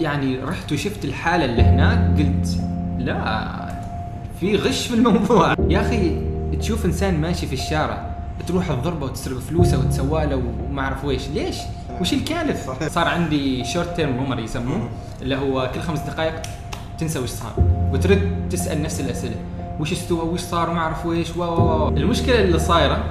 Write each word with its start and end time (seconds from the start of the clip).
يعني 0.00 0.38
رحت 0.38 0.72
وشفت 0.72 1.04
الحالة 1.04 1.44
اللي 1.44 1.62
هناك 1.62 2.18
قلت 2.18 2.60
لا 2.98 3.74
في 4.40 4.56
غش 4.56 4.86
في 4.86 4.94
الموضوع. 4.94 5.54
يا 5.68 5.80
أخي 5.80 6.16
تشوف 6.60 6.84
إنسان 6.84 7.20
ماشي 7.20 7.46
في 7.46 7.52
الشارع 7.52 8.10
تروح 8.46 8.68
تضربه 8.68 9.06
وتسرق 9.06 9.38
فلوسه 9.38 9.78
وتسوى 9.78 10.26
له 10.26 10.42
وما 10.70 10.82
أعرف 10.82 11.04
ويش 11.04 11.28
ليش؟ 11.28 11.56
وش 12.00 12.12
الكالف. 12.12 12.70
صار 12.92 13.08
عندي 13.08 13.64
short 13.64 13.96
term 13.96 14.16
memory 14.16 14.42
يسموه 14.42 14.88
اللي 15.22 15.36
هو 15.36 15.70
كل 15.74 15.80
خمس 15.80 16.00
دقائق 16.00 16.42
تنسى 16.98 17.18
وش 17.18 17.30
صار. 17.30 17.52
وترد 17.92 18.48
تسأل 18.50 18.82
نفس 18.82 19.00
الأسئلة. 19.00 19.36
وش 19.80 19.92
استوى؟ 19.92 20.28
وش 20.28 20.40
صار؟ 20.40 20.70
وما 20.70 20.80
أعرف 20.80 21.06
ويش 21.06 21.36
و 21.36 21.88
المشكلة 21.88 22.40
اللي 22.40 22.58
صايرة 22.58 23.04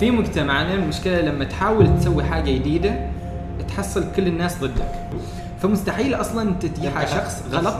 في 0.00 0.10
مجتمعنا 0.10 0.74
المشكلة 0.74 1.20
لما 1.20 1.44
تحاول 1.44 2.00
تسوي 2.00 2.24
حاجة 2.24 2.50
جديدة 2.50 3.10
تحصل 3.68 4.12
كل 4.16 4.26
الناس 4.26 4.58
ضدك. 4.58 4.92
فمستحيل 5.62 6.14
أصلا 6.14 6.54
تتجاهى 6.54 7.06
شخص 7.06 7.42
غلط. 7.52 7.76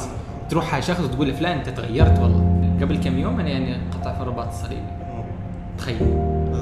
تروح 0.50 0.74
على 0.74 0.82
شخص 0.82 1.00
وتقول 1.00 1.28
له 1.28 1.34
فلان 1.34 1.58
أنت 1.58 1.68
تغيرت 1.68 2.18
والله. 2.18 2.78
قبل 2.82 2.96
كم 2.96 3.18
يوم 3.18 3.40
أنا 3.40 3.48
يعني 3.48 3.76
قطع 3.94 4.14
في 4.14 4.20
الرباط 4.22 4.48
الصليبي 4.48 4.82
تخيل. 5.78 5.96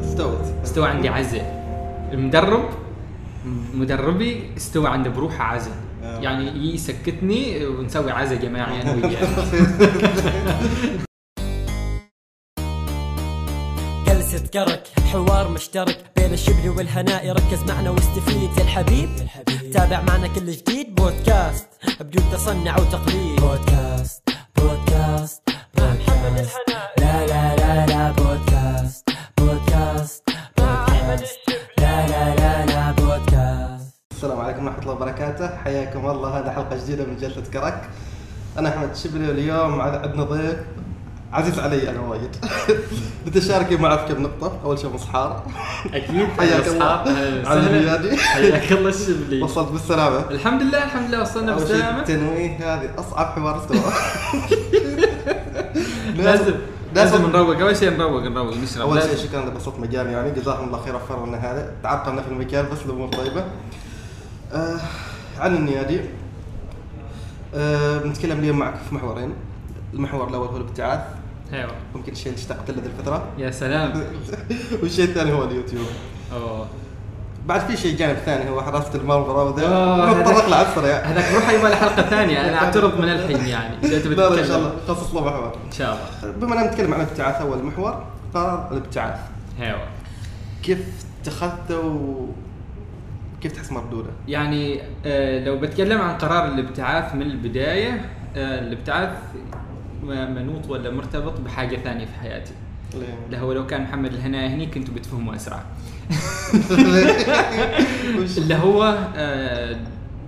استوت. 0.04 0.44
استوى 0.64 0.88
عندي 0.88 1.08
عزة. 1.08 1.42
المدرب 2.12 2.64
مدربي 3.74 4.42
استوى 4.56 4.88
عنده 4.88 5.10
بروحه 5.10 5.44
عزة. 5.44 5.70
آه. 6.04 6.20
يعني 6.20 6.74
يسكتني 6.74 7.66
ونسوي 7.66 8.10
عزة 8.10 8.34
جماعي 8.34 8.82
أنا 8.82 8.92
وياه. 8.92 9.28
جلسة 14.54 14.66
كرك 14.66 14.82
حوار 15.12 15.48
مشترك 15.48 16.04
بين 16.16 16.32
الشبل 16.32 16.68
والهناء. 16.68 17.30
ركز 17.30 17.62
معنا 17.62 17.90
واستفيد 17.90 18.50
يا 18.58 18.62
الحبيب. 18.62 19.10
تابع 19.72 20.00
معنا 20.00 20.26
كل 20.26 20.50
جديد. 20.50 20.94
بودكاست 20.94 21.68
بدون 22.00 22.24
تصنع 22.32 22.76
وتقليد. 22.78 23.40
بودكاست 23.40 24.22
بودكاست 24.56 25.42
بودكاست. 25.76 26.56
لا 26.98 27.26
لا 27.26 27.56
لا 27.56 27.86
لا 27.86 28.10
بودكاست 28.10 29.10
بودكاست 29.38 30.30
بودكاست. 30.58 31.38
لا 31.78 32.06
لا 32.06 32.34
لا 32.34 32.66
لا 32.66 32.92
بودكاست. 32.92 33.94
السلام 34.12 34.40
عليكم 34.40 34.66
ورحمة 34.66 34.82
الله 34.82 34.92
وبركاته. 34.92 35.56
حياكم 35.56 36.10
الله. 36.10 36.38
هذا 36.38 36.52
حلقة 36.52 36.76
جديدة 36.76 37.04
من 37.04 37.16
جلسة 37.16 37.42
كرك 37.52 37.90
أنا 38.58 38.68
أحمد 38.68 38.96
شبلي 38.96 39.28
واليوم 39.28 39.80
عندنا 39.80 40.24
ضيف 40.24 40.58
عزيز 41.34 41.58
علي 41.58 41.90
أنا 41.90 42.00
وايد. 42.00 42.36
بتشارك 43.26 43.66
في 43.66 43.76
كم 43.76 44.22
نقطة؟ 44.22 44.58
أول 44.64 44.78
شيء 44.78 44.90
مصحار 44.90 45.42
أكيد 45.94 46.26
حياك 46.38 46.68
الله. 46.68 47.02
الرياضي 47.52 48.16
حياك 48.16 48.72
الله 48.72 48.88
الشبلي 48.88 49.42
وصلت 49.42 49.72
بالسلامة. 49.72 50.30
الحمد 50.30 50.62
لله 50.62 50.84
الحمد 50.84 51.08
لله 51.08 51.22
وصلنا 51.22 51.54
بسلامة 51.54 51.98
التنويه 51.98 52.56
هذه 52.56 52.90
أصعب 52.98 53.26
حوار 53.26 53.58
استوى. 53.58 53.92
لازم 56.24 56.54
لازم 56.94 57.26
نروق. 57.30 57.58
أول 57.58 57.76
شيء 57.76 57.90
نروق 57.90 58.22
نروق 58.22 58.56
نشرب 58.56 58.80
أول 58.80 59.02
شيء. 59.02 59.16
شكرا 59.16 59.44
لبسط 59.44 59.78
مجال 59.78 60.06
يعني. 60.06 60.30
جزاهم 60.30 60.66
الله 60.66 60.82
خير 60.84 60.96
وفروا 60.96 61.26
لنا 61.26 61.36
هذا. 61.38 61.72
تعرقلنا 61.82 62.22
في 62.22 62.28
المكان 62.28 62.66
بس 62.72 62.78
الأمور 62.86 63.08
طيبة. 63.08 63.44
آه 64.52 64.80
عن 65.38 65.56
النيادي. 65.56 66.00
آه 67.54 67.98
بنتكلم 67.98 68.38
اليوم 68.38 68.58
معك 68.58 68.74
في 68.88 68.94
محورين. 68.94 69.34
المحور 69.94 70.28
الأول 70.28 70.46
هو 70.48 70.56
الابتعاث. 70.56 71.00
أيوه. 71.52 71.70
ممكن 71.94 72.12
الشيء 72.12 72.26
اللي 72.32 72.38
اشتقت 72.42 72.70
له 72.70 72.82
الفترة؟ 72.86 73.28
يا 73.38 73.50
سلام. 73.50 73.92
والشيء 74.82 75.04
الثاني 75.04 75.32
هو 75.32 75.44
اليوتيوب. 75.44 75.86
أوه. 76.32 76.66
بعد 77.46 77.60
في 77.60 77.76
شيء 77.76 77.96
جانب 77.96 78.16
ثاني 78.16 78.50
هو 78.50 78.62
حراسة 78.62 78.94
المرمى 78.94 79.26
وذا 79.28 79.68
نضطر 79.68 80.32
هذاك- 80.32 80.44
نطلع 80.44 80.62
اسرع 80.62 80.84
هذاك 80.96 81.32
روح 81.34 81.50
يبغى 81.50 81.70
له 81.70 81.76
حلقة 81.76 82.02
ثانية. 82.02 82.40
أنا 82.48 82.56
أعترض 82.64 82.98
من 83.00 83.08
الحين 83.08 83.46
يعني. 83.48 83.76
لا 83.88 83.88
لا 84.30 84.40
ان 84.40 84.46
شاء. 84.46 84.58
الله 84.58 84.72
خصص 84.88 85.14
له 85.14 85.20
محور. 85.26 85.52
إن 85.66 85.72
شاء 85.72 86.08
الله. 86.22 86.32
بما 86.36 86.54
اننا 86.60 86.70
نتكلم 86.70 86.94
عن 86.94 87.00
الابتعاث 87.00 87.40
أول 87.40 87.62
محور 87.64 88.04
قرار 88.34 88.68
الابتعاث. 88.72 89.18
أيوه. 89.60 89.78
كيف 90.62 90.78
اتخذته 91.22 91.78
و 91.80 92.26
كيف 93.40 93.52
تحس 93.52 93.72
مردودة؟ 93.72 94.10
يعني 94.28 94.80
آه، 95.06 95.44
لو 95.44 95.58
بتكلم 95.58 96.00
عن 96.00 96.18
قرار 96.18 96.44
الابتعاث 96.48 97.14
من 97.14 97.22
البداية 97.22 98.10
آه، 98.36 98.60
الابتعاث 98.60 99.10
منوط 100.04 100.70
ولا 100.70 100.90
مرتبط 100.90 101.40
بحاجة 101.40 101.76
ثانية 101.76 102.04
في 102.04 102.14
حياتي 102.20 102.52
اللي 103.26 103.38
هو 103.38 103.52
لو 103.52 103.66
كان 103.66 103.82
محمد 103.82 104.12
الهنا 104.14 104.46
هني 104.46 104.66
كنتوا 104.66 104.94
بتفهموا 104.94 105.34
أسرع؟ 105.36 105.62
اللي 108.38 108.54
هو 108.54 108.98
آه، 109.16 109.76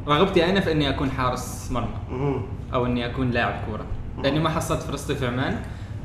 رغبتي 0.08 0.44
أنا 0.50 0.60
في 0.60 0.72
إني 0.72 0.88
أكون 0.88 1.10
حارس 1.10 1.68
مرمى. 1.70 2.42
أو 2.74 2.86
إني 2.86 3.06
أكون 3.06 3.30
لاعب 3.30 3.54
كورة 3.70 3.84
لأني 4.22 4.38
ما 4.40 4.48
حصلت 4.50 4.82
فرصتي 4.82 5.14
في 5.14 5.26
عمان 5.26 5.56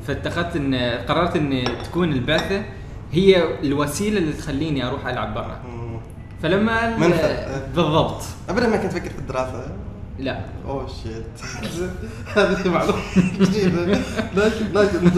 فاتخذت 0.07 0.55
إن 0.55 0.75
قررت 1.07 1.35
ان 1.35 1.63
تكون 1.83 2.11
البعثة 2.13 2.63
هي 3.11 3.43
الوسيلة 3.63 4.17
اللي 4.17 4.33
تخليني 4.33 4.87
أروح 4.87 5.07
ألعب 5.07 5.33
برا. 5.33 5.59
فلما. 6.43 6.97
بالضبط 7.75 8.21
ابدا 8.49 8.67
ما 8.67 8.77
كنت 8.77 8.91
أفكر 8.93 9.09
في 9.09 9.19
الدراسة 9.19 9.67
لا 10.21 10.39
اوه 10.67 10.87
شيت 10.87 11.25
هذه 12.37 12.69
معلومة 12.69 12.99
جديدة 13.39 13.99
لكن 14.35 14.73
لكن 14.73 15.11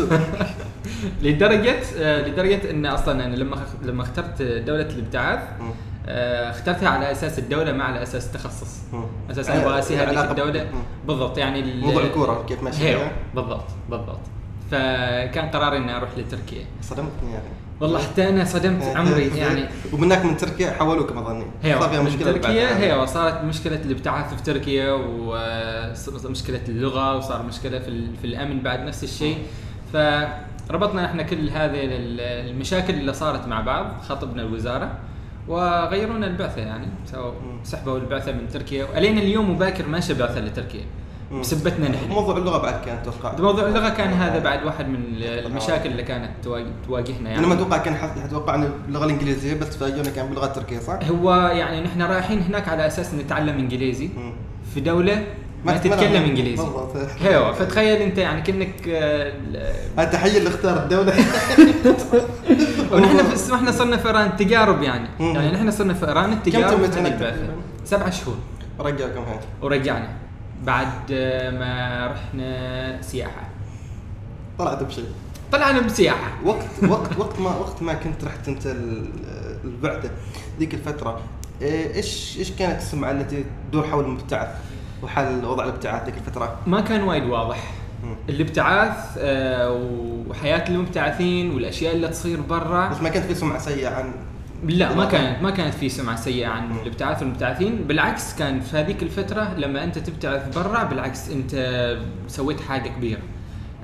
لدرجة 1.22 1.80
آه، 1.98 2.28
لدرجة 2.28 2.72
إن 2.72 2.86
أصلا 2.86 3.26
أنا 3.26 3.36
لما 3.36 3.58
لما 3.84 4.04
اخترت 4.04 4.42
دولة 4.42 4.82
الابتعاث. 4.90 5.40
آه، 6.08 6.50
اخترتها 6.50 6.90
على 6.90 7.12
أساس 7.12 7.40
الدولة 7.40 7.72
ما 7.72 7.84
على 7.84 8.04
أساس 8.04 8.26
التخصص. 8.28 8.78
أساس 9.32 9.50
أنا 9.50 9.64
أبغى 9.64 9.80
اسير 9.80 10.04
هذيك 10.10 10.32
الدولة. 10.32 10.68
بالضبط 11.08 11.38
يعني 11.38 11.74
موضوع 11.82 12.04
الكورة 12.04 12.46
كيف 12.48 12.64
ماشي 12.64 12.78
فيها؟ 12.80 13.12
بالضبط 13.36 13.66
بالضبط 13.90 14.20
فكان 14.72 15.50
قراري 15.50 15.78
إني 15.78 15.98
أروح 15.98 16.10
لتركيا 16.18 16.66
صدمتني 16.82 17.32
يعني 17.34 17.48
والله 17.82 18.00
حتى 18.02 18.30
أنا 18.30 18.46
صدمت 18.46 18.84
عمري 18.84 19.28
يعني 19.38 19.66
ومنك 19.94 20.26
من 20.26 20.38
تركيا 20.38 20.72
حولوك 20.72 21.12
ما 21.12 21.22
ظني 21.22 21.46
صار 21.80 21.90
فيها 21.90 22.02
مشكلة 22.02 22.32
تركيا. 22.32 22.78
هيو 22.78 23.06
صارت 23.06 23.44
مشكلة 23.44 23.76
الابتعاث 23.86 24.34
في 24.34 24.44
تركيا 24.44 24.92
ومشكله 24.92 26.62
اللغة 26.70 27.18
وصار 27.18 27.44
مشكلة 27.44 27.80
في, 27.80 28.06
في 28.22 28.28
الأمن 28.28 28.60
بعد 28.60 28.80
نفس 28.80 29.04
الشيء 29.04 29.38
فربطنا 29.94 31.06
إحنا 31.06 31.24
كل 31.24 31.50
هذه 31.50 31.84
ال- 31.86 32.20
المشاكل 32.50 32.94
اللي 32.94 33.14
صارت 33.14 33.48
مع 33.48 33.62
بعض 33.62 34.02
خاطبنا 34.10 34.42
الوزارة 34.42 34.92
وغيرونا 35.48 36.28
البعثة 36.28 36.62
يعني. 36.62 36.88
سحبوا 37.64 37.98
البعثة 37.98 38.32
من 38.32 38.48
تركيا 38.54 38.86
والين 38.86 39.18
اليوم 39.18 39.52
مباكر 39.52 39.88
ماشي 39.88 40.14
بعثه 40.14 40.40
لتركيا. 40.42 40.86
بسبتنا 41.40 41.90
نحن. 41.90 42.10
موضوع 42.10 42.38
اللغة 42.38 42.58
بعد 42.58 42.86
كان 42.86 42.98
أتوقع. 42.98 43.36
موضوع 43.40 43.68
اللغة 43.68 43.90
كان 43.90 44.14
هذا 44.14 44.40
بعد 44.40 44.64
واحد 44.66 44.88
من 44.90 45.04
المشاكل 45.22 45.90
اللي 45.92 46.04
كانت 46.04 46.30
تواجه- 46.44 46.66
تواجهنا 46.88 47.30
أنا 47.38 47.42
ما 47.42 47.48
يعني 47.48 47.54
أتوقع 47.54 47.78
كان 47.78 47.96
حد- 47.96 48.18
أتوقع 48.26 48.56
إن 48.56 48.70
باللغة 48.86 49.06
الإنجليزية 49.06 49.54
بس 49.60 49.70
تفاجئونا 49.70 50.10
كان 50.10 50.26
باللغة 50.28 50.46
التركية 50.46 50.80
صح؟ 50.80 51.00
هو 51.10 51.34
يعني 51.36 51.82
نحن 51.82 52.02
رايحين 52.02 52.42
هناك 52.42 52.68
على 52.70 52.88
أساس 52.88 53.14
نتعلم 53.14 53.58
إنجليزي. 53.58 54.10
في 54.74 54.80
دولة 54.82 55.24
ما 55.66 55.78
تتكلم 55.78 56.24
إنجليزي. 56.24 56.64
أيوه 57.28 57.52
فتخيل 57.54 58.02
أنت 58.02 58.18
يعني 58.18 58.42
كأنك 58.42 58.74
آه، 58.90 60.04
تحية 60.04 60.38
اللي 60.38 60.50
اختار 60.50 60.84
الدولة. 60.84 61.14
ونحن 62.92 63.18
في 63.24 63.56
إحنا 63.56 63.72
صرنا 63.72 63.98
في 63.98 64.08
إيران 64.08 64.36
تجارب 64.38 64.82
يعني. 64.84 65.08
يعني 65.20 65.52
نحن 65.52 65.72
صرنا 65.72 65.94
في 65.94 66.08
إيران 66.08 66.26
كم 66.26 66.32
التجارب. 66.34 66.74
البعثة. 66.84 67.02
تقريباً؟ 67.02 67.54
سبعة 67.86 68.10
شهور. 68.10 68.36
رجعكم 68.80 69.20
هيك 69.22 69.40
ورجعنا. 69.62 70.08
بعد 70.64 71.12
ما 71.60 72.08
رحنا 72.08 73.02
سياحة. 73.02 73.50
طلعت 74.60 74.84
بشيء. 74.84 75.06
طلعنا 75.52 75.80
بسياحة. 75.82 76.32
وقت 76.46 76.66
وقت 76.90 77.18
وقت 77.18 77.40
ما 77.40 77.50
وقت 77.50 77.84
ما 77.84 77.94
كنت 77.94 78.24
رحت 78.24 78.48
أنت 78.48 78.66
ال- 78.66 79.10
البعثه 79.64 80.10
ذيك 80.60 80.74
الفترة. 80.74 81.20
إيه، 81.62 81.96
إيش 81.96 82.38
إيش 82.40 82.52
كانت 82.52 82.82
السمعة 82.82 83.12
التي 83.12 83.46
تدور 83.70 83.88
حول 83.88 84.04
المبتعث 84.06 84.48
وحال 85.04 85.46
وضع 85.46 85.64
الابتعاث 85.64 86.06
ذيك 86.06 86.18
الفترة؟ 86.18 86.58
ما 86.68 86.82
كان 86.82 87.02
وايد 87.04 87.24
واضح. 87.24 87.72
الابتعاث 88.30 88.98
آه، 89.18 89.72
وحياة 90.28 90.68
المبتعثين 90.70 91.56
والأشياء 91.56 91.96
اللي 91.96 92.08
تصير 92.08 92.42
برا. 92.42 92.88
بس 92.90 93.02
ما 93.02 93.10
كانت 93.10 93.26
في 93.26 93.36
سمعة 93.36 93.60
سيئة 93.60 93.90
عن 93.90 94.14
لا 94.66 94.96
ما 94.96 95.06
كانت 95.06 95.42
ما 95.44 95.50
كانت 95.50 95.74
في 95.74 95.90
سمعة 95.90 96.16
سيئة 96.16 96.48
عن. 96.48 96.72
الابتعاث 96.72 97.22
والمبتعثين. 97.22 97.84
بالعكس 97.88 98.36
كان 98.36 98.60
في 98.62 98.78
هذيك 98.78 99.04
الفترة 99.04 99.54
لما 99.58 99.84
أنت 99.84 99.98
تبتعث 100.00 100.58
برا 100.58 100.84
بالعكس 100.84 101.30
أنت 101.30 101.56
سويت 102.28 102.62
حاجة 102.62 102.90
كبيرة. 102.90 103.22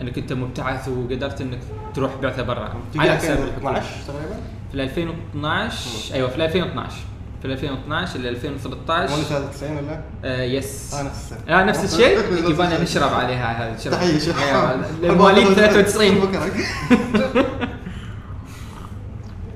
أنك 0.01 0.17
أنت 0.17 0.33
مبتعث 0.33 0.87
وقدرت 0.87 1.41
أنك 1.41 1.59
تروح 1.93 2.11
بعثة 2.21 2.43
برا. 2.43 2.73
على 2.95 3.11
حساب 3.17 3.37
كان 3.37 3.47
الحكومة. 3.47 3.71
12 3.77 3.87
تقريبا؟ 4.07 4.35
في 4.71 4.83
2012 4.83 6.13
أيوه 6.13 6.29
في 6.29 6.45
2012 6.45 6.95
في 7.41 7.45
2012 7.47 8.19
ل 8.19 8.27
2013 8.27 9.13
وأنا 9.13 9.23
93 9.23 9.77
ولا؟ 9.77 10.01
آه 10.25 10.43
يس 10.43 10.93
آه 10.93 11.03
نفس 11.03 11.17
السنة. 11.33 11.59
آه 11.59 11.63
نفس 11.63 11.93
الشيء. 11.93 12.17
يبغانا 12.49 12.83
نشرب 12.83 13.13
عليها 13.13 13.51
هذا 13.67 13.75
الشرب. 13.75 13.93
تحية 13.93 14.19
شيخ 14.19 14.41
أيوة، 14.41 14.85
المواليد 15.03 15.47
93 15.53 16.15
بكرك. 16.19 16.65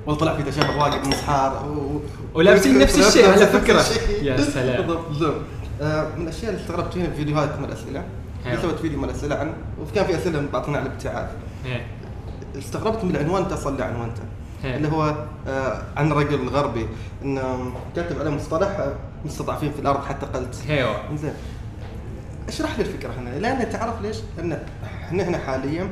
والله 0.06 0.20
طلع 0.20 0.36
في 0.36 0.42
تشابه 0.42 0.76
واجد 0.82 1.06
من 1.06 1.12
صحار 1.12 1.66
و... 1.68 2.00
ولابسين 2.38 2.78
نفس 2.78 2.98
الشيء 3.08 3.28
على 3.30 3.44
الشيء. 3.80 4.22
يا 4.24 4.36
سلام. 4.40 4.86
بالضبط. 4.86 5.40
آه، 5.82 6.08
من 6.16 6.22
الأشياء 6.22 6.50
اللي 6.52 6.62
استغربت 6.62 6.92
فيها 6.94 7.06
في 7.06 7.16
فيديوهات 7.16 7.58
من 7.58 7.64
الاسئله. 7.64 8.04
سويت 8.62 8.78
فيديو 8.78 8.98
من 8.98 9.04
الأسئلة 9.04 9.34
عن 9.34 9.52
وكان 9.82 10.04
في 10.04 10.16
أسئلة 10.16 10.46
بعطينا 10.52 10.78
عن 10.78 10.86
الابتعاث. 10.86 11.28
استغربت 12.58 13.04
من 13.04 13.10
العنوان 13.16 13.48
تصل 13.48 13.72
اللي 13.72 13.84
عنوانته 13.84 14.22
إيه. 14.64 14.76
اللي 14.76 14.88
هو 14.88 15.14
آه، 15.48 15.82
عن 15.96 16.12
الرجل 16.12 16.34
الغربي 16.34 16.86
إنه 17.22 17.72
كاتب 17.96 18.20
عليه 18.20 18.30
مصطلح 18.30 18.68
آه، 18.68 18.92
مستضعفين 19.24 19.72
في 19.72 19.78
الأرض 19.78 20.04
حتى 20.04 20.26
قلت 20.26 20.56
أيوه 20.70 20.96
زين 21.16 21.32
اشرح 22.48 22.78
لي 22.78 22.84
الفكرة 22.84 23.10
هنا 23.18 23.38
لأن 23.38 23.70
تعرف 23.70 24.02
ليش؟ 24.02 24.16
إن 24.38 24.58
إحنا 25.04 25.22
هنا 25.22 25.38
حاليا. 25.38 25.88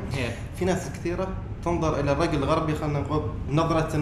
في 0.59 0.65
ناس 0.65 0.89
كثيرة 0.99 1.27
تنظر 1.65 1.99
إلى 1.99 2.11
الرجل 2.11 2.37
الغربي 2.37 2.75
خلينا 2.75 2.99
نقول 2.99 3.21
نظرة 3.49 3.95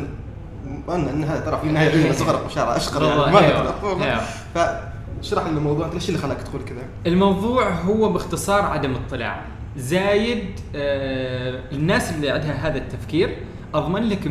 ان 0.90 1.08
أنها 1.08 1.40
ترى 1.40 1.58
في 1.58 1.68
النهايه 1.68 1.92
علم 1.92 2.13
صغر 2.13 2.46
اشاره 2.46 2.75
أشقر. 2.78 3.31
ما 3.31 3.40
أيوة. 3.40 4.04
أيوة. 4.04 4.22
فاشرح 4.56 5.44
لي 5.44 5.50
الموضوع 5.50 5.88
ليش 5.94 6.10
اللي 6.10 6.19
خلاك 6.19 6.42
تقول 6.42 6.62
كذا؟ 6.62 6.81
الموضوع 7.08 7.69
هو 7.69 8.10
باختصار 8.13 8.62
عدم 8.62 8.96
اطلاع 8.96 9.42
زايد 9.78 10.60
آه 10.75 11.62
الناس 11.72 12.12
اللي 12.12 12.30
عندها 12.30 12.68
هذا 12.68 12.78
التفكير 12.78 13.38
أضمن 13.74 14.04
لك 14.10 14.24
100% 14.24 14.28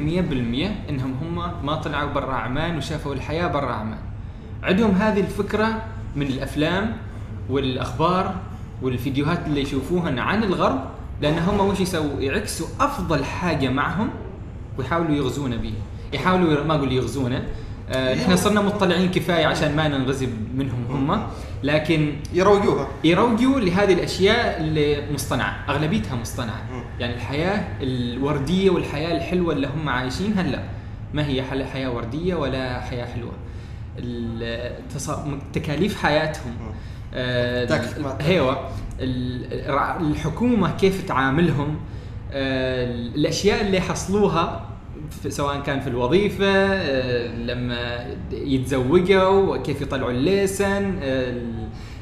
إنهم 0.90 1.14
هم 1.22 1.66
ما 1.66 1.74
طلعوا 1.74 2.12
برا 2.12 2.34
عمان 2.34 2.76
وشافوا 2.76 3.14
الحياة 3.14 3.46
برا 3.46 3.72
عمان 3.72 3.98
عندهم 4.62 4.90
هذه 4.90 5.20
الفكرة 5.20 5.82
من 6.16 6.26
الأفلام 6.26 6.96
والأخبار 7.50 8.34
والفيديوهات 8.82 9.46
اللي 9.46 9.60
يشوفوها 9.60 10.20
عن 10.20 10.44
الغرب 10.44 10.80
لأن 11.20 11.38
هم 11.38 11.60
وش 11.60 11.80
يسووا 11.80 12.20
يعكسوا 12.20 12.66
أفضل 12.80 13.24
حاجة 13.24 13.68
معهم 13.68 14.10
ويحاولوا 14.78 15.14
يغزونا 15.16 15.56
به 15.56 15.72
يحاولوا 16.12 16.64
ما 16.64 16.74
أقول 16.74 16.92
يغزونا 16.92 17.42
آه، 17.90 18.14
إحنا 18.14 18.36
صرنا 18.36 18.60
مطلعين 18.60 19.10
كفاية 19.10 19.46
عشان 19.46 19.76
ما 19.76 19.88
ننغزب 19.88 20.28
منهم 20.54 20.84
هم. 20.90 21.22
لكن 21.62 22.12
يروجوها. 22.34 22.88
يروجوا 23.04 23.60
لهذه 23.60 23.92
الأشياء 23.92 24.60
اللي 24.60 25.12
مصطنعه 25.12 25.56
اغلبيتها 25.68 26.16
مصطنعه. 26.16 26.62
يعني 27.00 27.14
الحياة 27.14 27.64
الوردية 27.82 28.70
والحياة 28.70 29.16
الحلوة 29.16 29.52
اللي 29.52 29.66
هم 29.66 29.88
عايشينها 29.88 30.42
لا 30.42 30.62
ما 31.14 31.26
هي 31.26 31.42
حياة 31.42 31.90
وردية 31.90 32.34
ولا 32.34 32.80
حياة 32.80 33.06
حلوة. 33.06 33.32
تكاليف 35.52 36.02
حياتهم. 36.02 36.52
آه، 37.14 37.64
تاكس 37.64 37.88
الحكومة 39.00 40.76
كيف 40.76 41.08
تعاملهم 41.08 41.76
آه، 42.32 42.84
الأشياء 42.94 43.60
اللي 43.60 43.80
حصلوها 43.80 44.66
سواء 45.28 45.60
كان 45.60 45.80
في 45.80 45.86
الوظيفة 45.86 46.46
آه، 46.46 47.36
لما 47.36 48.06
يتزوجوا 48.32 49.56
كيف 49.56 49.80
يطلعوا 49.80 50.10
الليسن 50.10 50.98
آه، 51.02 51.42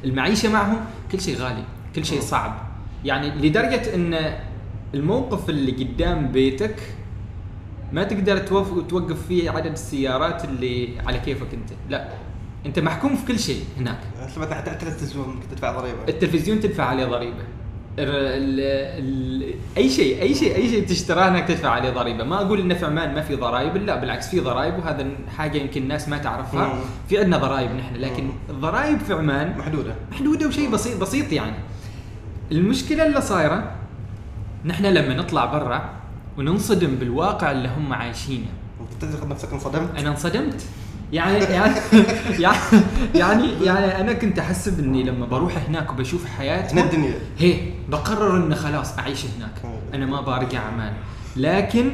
المعيشة 0.05 0.53
معهم 0.53 0.81
كل 1.13 1.21
شيء 1.21 1.37
غالي 1.37 1.65
كل 1.97 2.05
شيء 2.05 2.21
صعب. 2.21 2.55
يعني 3.05 3.31
لدرجة 3.31 3.95
إن 3.95 4.39
الموقف 4.95 5.51
اللي 5.51 5.73
قدام 5.73 6.33
بيتك 6.33 6.77
ما 7.93 8.05
تقدر 8.05 8.39
توقف 8.39 9.27
فيه 9.29 9.51
عدد 9.51 9.73
السيارات 9.73 10.45
اللي 10.45 10.89
على 11.07 11.19
كيفك 11.19 11.55
أنت. 11.55 11.71
لا. 11.91 12.09
انت 12.67 12.79
محكوم 12.79 13.17
في 13.17 13.27
كل 13.27 13.39
شيء 13.39 13.65
هناك. 13.79 13.99
سمعت 14.35 14.53
حتى 14.53 14.71
التلفزيون 14.71 15.31
انك 15.31 15.45
تدفع 15.51 15.81
ضريبة. 15.81 15.99
التلفزيون 16.09 16.61
تدفع 16.61 16.85
عليه 16.85 17.05
ضريبة. 17.05 17.43
ال 17.99 18.09
ال 18.09 18.61
ال 19.45 19.55
أي 19.77 19.91
شيء 19.91 20.23
أي 20.23 20.35
شيء 20.35 20.57
أي 20.57 20.69
شيء 20.69 20.87
تشتراه 20.87 21.29
انك 21.29 21.49
تدفع 21.49 21.69
عليه 21.69 21.91
ضريبة. 21.91 22.25
ما 22.25 22.43
أقول 22.43 22.61
ان 22.61 22.75
في 22.75 22.87
عمان 22.87 23.15
ما 23.15 23.23
في 23.23 23.35
ضرائب 23.35 23.77
لا 23.77 23.97
بالعكس 24.01 24.29
في 24.29 24.41
ضرائب 24.41 24.79
وهذا 24.79 25.07
حاجة 25.37 25.59
يمكن 25.59 25.83
الناس 25.83 26.09
ما 26.09 26.19
تعرفها. 26.19 26.75
مم. 26.75 26.81
في 27.09 27.19
عندنا 27.19 27.39
ضرائب 27.39 27.71
نحن 27.71 27.97
لكن. 27.97 28.31
الضرائب 28.51 28.99
في 28.99 29.13
عمان 29.13 29.59
محدودة. 29.59 29.95
محدودة 30.13 30.47
وشيء 30.47 30.71
بسيط 30.71 31.01
بسيط 31.01 31.33
يعني. 31.33 31.57
المشكلة 32.53 33.07
اللي 33.07 33.21
صايرة 33.21 33.73
نحن 34.65 34.87
لما 34.87 35.15
نطلع 35.15 35.45
برا 35.45 35.91
وننصدم 36.39 36.95
بالواقع 36.95 37.51
اللي 37.51 37.69
هم 37.69 37.93
عايشينه. 37.93 38.47
أنت 38.81 39.05
تعتقد 39.05 39.29
نفسك 39.29 39.53
انصدمت؟ 39.53 39.99
أنا 39.99 40.09
انصدمت. 40.09 40.67
يعني 41.13 41.39
يعني 41.45 41.75
يعني 42.45 42.59
يعني 43.15 43.65
يعني 43.65 44.01
أنا 44.01 44.13
كنت 44.13 44.39
احسب 44.39 44.79
اني 44.79 45.03
لما 45.03 45.27
بروح 45.27 45.53
هناك 45.69 45.93
وبشوف 45.93 46.27
حياتهم 46.27 46.79
هنا 46.79 46.87
الدنيا. 46.91 47.15
هي 47.39 47.55
بقرر 47.89 48.37
ان 48.37 48.55
خلاص 48.55 48.99
أعيش 48.99 49.25
هناك. 49.25 49.75
أنا 49.95 50.07
ما 50.07 50.21
برجع 50.21 50.61
عمان 50.61 50.93
لكن 51.37 51.91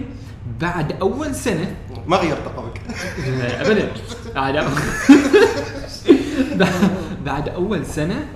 بعد 0.60 0.92
أول 0.92 1.34
سنه 1.34 1.74
ما 2.06 2.16
غيرت 2.16 2.48
قولك 2.56 2.80
ابدا. 3.60 3.88
بعد 4.34 4.56
بعد 7.26 7.48
أول 7.48 7.86
سنة 7.86 8.26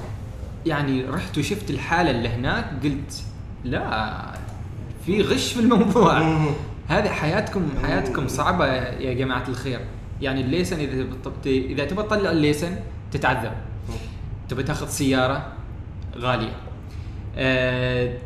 يعني 0.66 1.04
رحت 1.04 1.38
وشفت 1.38 1.70
الحالة 1.70 2.10
اللي 2.10 2.28
هناك 2.28 2.64
قلت 2.84 3.22
لا 3.64 4.18
في 5.06 5.22
غش 5.22 5.52
في 5.52 5.60
الموضوع. 5.60 6.18
هذه 6.88 7.08
حياتكم 7.08 7.68
حياتكم 7.82 8.28
صعبة 8.28 8.66
يا 8.76 9.12
جماعة 9.12 9.44
الخير. 9.48 9.80
يعني 10.22 10.40
الليسن 10.40 10.78
إذا 10.80 11.02
تبط- 11.24 11.46
إذا 11.46 11.84
تبى 11.84 12.02
تطلع 12.02 12.30
الليسن 12.30 12.76
تتعذب 13.12 13.52
تبى 14.48 14.62
تاخذ 14.62 14.88
سيارة 14.88 15.52
غالية 16.16 16.52
أه 17.36 18.18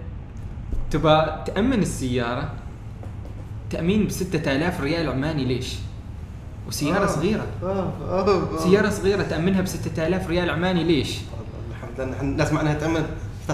تبى 0.90 1.22
تأمن 1.46 1.78
السيارة 1.82 2.52
تأمين 3.70 4.04
ب 4.06 4.10
6000 4.10 4.80
ريال 4.80 5.08
عماني 5.08 5.44
ليش؟ 5.44 5.74
وسيارة 6.68 7.04
آه. 7.04 7.06
صغيرة 7.06 7.46
آه، 7.62 7.92
آه، 8.08 8.28
آه. 8.28 8.58
سيارة 8.58 8.88
صغيرة 8.90 9.22
تأمنها 9.22 9.60
ب 9.60 9.66
6000 9.66 10.28
ريال 10.28 10.50
عماني 10.50 10.84
ليش؟ 10.84 11.18
الحمد 11.70 12.00
لله 12.00 12.10
نحن 12.16 12.26
الناس 12.26 12.52
معنا 12.52 12.74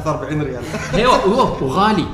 تامن 0.01 0.19
43 0.19 0.43
ريال. 0.43 0.63
أيوه 0.95 1.63
وغالي. 1.63 2.05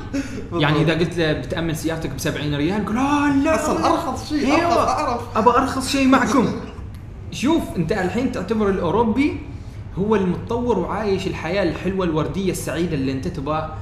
يعني 0.52 0.82
إذا 0.82 0.92
قلت 0.98 1.18
له 1.18 1.32
بتأمن 1.32 1.74
سيارتك 1.74 2.10
ب 2.10 2.18
70 2.20 2.54
ريال 2.54 2.82
يقول 2.82 2.98
آه 2.98 3.32
لا. 3.36 3.54
أصلا 3.54 3.86
أرخص 3.86 4.28
شيء 4.28 4.54
أيوه. 4.56 4.88
أعرف. 4.88 5.20
ابى 5.36 5.50
أرخص 5.50 5.88
شيء 5.88 6.08
معكم. 6.08 6.46
شوف 7.30 7.62
أنت 7.76 7.92
الحين 7.92 8.32
تعتبر 8.32 8.68
الأوروبي 8.68 9.40
هو 9.98 10.14
المتطور 10.16 10.78
وعايش 10.78 11.26
الحياة 11.26 11.62
الحلوة 11.62 12.04
الوردية 12.06 12.50
السعيدة 12.52 12.94
اللي 12.94 13.12
أنت 13.12 13.28
تبغى 13.28 13.74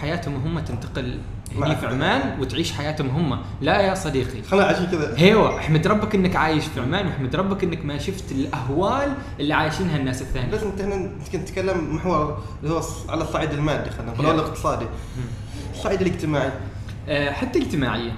حياتهم 0.00 0.34
هم 0.34 0.60
تنتقل 0.60 1.18
هني. 1.56 1.76
في 1.76 1.86
عمان 1.86 2.40
وتعيش 2.40 2.72
حياتهم 2.72 3.08
هم. 3.08 3.38
لا 3.60 3.80
يا 3.80 3.94
صديقي. 3.94 4.42
خلينا 4.42 4.66
عايشين 4.66 4.86
كذا. 4.86 5.16
أيوه 5.18 5.58
أحمد 5.58 5.86
ربك 5.86 6.14
إنك 6.14 6.36
عايش 6.36 6.64
في 6.66 6.80
عمان 6.80 7.06
وأحمد 7.06 7.36
ربك 7.36 7.64
إنك 7.64 7.84
ما 7.84 7.98
شفت 7.98 8.32
الأهوال 8.32 9.12
اللي 9.40 9.54
عايشينها 9.54 9.96
الناس 9.96 10.22
الثانيين 10.22 10.50
بس 10.50 10.62
أنت 10.62 10.80
هنا 10.80 11.10
نتكلم 11.34 11.96
محور 11.96 12.42
اللي 12.62 12.74
هو 12.74 12.82
على 13.08 13.22
الصعيد 13.22 13.50
المادي 13.50 13.90
خلينا 13.90 14.12
نقول. 14.12 14.26
الاقتصادي. 14.34 14.86
الصعيد 15.74 16.00
الاجتماعي. 16.00 16.50
آه، 17.08 17.30
حتى 17.30 17.58
اجتماعيا 17.58 18.12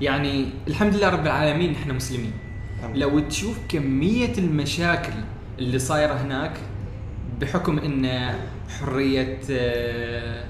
يعني 0.00 0.48
الحمد 0.68 0.94
لله 0.94 1.08
رب 1.08 1.26
العالمين 1.26 1.72
نحن 1.72 1.90
مسلمين. 1.90 2.32
لو 2.94 3.18
تشوف 3.20 3.58
كمية 3.68 4.32
المشاكل 4.38 5.12
اللي 5.58 5.78
صايرة 5.78 6.12
هناك 6.12 6.52
بحكم 7.40 7.78
إن 7.78 8.34
حرية 8.80 9.38
آه، 9.50 10.44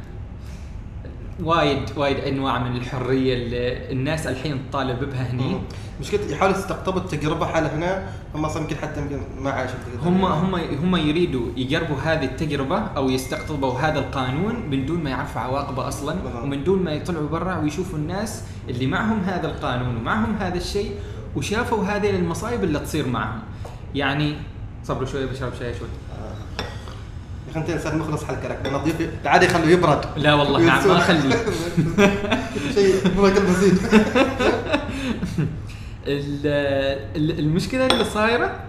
وايد 1.43 1.83
وايد 1.97 2.17
أنواع 2.17 2.59
من 2.59 2.77
الحرية 2.77 3.35
اللي 3.35 3.93
الناس 3.93 4.27
الحين 4.27 4.61
تطالب 4.71 5.11
بها 5.11 5.31
هني. 5.31 5.57
مشكلة 6.01 6.21
يحاولوا 6.31 6.57
يستقطبوا 6.57 7.01
التجربة 7.01 7.47
حالها 7.47 7.75
هنا 7.75 8.09
هم 8.35 8.45
أصلا 8.45 8.63
يمكن 8.63 8.77
حتى 8.77 9.01
يمكن 9.01 9.19
ما 9.41 9.51
عاشوا. 9.51 9.75
هم 10.05 10.25
هم 10.25 10.55
هم 10.55 10.97
يريدوا 10.97 11.47
يقربوا 11.57 11.97
هذه 11.97 12.25
التجربة 12.25 12.79
أو 12.79 13.11
يستقطبوا 13.11 13.73
هذا 13.73 13.99
القانون 13.99 14.55
من 14.71 14.87
دون 14.87 15.05
ما 15.05 15.11
يعرفوا 15.11 15.41
عواقبه 15.41 15.89
أصلا. 15.89 16.17
ومن 16.43 16.65
دون 16.65 16.83
ما 16.83 16.93
يطلعوا 16.93 17.29
برا 17.29 17.59
ويشوفوا 17.59 17.99
الناس 17.99 18.43
اللي 18.69 18.87
معهم 18.87 19.21
هذا 19.21 19.47
القانون 19.47 19.97
ومعهم 19.97 20.37
هذا 20.41 20.57
الشيء 20.57 20.91
وشافوا 21.37 21.85
هذه 21.85 22.11
المصايب 22.11 22.65
اللي 22.65 22.79
تصير 22.79 23.09
معهم 23.09 23.41
يعني 23.95 24.35
صبروا 24.85 25.07
شوي 25.07 25.27
بشرب 25.27 25.53
شاي 25.59 25.75
شوي 25.75 25.89
انت 27.57 27.71
انسان 27.71 27.99
مخلص 27.99 28.25
حلقة 28.25 28.49
لك 28.49 28.59
لأن 28.65 28.75
الضيف 28.75 29.11
عادي 29.25 29.47
يخلوه 29.47 29.69
يبرد. 29.69 30.05
لا 30.17 30.35
والله 30.35 30.61
نعم 30.61 30.89
ما 30.89 30.97
اخليه 30.99 31.37
شيء 32.75 32.95
المزيد 33.07 33.79
ال- 36.07 36.47
ال- 37.17 37.39
المشكلة 37.39 37.87
اللي 37.87 38.05
صايرة 38.05 38.61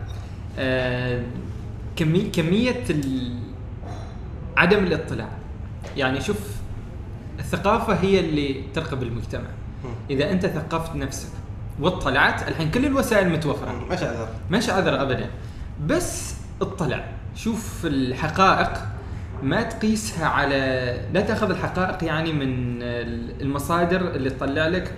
آه، 0.60 1.22
كمي 1.96 2.22
كمية 2.22 2.84
ال- 2.90 3.40
عدم 4.58 4.84
الاطلاع. 4.84 5.30
يعني 5.98 6.22
شوف 6.22 6.38
الثقافة 7.40 7.94
هي 7.94 8.20
اللي 8.20 8.64
ترقب 8.74 9.04
المجتمع. 9.04 9.48
إذا 10.10 10.32
أنت 10.32 10.46
ثقفت 10.46 10.96
نفسك 10.96 11.30
واطلعت 11.80 12.48
الحين 12.48 12.72
كل 12.72 12.86
الوسائل 12.86 13.30
متوفرة. 13.30 13.86
ما 13.90 13.96
شاء 13.96 14.30
مش 14.52 14.70
عذر 14.70 15.02
ابدا. 15.02 15.30
بس 15.86 16.34
اطلع. 16.62 17.06
شوف 17.36 17.86
الحقائق 17.86 18.70
ما 19.44 19.64
تقيسها 19.64 20.26
على 20.26 20.98
لا 21.14 21.22
تأخذ 21.22 21.50
الحقائق 21.50 22.04
يعني 22.04 22.34
من 22.34 22.78
المصادر 23.42 24.16
اللي 24.16 24.30
تطلع 24.30 24.68
لك 24.68 24.94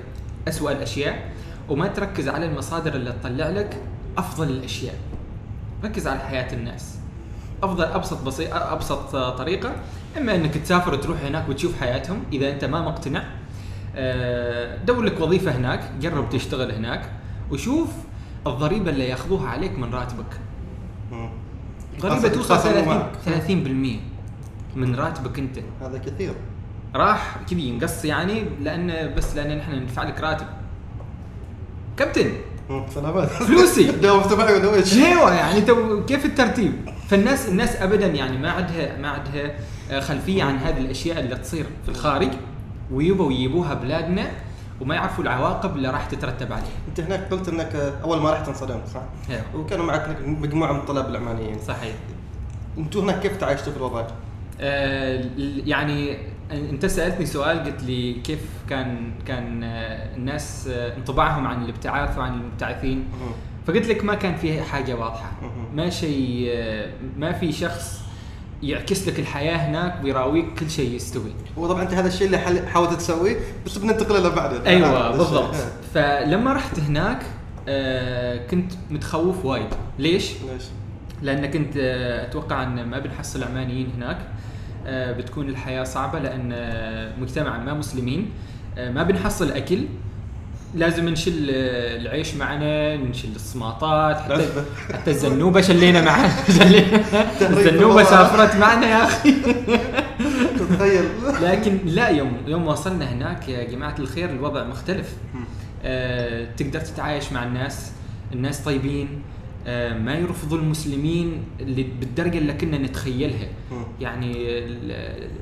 أسوأ 0.47 0.71
الأشياء 0.71 1.31
وما 1.69 1.87
تركز 1.87 2.27
على 2.27 2.45
المصادر 2.45 2.95
اللي 2.95 3.11
تطلع 3.11 3.49
لك 3.49 3.81
أفضل 4.17 4.49
الأشياء. 4.49 4.95
ركز 5.83 6.07
على 6.07 6.19
حياة 6.19 6.53
الناس. 6.53 6.97
أفضل 7.63 7.83
أبسط 7.83 8.23
بسيط 8.23 8.53
أبسط 8.53 9.15
طريقة 9.15 9.71
إما 10.17 10.35
إنك 10.35 10.57
تسافر 10.57 10.93
وتروح 10.93 11.21
هناك 11.23 11.49
وتشوف 11.49 11.79
حياتهم 11.79 12.23
إذا 12.33 12.49
أنت 12.49 12.65
ما 12.65 12.81
مقتنع 12.81 13.23
آه، 13.95 14.77
دور 14.85 15.03
لك 15.03 15.21
وظيفة 15.21 15.51
هناك 15.51 15.91
جرب 16.01 16.29
تشتغل 16.29 16.71
هناك 16.71 17.11
وشوف 17.51 17.89
الضريبة 18.47 18.91
اللي 18.91 19.09
ياخذوها 19.09 19.49
عليك 19.49 19.79
من 19.79 19.93
راتبك. 19.93 20.39
مم. 21.97 22.01
ضريبه 22.03 22.27
توصل 22.27 22.53
يتخاصموا 22.53 22.73
30 22.73 22.87
معك. 22.87 23.99
30% 24.75 24.77
من 24.77 24.95
راتبك 24.95 25.39
أنت 25.39 25.59
هذا 25.81 25.97
كثير 25.97 26.33
راح 26.95 27.37
كذي 27.49 27.61
ينقص 27.61 28.05
يعني 28.05 28.43
لأن 28.61 29.13
بس 29.17 29.35
لأن 29.35 29.57
نحن 29.57 29.71
ندفع 29.75 30.03
لك 30.03 30.19
راتب 30.19 30.45
كابتن 31.97 32.31
مم. 32.69 32.83
سلامات 32.95 33.27
فلوسي. 33.27 33.91
داومت 34.01 34.33
معي 34.33 34.53
ولا 34.53 34.75
إيش؟ 34.75 34.97
أيوه 34.97 35.33
يعني 35.33 35.61
تو 35.61 36.05
كيف 36.05 36.25
الترتيب؟ 36.25 36.73
فالناس 37.09 37.49
الناس 37.49 37.75
ابدا 37.75 38.07
يعني 38.07 38.37
ما 38.37 38.51
عندها 38.51 38.97
ما 38.97 39.07
عندها 39.07 39.51
خلفية 39.99 40.43
عن 40.43 40.57
هذه 40.57 40.77
الأشياء 40.77 41.19
اللي 41.19 41.35
تصير 41.35 41.65
في 41.83 41.89
الخارج 41.89 42.29
ويبوا 42.91 43.31
يجيبوها 43.31 43.73
بلادنا 43.73 44.31
وما 44.81 44.95
يعرفوا 44.95 45.23
العواقب 45.23 45.75
اللي 45.75 45.89
راح 45.89 46.05
تترتب 46.05 46.51
عليها. 46.51 46.77
أنت 46.87 46.99
هناك 46.99 47.19
قلت 47.31 47.49
إنك 47.49 47.75
أول 48.03 48.21
ما 48.21 48.31
رحت 48.31 48.47
انصدمت 48.47 48.87
صح؟ 48.87 49.01
أيوه 49.29 49.41
وكانوا 49.55 49.85
معك 49.85 50.17
مجموعة 50.25 50.71
من 50.73 50.79
الطلاب 50.79 51.09
العمانيين 51.09 51.59
صحيح. 51.59 51.95
أنتوا 52.77 53.01
هناك 53.01 53.19
كيف 53.19 53.37
تعايشتوا 53.37 53.71
في 53.71 53.77
الوضع؟ 53.77 54.07
آه، 54.61 55.25
يعني 55.65 56.17
أنت 56.51 56.85
سألتني 56.85 57.25
سؤال 57.25 57.63
قلت 57.63 57.83
لي 57.83 58.13
كيف 58.13 58.45
كان 58.69 59.11
كان 59.25 59.63
آه، 59.63 60.15
الناس 60.15 60.67
آه، 60.67 60.97
انطباعهم 60.97 61.47
عن 61.47 61.63
الابتعاث 61.63 62.17
وعن 62.17 62.33
المبتعثين. 62.33 63.05
فقلت 63.67 63.87
لك 63.87 64.03
ما 64.03 64.15
كان 64.15 64.35
في 64.35 64.61
حاجة 64.61 64.93
واضحة. 64.93 65.31
ما 65.75 65.89
شيء 65.89 66.51
ما 67.17 67.31
في 67.31 67.51
شخص 67.51 68.06
يعكس 68.63 69.07
لك 69.07 69.19
الحياة 69.19 69.55
هناك 69.57 70.03
ويراويك 70.03 70.45
كل 70.59 70.69
شيء 70.69 70.95
يستوي. 70.95 71.31
وطبعا 71.57 71.81
أنت 71.81 71.93
هذا 71.93 72.07
الشيء 72.07 72.27
اللي 72.27 72.67
حاولت 72.67 72.93
تسويه 72.93 73.37
بس 73.65 73.77
بننتقل 73.77 74.23
له 74.23 74.29
بعدين 74.29 74.61
أيوه. 74.61 75.11
بالضبط. 75.17 75.55
فلما 75.93 76.53
رحت 76.53 76.79
هناك 76.79 77.23
آه، 77.69 78.47
كنت 78.47 78.71
متخوف 78.91 79.45
وايد. 79.45 79.67
ليش؟ 79.99 80.31
ليش؟ 80.31 80.63
لأن 81.21 81.45
كنت 81.45 81.73
آه، 81.77 82.25
أتوقع 82.25 82.63
أن 82.63 82.85
ما 82.89 82.99
بنحصل 82.99 83.43
عمانيين 83.43 83.89
هناك 83.97 84.17
آه، 84.87 85.11
بتكون 85.11 85.49
الحياة 85.49 85.83
صعبة 85.83 86.19
لأن 86.19 86.53
مجتمع 87.21 87.57
ما 87.57 87.73
مسلمين. 87.73 88.29
ما 88.77 89.03
بنحصل 89.03 89.51
اكل 89.51 89.79
لازم 90.75 91.09
نشيل 91.09 91.33
العيش 91.49 92.35
معنا 92.35 92.95
نشيل 92.95 93.31
الصماطات 93.35 94.17
حتى. 94.17 94.47
حتى 94.93 95.11
الزنوبة 95.11 95.61
شلينا 95.61 96.01
معنا. 96.01 96.31
الزنوبة 97.49 98.03
سافرت 98.03 98.55
معنا 98.55 98.87
يا 98.87 99.03
أخي. 99.05 99.33
تخيل. 100.69 101.05
لكن 101.41 101.79
لا 101.85 102.07
يوم 102.07 102.37
يوم 102.47 102.67
وصلنا 102.67 103.05
هناك 103.11 103.49
يا 103.49 103.63
جماعة 103.63 103.95
الخير 103.99 104.29
الوضع 104.29 104.63
مختلف. 104.63 105.07
آه، 105.83 106.47
تقدر 106.57 106.79
تتعايش 106.79 107.31
مع 107.31 107.43
الناس. 107.43 107.91
الناس 108.33 108.59
طيبين. 108.59 109.21
ما 109.93 110.15
يرفضوا 110.15 110.57
المسلمين 110.57 111.43
اللي 111.59 111.83
بالدرجة 111.99 112.37
اللي 112.37 112.53
كنا 112.53 112.77
نتخيلها. 112.77 113.47
يعني 114.01 114.31
ال- 114.59 114.91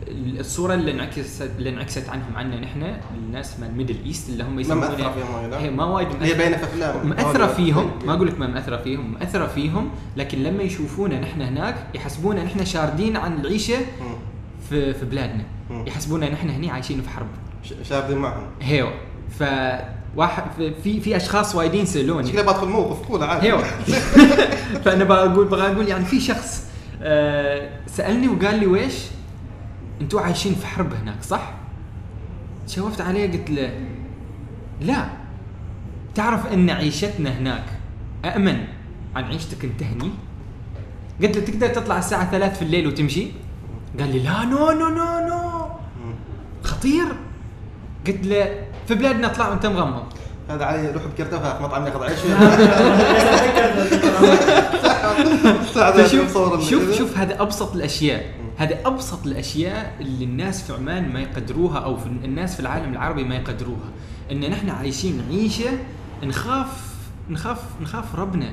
ال- 0.07 0.39
الصورة 0.39 0.73
اللي 0.73 0.91
انعكست 0.91 1.49
اللي 1.57 1.69
انعكست 1.69 2.09
عنهم 2.09 2.35
عنا 2.35 2.59
نحن 2.59 2.83
الناس 3.17 3.59
من 3.59 3.67
ال 3.67 3.71
Middle 3.71 3.95
East 4.05 4.29
اللي 4.29 4.43
هم 4.43 4.55
ما 4.55 4.61
يسمونها؟ 4.61 5.59
هي 5.59 5.69
ما 5.71 5.85
وايد 5.85 6.07
هي 6.21 6.33
باينة 6.33 6.57
في 6.57 6.63
افلام 6.63 7.09
مأثرة 7.09 7.47
فيهم. 7.47 7.91
ما 8.05 8.13
أقول 8.13 8.27
لك 8.27 8.39
ما 8.39 8.47
مأثرة 8.47 8.77
فيهم. 8.77 9.13
مأثرة 9.13 9.47
فيهم 9.47 9.89
لكن 10.17 10.43
لما 10.43 10.63
يشوفونا 10.63 11.19
نحن 11.19 11.41
هناك 11.41 11.75
يحسبونا 11.95 12.43
نحن 12.43 12.65
شاردين 12.65 13.17
عن 13.17 13.39
العيشة. 13.39 13.77
في 14.69 14.93
في 14.93 15.05
بلادنا. 15.05 15.43
يحسبونا 15.87 16.29
نحن 16.29 16.49
هني 16.49 16.69
عايشين 16.69 17.01
في 17.01 17.09
حرب. 17.09 17.27
شاردين 17.83 18.17
معهم. 18.17 18.43
هيو. 18.61 18.87
ف 19.39 19.43
واحد 20.15 20.43
في 20.83 20.99
في 21.01 21.15
أشخاص 21.15 21.55
وايدين 21.55 21.85
سالوني 21.85 22.27
شكلها 22.27 22.43
بدخل 22.43 22.67
موقف 22.67 23.07
قول 23.07 23.23
عادي 23.23 23.47
هيو 23.47 23.57
فأنا 24.83 25.03
بقول 25.03 25.47
بغى 25.47 25.71
أقول 25.71 25.87
يعني 25.87 26.05
في 26.05 26.19
شخص 26.19 26.65
آه 27.01 27.69
سألني 27.87 28.27
وقال 28.27 28.59
لي 28.59 28.65
ويش 28.65 28.93
أنتوا 30.01 30.21
عايشين 30.21 30.55
في 30.55 30.67
حرب 30.67 30.93
هناك 30.93 31.23
صح؟ 31.23 31.53
شوفت 32.67 33.01
عليه 33.01 33.31
قلت 33.31 33.49
له 33.49 33.79
لا 34.81 35.05
تعرف 36.15 36.53
أن 36.53 36.69
عيشتنا 36.69 37.29
هناك 37.29 37.63
امن 38.25 38.67
عن 39.15 39.23
عيشتك 39.23 39.65
أنت 39.65 39.83
هني؟ 39.83 40.11
قلت 41.21 41.37
له 41.37 41.45
تقدر 41.45 41.67
تطلع 41.67 41.97
الساعة 41.97 42.31
ثلاث 42.31 42.57
في 42.57 42.61
الليل 42.61 42.87
وتمشي؟ 42.87 43.27
قال 43.99 44.11
لي 44.11 44.19
لا 44.19 44.43
no 44.43 44.71
no 44.71 44.89
no 44.89 45.27
no. 45.27 45.65
خطير 46.63 47.05
قلت 48.07 48.25
له 48.25 48.65
في 48.87 48.95
بلادنا 48.95 49.27
اطلع 49.27 49.49
وانت 49.49 49.65
مغمض. 49.65 50.03
هذا 50.49 50.65
علي 50.65 50.91
روح 50.91 51.03
بكرتفها 51.05 51.57
في 51.57 51.63
مطعم 51.63 51.85
ياخذ 51.85 52.03
عيش. 52.03 52.19
فشوف 55.75 56.69
شوف 56.69 56.97
شوف 56.97 57.17
هذا 57.17 57.41
أبسط 57.41 57.75
الأشياء. 57.75 58.25
هذا 58.57 58.77
أبسط 58.85 59.25
الأشياء 59.25 59.95
اللي 59.99 60.25
الناس 60.25 60.63
في 60.63 60.73
عمان 60.73 61.13
ما 61.13 61.19
يقدروها 61.19 61.79
أو 61.79 61.97
في 61.97 62.05
الناس 62.07 62.53
في 62.53 62.59
العالم 62.59 62.91
العربي 62.91 63.23
ما 63.23 63.35
يقدروها. 63.35 63.89
إن 64.31 64.49
نحن 64.49 64.69
عايشين 64.69 65.23
عيشه 65.29 65.69
نخاف 66.23 66.67
نخاف 67.29 67.57
نخاف 67.81 68.15
ربنا. 68.15 68.49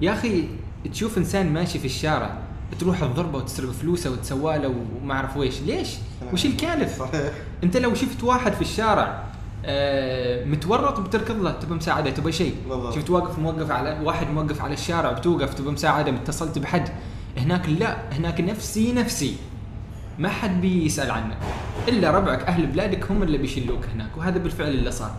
يا 0.00 0.12
أخي 0.12 0.44
تشوف 0.92 1.18
إنسان 1.18 1.52
ماشي 1.52 1.78
في 1.78 1.84
الشارع 1.84 2.38
تروح 2.80 3.00
تضربه 3.00 3.38
وتسرق 3.38 3.70
فلوسه 3.70 4.10
وتسوى 4.10 4.58
له 4.58 4.74
وما 5.02 5.14
أعرف 5.14 5.36
ويش 5.36 5.60
ليش؟ 5.60 5.88
وش 6.32 6.46
الكالف؟ 6.46 6.98
صحيح. 6.98 7.32
أنت 7.64 7.76
لو 7.76 7.94
شفت 7.94 8.24
واحد 8.24 8.52
في 8.52 8.60
الشارع 8.60 9.22
آه، 9.66 10.44
متورط 10.44 11.00
بتركض 11.00 11.42
له 11.42 11.50
تبى 11.52 11.74
مساعدة 11.74 12.10
تبى 12.10 12.32
شيء. 12.32 12.54
شفت 12.94 13.10
واقف 13.10 13.38
موقف 13.38 13.70
على 13.70 13.98
واحد 14.02 14.30
موقف 14.30 14.62
على 14.62 14.74
الشارع 14.74 15.12
بتوقف 15.12 15.54
تبى 15.54 15.70
مساعدة 15.70 16.10
اتصلت 16.10 16.58
بحد. 16.58 16.88
هناك 17.38 17.68
لا 17.68 17.96
هناك 18.12 18.40
نفسي 18.40 18.92
نفسي. 18.92 19.36
ما 20.18 20.28
حد 20.28 20.60
بيسأل 20.60 21.10
عنك 21.10 21.36
إلا 21.88 22.10
ربعك 22.10 22.42
أهل 22.42 22.66
بلادك 22.66 23.10
هم 23.10 23.22
اللي 23.22 23.38
بيشيلوك 23.38 23.84
هناك 23.94 24.16
وهذا 24.16 24.38
بالفعل 24.38 24.68
اللي 24.68 24.90
صار. 24.90 25.14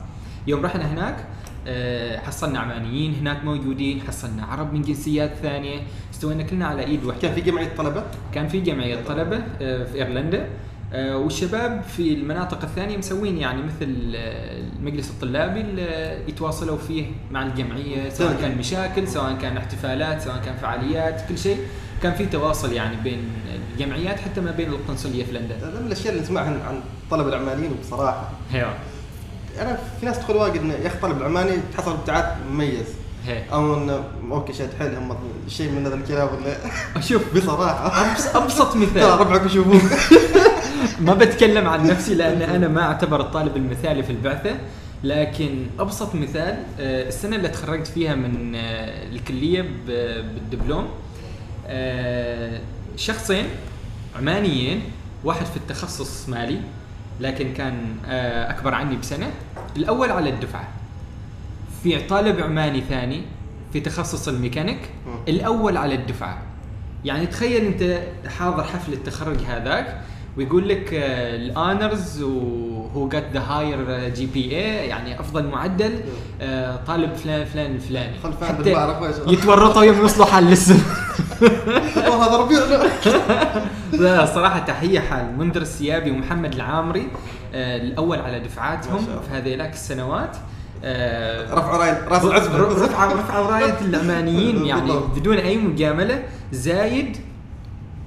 يوم 0.47 0.65
رحنا 0.65 0.93
هناك 0.93 1.25
آه، 1.67 2.17
حصلنا 2.17 2.59
عمانيين 2.59 3.13
هناك 3.15 3.43
موجودين 3.43 4.01
حصلنا 4.01 4.45
عرب 4.45 4.73
من 4.73 4.81
جنسيات 4.81 5.31
ثانية. 5.41 5.79
استوينا 6.13 6.43
كلنا 6.43 6.67
على 6.67 6.83
إيد 6.85 7.03
واحدة 7.03 7.21
كان 7.21 7.33
في 7.33 7.41
جمعية 7.41 7.75
طلبة؟ 7.77 8.03
كان 8.33 8.47
في 8.47 8.59
جمعية 8.59 9.03
طلبة 9.07 9.37
آه، 9.61 9.83
في 9.83 9.95
إيرلندا. 9.95 10.47
والشباب 10.93 11.83
في 11.97 12.13
المناطق 12.13 12.61
الثانية 12.63 12.97
مسوين 12.97 13.37
يعني 13.37 13.61
مثل 13.63 14.13
آه، 14.15 14.61
المجلس 14.79 15.09
الطلابي 15.09 15.61
اللي 15.61 16.19
يتواصلوا 16.27 16.77
فيه 16.77 17.05
مع 17.31 17.43
الجمعية 17.43 18.09
سواء 18.09 18.29
تمام. 18.29 18.41
كان 18.41 18.57
مشاكل 18.57 19.07
سواء 19.07 19.37
كان 19.41 19.57
احتفالات 19.57 20.21
سواء 20.21 20.41
كان 20.45 20.55
فعاليات 20.55 21.21
كل 21.29 21.37
شيء. 21.37 21.57
كان 22.03 22.13
في 22.13 22.25
تواصل 22.25 22.73
يعني 22.73 22.95
بين 23.03 23.29
الجمعيات 23.73 24.19
حتى 24.19 24.41
ما 24.41 24.51
بين 24.51 24.69
القنصلية 24.69 25.25
في 25.25 25.31
لندن. 25.31 25.55
هذا 25.55 25.79
من 25.79 25.87
الأشياء 25.87 26.13
اللي 26.13 26.23
نسمعها 26.23 26.45
عن 26.45 26.81
الطلبه 27.03 27.29
العمانيين 27.29 27.71
وبصراحه 27.71 28.29
هي. 28.51 28.67
أنا 29.61 29.77
في 29.99 30.05
ناس 30.05 30.17
تدخل 30.17 30.35
واجد 30.35 30.61
انه 30.61 30.73
يا 30.73 30.87
أخي 30.87 30.95
الطالب 30.95 31.17
العماني 31.17 31.51
تحصل 31.77 31.91
ابتعاث 31.91 32.25
مميز. 32.51 32.85
هي. 33.25 33.43
أو 33.53 33.73
إنه 33.77 34.03
أوكي 34.31 34.53
شاد 34.53 34.69
حيلهم 34.79 35.17
شيء 35.47 35.71
من 35.71 35.85
هذا 35.85 35.95
الكلام 35.95 36.27
ولا 36.27 37.01
شوف 37.01 37.35
بصراحة. 37.35 38.11
أبسط 38.35 38.75
مثال. 38.75 39.19
ربعك 39.19 39.45
يشوفوك. 39.45 39.81
ما 40.99 41.13
بتكلم 41.13 41.67
عن 41.67 41.87
نفسي 41.87 42.15
لأن 42.15 42.41
أنا 42.41 42.67
ما 42.67 42.81
أعتبر 42.81 43.21
الطالب 43.21 43.57
المثالي 43.57 44.03
في 44.03 44.09
البعثة 44.09 44.55
لكن 45.03 45.65
أبسط 45.79 46.15
مثال 46.15 46.63
آه، 46.79 47.07
السنة 47.07 47.35
اللي 47.35 47.49
تخرجت 47.49 47.87
فيها 47.87 48.15
من 48.15 48.55
آه، 48.55 49.07
الكلية 49.09 49.65
بالدبلوم 49.87 50.87
آه، 51.67 52.59
شخصين 52.95 53.45
عمانيين 54.15 54.81
واحد 55.23 55.45
في 55.45 55.57
التخصص 55.57 56.29
مالي 56.29 56.59
لكن 57.19 57.53
كان 57.53 57.75
أكبر 58.49 58.73
عني 58.73 58.95
بسنة. 58.95 59.31
الأول 59.77 60.11
على 60.11 60.29
الدفعة. 60.29 60.67
في 61.83 61.99
طالب 61.99 62.39
عماني 62.39 62.81
ثاني 62.81 63.21
في 63.73 63.79
تخصص 63.79 64.27
الميكانيك. 64.27 64.79
الأول 65.27 65.77
على 65.77 65.95
الدفعة. 65.95 66.41
يعني 67.05 67.25
تخيل 67.25 67.65
أنت 67.65 68.01
حاضر 68.39 68.63
حفل 68.63 68.93
التخرج 68.93 69.37
هذاك 69.37 70.01
ويقول 70.37 70.69
لك 70.69 70.89
ال 70.93 71.09
honours 71.09 72.21
who 72.21 73.07
got 73.09 73.25
the 73.33 73.39
higher 73.39 74.09
GPA 74.09 74.87
يعني 74.87 75.19
أفضل 75.19 75.47
معدل 75.47 75.99
آه، 76.41 76.79
طالب 76.87 77.13
فلان 77.15 77.45
فلان 77.45 77.75
الفلاني 77.75 78.13
حتى. 78.41 78.71
يتورطوا 79.27 79.83
يوم 79.83 79.97
يوصلوا 79.97 80.39
السن 80.39 80.79
والله 81.95 82.27
هذا 82.27 82.37
ربيعنا 82.37 82.83
لا 84.03 84.25
صراحة 84.25 84.59
تحية 84.59 84.99
حال 84.99 85.37
منذر 85.37 85.61
السيابي 85.61 86.11
ومحمد 86.11 86.53
العامري 86.53 87.07
آه، 87.53 87.77
الأول 87.77 88.19
على 88.19 88.39
دفعاتهم. 88.39 88.97
في 88.99 89.31
هذيلاك 89.37 89.73
السنوات 89.73 90.37
آه، 90.83 91.53
رفعوا 91.53 91.77
راي 91.77 91.91
راس 92.07 92.23
العزبه 92.25 92.57
رفعوا 92.57 93.13
رفعوا 93.13 93.47
راية 93.47 93.77
العمانيين 93.81 94.65
يعني. 94.65 94.91
بدون 95.15 95.37
أي 95.37 95.57
مجاملة 95.57 96.23
زايد 96.51 97.17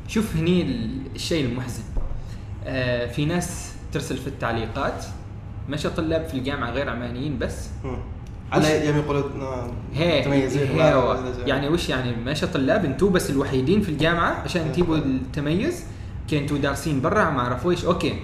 شوف 0.09 0.37
هني 0.37 0.63
ال- 0.63 1.01
الشيء 1.15 1.45
المحزن 1.45 1.83
في 3.07 3.25
ناس 3.25 3.73
ترسل 3.93 4.17
في 4.17 4.27
التعليقات 4.27 5.05
مشى 5.69 5.91
طلاب 5.91 6.27
في 6.27 6.35
الجامعة 6.35 6.71
غير 6.71 6.89
عمانيين 6.91 7.39
بس. 7.39 7.69
على 8.53 8.87
يوم 8.87 8.97
يقولون 8.97 9.43
آه، 9.43 9.71
هي 9.95 10.27
هي. 10.27 11.47
يعني 11.47 11.69
وش 11.69 11.89
يعني؟ 11.89 12.17
ماشي 12.17 12.47
طلاب 12.47 12.85
أنتوا 12.85 13.11
بس 13.11 13.31
الوحيدين 13.31 13.81
في 13.81 13.89
الجامعة 13.89 14.31
عشان 14.45 14.73
تجيبوا 14.73 14.97
التميز 14.97 15.85
كي 16.29 16.39
أنتوا 16.39 16.59
دارسين 16.59 17.01
برا 17.01 17.31
ما 17.31 17.41
اعرفوا 17.41 17.71
إيش 17.71 17.85
أوكي. 17.85 18.15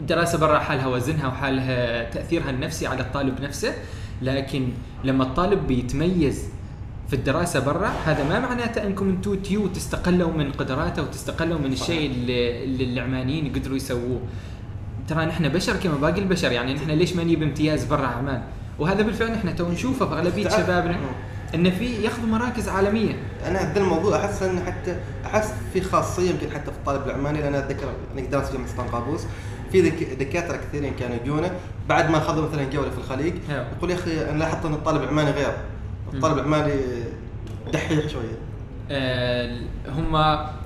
الدراسة 0.00 0.38
برا 0.38 0.58
حالها 0.58 0.86
وزنها 0.86 1.28
وحالها 1.28 2.10
تأثيرها 2.10 2.50
النفسي 2.50 2.86
على 2.86 3.00
الطالب 3.00 3.40
نفسه 3.40 3.74
لكن 4.22 4.68
لما 5.04 5.24
الطالب 5.24 5.66
بيتميز 5.66 6.48
في 7.08 7.16
الدراسة 7.16 7.60
برا 7.60 7.88
هذا 8.04 8.24
ما 8.24 8.40
معناته 8.40 8.86
أنكم 8.86 9.08
أنتوا 9.08 9.36
تيو 9.36 9.66
تستقلوا 9.66 10.32
من 10.32 10.52
قدراته 10.52 11.02
وتستقلوا 11.02 11.58
من 11.58 11.72
الشيء 11.72 12.10
اللي, 12.10 12.64
اللي 12.64 12.84
العمانيين 12.84 13.52
قدروا 13.52 13.76
يسووه. 13.76 14.20
ترى 15.08 15.24
نحن 15.26 15.48
بشر 15.48 15.76
كما 15.76 15.94
باقي 15.96 16.18
البشر 16.20 16.52
يعني 16.52 16.74
نحن 16.74 16.90
ليش 16.90 17.16
ما 17.16 17.24
نجيب 17.24 17.42
امتياز 17.42 17.84
برا 17.84 18.06
عمان 18.06 18.42
وهذا 18.78 19.02
بالفعل 19.02 19.32
نحن 19.32 19.56
تو 19.56 19.68
نشوفه 19.68 20.06
في 20.06 20.12
أغلبية 20.14 20.48
شبابنا 20.48 20.92
مم. 20.96 21.02
إن 21.54 21.70
في 21.70 21.86
ياخذوا 22.02 22.26
مراكز 22.28 22.68
عالمية. 22.68 23.14
أنا 23.46 23.58
هذا 23.58 23.80
الموضوع 23.80 24.16
أحس 24.24 24.42
انه 24.42 24.64
حتى 24.64 24.96
أحس 25.26 25.52
في 25.72 25.80
خاصية 25.80 26.30
يمكن 26.30 26.50
حتى 26.50 26.70
في 26.70 26.76
الطالب 26.78 27.06
العماني 27.06 27.40
لأن 27.40 27.54
أتذكر 27.54 27.86
اني 28.18 28.26
درست 28.26 28.50
في 28.56 28.76
جامعه 28.76 28.90
قابوس 28.92 29.20
في 29.72 29.82
دك- 29.82 30.12
دكاترة 30.20 30.56
كثيرين 30.56 30.92
كانوا 30.98 31.16
يجونا 31.24 31.50
بعد 31.88 32.10
ما 32.10 32.18
أخذوا 32.18 32.48
مثلا 32.48 32.64
جولة 32.64 32.90
في 32.90 32.98
الخليج. 32.98 33.34
أيوه. 33.50 33.66
يقول 33.78 33.90
يا 33.90 33.94
أخي 33.94 34.30
أنا 34.30 34.38
لاحظت 34.38 34.64
إن 34.66 34.74
الطالب 34.74 35.02
العماني 35.02 35.30
غير. 35.30 35.52
الطالب 36.14 36.38
العماني 36.38 36.72
دحيح 37.72 38.08
شوية. 38.08 38.38
آه، 38.90 39.58
هم 39.88 40.16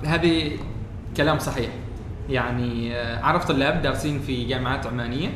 هذه 0.05 0.51
كلام 1.17 1.39
صحيح. 1.39 1.69
يعني 2.29 2.95
آه، 2.95 3.23
اعرف 3.23 3.45
طلاب 3.45 3.81
دارسين 3.81 4.19
في 4.19 4.45
جامعات 4.45 4.87
عمانية. 4.87 5.29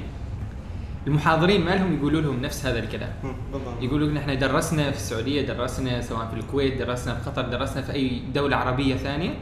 المحاضرين 1.08 1.66
مالهم 1.66 1.98
يقولوا 1.98 2.22
لهم 2.22 2.42
نفس 2.42 2.66
هذا 2.66 2.80
الكلام. 2.80 3.10
بالضبط. 3.54 3.84
يقولوا 3.84 4.08
ان 4.08 4.18
إحنا 4.18 4.34
درسنا 4.34 4.92
في 4.92 4.98
السعودية 4.98 5.42
درسنا 5.42 6.02
سواء 6.02 6.28
في 6.28 6.40
الكويت 6.40 6.78
درسنا 6.78 7.16
في 7.16 7.30
قطر 7.30 7.42
درسنا 7.42 7.82
في 7.82 7.94
أي 7.94 8.22
دولة 8.34 8.56
عربية 8.58 8.96
ثانية. 8.96 9.34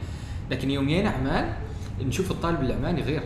لكن 0.50 0.70
يوم 0.70 0.86
جينا 0.86 1.10
عمان 1.10 1.52
نشوف 2.00 2.30
الطالب 2.30 2.60
العماني 2.62 3.02
غير 3.02 3.22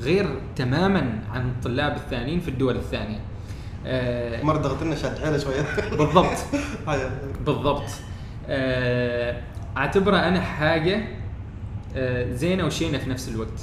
غير 0.00 0.40
تماما 0.56 1.22
عن 1.32 1.48
الطلاب 1.48 1.96
الثانيين 1.96 2.40
في 2.40 2.48
الدول 2.48 2.76
الثانية. 2.76 3.20
آه، 3.86 4.42
مرة 4.42 4.58
ضغط 4.58 4.82
لنا 4.82 4.96
شاد 4.96 5.18
حيله 5.18 5.38
شوية. 5.38 5.62
بالضبط. 5.90 6.36
بالضبط. 7.46 7.90
آه، 8.48 9.40
أعتبره 9.76 10.16
أنا 10.16 10.40
حاجة 10.40 11.04
آه، 11.96 12.32
زينة 12.34 12.66
وشينة 12.66 12.98
في 12.98 13.10
نفس 13.10 13.28
الوقت. 13.28 13.60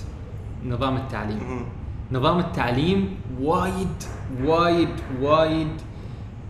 نظام 0.66 0.98
التعليم. 0.98 1.66
نظام 2.12 2.40
التعليم 2.40 3.18
وايد 3.42 4.04
وايد 4.44 4.90
وايد 5.22 5.68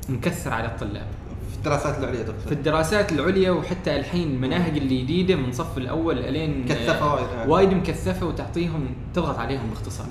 مكثر 0.09 0.53
على 0.53 0.67
الطلاب. 0.67 1.07
في 1.49 1.57
الدراسات 1.57 1.99
العليا 1.99 2.23
في 2.23 2.31
تقصد 2.31 2.51
الدراسات 2.51 3.11
العليا 3.11 3.51
وحتى 3.51 3.95
الحين 3.95 4.27
المناهج 4.27 4.77
الجديده 4.77 5.35
من 5.35 5.51
صف 5.51 5.77
الأول 5.77 6.19
إلين 6.19 6.61
مكثفة 6.65 7.13
وايد 7.13 7.27
يعني. 7.37 7.51
وايد 7.51 7.73
مكثفة 7.73 8.25
وتعطيهم 8.25 8.87
تضغط 9.13 9.37
عليهم 9.39 9.69
باختصار. 9.69 10.07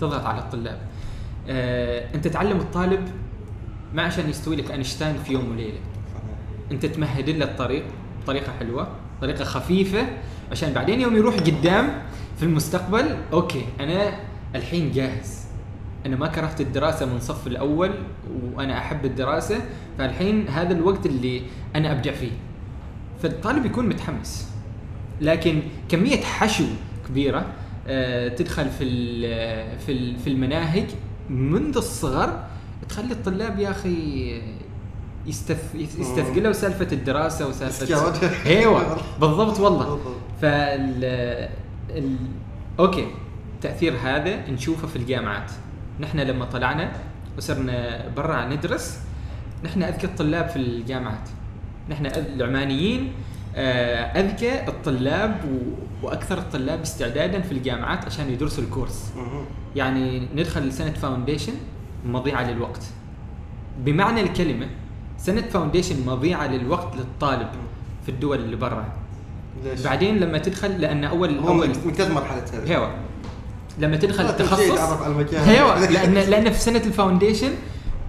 تضغط 0.00 0.24
على 0.26 0.38
الطلاب. 0.38 0.78
آه، 0.78 1.03
أنت 1.48 2.28
تعلم 2.28 2.56
الطالب 2.56 3.08
ما 3.94 4.02
عشان 4.02 4.30
يستوي 4.30 4.56
لك 4.56 4.70
أينشتاين 4.70 5.16
في 5.16 5.32
يوم 5.32 5.50
وليلة. 5.50 5.78
أنت 6.72 6.86
تمهد 6.86 7.30
له 7.30 7.44
الطريق 7.44 7.84
بطريقه 8.22 8.52
حلوة 8.58 8.88
طريقة 9.20 9.44
خفيفة 9.44 10.06
عشان 10.50 10.72
بعدين 10.72 11.00
يوم 11.00 11.16
يروح 11.16 11.34
قدام 11.36 12.02
في 12.36 12.42
المستقبل 12.42 13.16
أوكي 13.32 13.64
أنا 13.80 14.14
الحين 14.54 14.92
جاهز. 14.92 15.44
أنا 16.06 16.16
ما 16.16 16.26
كرهت 16.26 16.60
الدراسة 16.60 17.06
من 17.06 17.20
صف 17.20 17.46
الأول 17.46 17.90
وأنا 18.54 18.78
أحب 18.78 19.04
الدراسة 19.04 19.58
فالحين 19.98 20.48
هذا 20.48 20.72
الوقت 20.74 21.06
اللي 21.06 21.42
أنا 21.76 21.92
أبدع 21.92 22.12
فيه. 22.12 22.30
فالطالب 23.22 23.66
يكون 23.66 23.88
متحمس. 23.88 24.48
لكن 25.20 25.60
كمية 25.88 26.20
حشو 26.20 26.64
كبيرة 27.08 27.46
آه، 27.88 28.28
تدخل 28.28 28.68
في 28.70 28.84
ال- 28.84 29.78
في 29.78 29.92
ال- 29.92 30.16
في 30.18 30.30
المناهج 30.30 30.84
منذ 31.30 31.76
الصغر 31.76 32.44
تخلي 32.88 33.12
الطلاب 33.12 33.58
يا 33.58 33.70
أخي 33.70 34.42
يستث... 35.26 35.74
يستثقلوا 35.74 36.52
سالفة 36.52 36.88
الدراسة 36.92 37.48
وسالفة. 37.48 37.86
أيوه 38.46 38.96
بالضبط 39.20 39.60
والله. 39.60 40.00
فال 40.42 41.04
ال... 41.90 42.16
أوكي 42.78 43.06
التاثير 43.54 43.94
هذا 44.02 44.50
نشوفه 44.50 44.88
في 44.88 44.96
الجامعات 44.96 45.50
نحن 46.00 46.20
لما 46.20 46.44
طلعنا 46.44 46.92
وصرنا 47.36 48.08
برا 48.16 48.44
ندرس 48.44 48.98
نحن 49.64 49.82
أذكى 49.82 50.06
الطلاب 50.06 50.48
في 50.48 50.56
الجامعات 50.56 51.28
نحن 51.90 52.06
العمانيين 52.06 53.12
آه، 53.56 54.20
أذكى 54.20 54.68
الطلاب 54.68 55.40
و... 55.44 55.58
وأكثر 56.04 56.38
الطلاب 56.38 56.80
استعدادا 56.80 57.40
في 57.40 57.52
الجامعات 57.52 58.04
عشان 58.04 58.30
يدرسوا 58.30 58.64
ال 58.64 58.70
course. 58.70 59.12
يعني 59.76 60.28
ندخل 60.34 60.72
سنة 60.72 60.90
foundation 60.90 61.52
مضيعة 62.06 62.50
للوقت 62.50 62.82
بمعنى 63.78 64.20
الكلمة 64.20 64.66
سنة 65.18 65.40
foundation 65.42 66.06
مضيعة 66.06 66.46
للوقت 66.46 66.96
للطالب 66.96 67.48
في 68.02 68.08
الدول 68.08 68.38
اللي 68.38 68.56
برا 68.56 68.92
ليش؟ 69.64 69.80
بعدين 69.80 70.16
لما 70.18 70.38
تدخل 70.38 70.80
لأن 70.80 71.04
اول 71.04 71.38
هو 71.38 71.48
اول 71.48 71.68
ممتاز 71.84 72.10
مرحلة 72.10 72.44
هذه 72.52 72.70
هيوا 72.70 72.88
لما 73.78 73.96
تدخل 73.96 74.24
التخصص. 74.24 74.78
هيوا 75.34 75.74
لأن 75.94 76.14
لأن 76.14 76.52
في 76.52 76.60
سنة 76.60 76.82
ال 76.86 76.92
foundation 76.92 77.50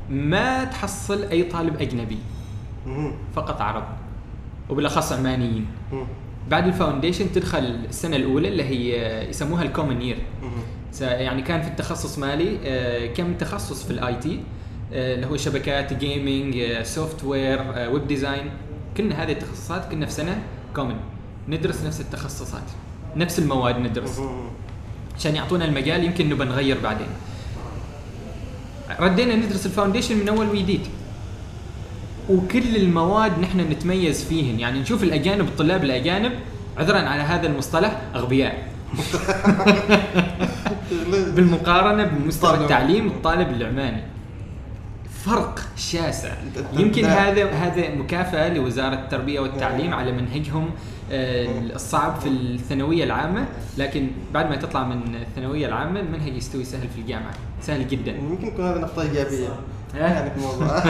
ما 0.10 0.64
تحصل 0.64 1.24
أي 1.24 1.44
طالب 1.44 1.82
أجنبي. 1.82 2.18
فقط 3.36 3.62
عرب 3.62 3.84
وبالأخص 4.70 5.12
عمانيين. 5.12 5.66
بعد 6.50 6.68
ال 6.68 6.73
foundation 6.73 7.32
تدخل 7.32 7.80
السنة 7.90 8.16
الأولى 8.16 8.48
اللي 8.48 8.64
هي 8.64 9.30
يسموها 9.30 9.64
ال 9.64 9.69
common 9.69 10.02
year 10.02 10.18
يعني 11.02 11.42
كان 11.42 11.62
في 11.62 11.68
التخصص 11.68 12.18
مالي 12.20 12.58
آه، 12.66 13.06
كم 13.14 13.34
تخصص 13.34 13.84
في 13.84 13.92
ال 13.92 14.16
IT 14.16 14.40
اللي 14.92 15.28
هو 15.28 15.38
شبكات 15.38 15.94
gaming 15.94 16.82
software 16.84 17.62
web 17.92 18.08
design 18.08 18.50
كلنا 18.98 19.24
هذه 19.24 19.32
التخصصات 19.32 19.92
كنا 19.92 20.06
في 20.06 20.12
سنة 20.12 20.42
common 20.76 20.96
ندرس 21.50 21.84
نفس 21.86 22.02
التخصصات 22.02 22.64
نفس 23.16 23.40
المواد 23.40 23.80
ندرس. 23.80 24.20
عشان 25.18 25.36
يعطونا 25.36 25.66
المجال 25.66 26.04
يمكن 26.04 26.30
نبى 26.30 26.44
نغير 26.46 26.78
بعدين. 26.84 27.08
ردينا 29.00 29.36
ندرس 29.36 29.66
ال 29.66 29.70
foundation 29.70 30.18
من 30.18 30.28
أول 30.30 30.50
وجديد. 30.50 30.82
وكل 32.30 32.76
المواد 32.76 33.40
نحن 33.40 33.60
نتميز 33.60 34.24
فيهن. 34.24 34.60
يعني 34.60 34.80
نشوف 34.80 35.04
الأجانب 35.04 35.48
الطلاب 35.48 35.84
الأجانب 35.84 36.32
عذرا 36.78 37.00
على 37.00 37.22
هذا 37.22 37.48
المصطلح 37.48 38.02
أغبياء. 38.16 38.68
بالمقارنة 41.36 42.04
بمستوى. 42.04 42.58
التعليم 42.58 43.08
الطالب 43.08 43.50
العماني. 43.50 44.02
فرق 45.26 45.60
شاسع. 45.78 46.34
يمكن 46.74 47.06
هذا 47.06 47.52
هذا 47.52 47.96
مكافأة 47.96 48.54
لوزارة 48.54 48.96
التربية 48.96 49.40
والتعليم 49.40 49.94
على 49.94 50.12
منهجهم 50.12 50.70
آه، 51.12 51.48
الصعب 51.76 52.20
في 52.20 52.30
الثانوية 52.30 53.04
العامة. 53.04 53.46
لكن 53.78 54.08
بعد 54.34 54.50
ما 54.50 54.56
تطلع 54.56 54.84
من 54.84 55.16
الثانوية 55.16 55.68
العامة 55.68 56.00
المنهج 56.00 56.36
يستوي 56.36 56.64
سهل 56.64 56.88
في 56.96 57.02
الجامعة. 57.02 57.34
سهل 57.62 57.88
جدا. 57.88 58.12
يمكن 58.12 58.48
يكون 58.48 58.66
هذا 58.66 58.80
نقطة 58.80 59.02
إيجابية. 59.02 59.48
آه. 59.48 59.60
يعني 59.96 60.30
في 60.30 60.38
الموضوع 60.38 60.68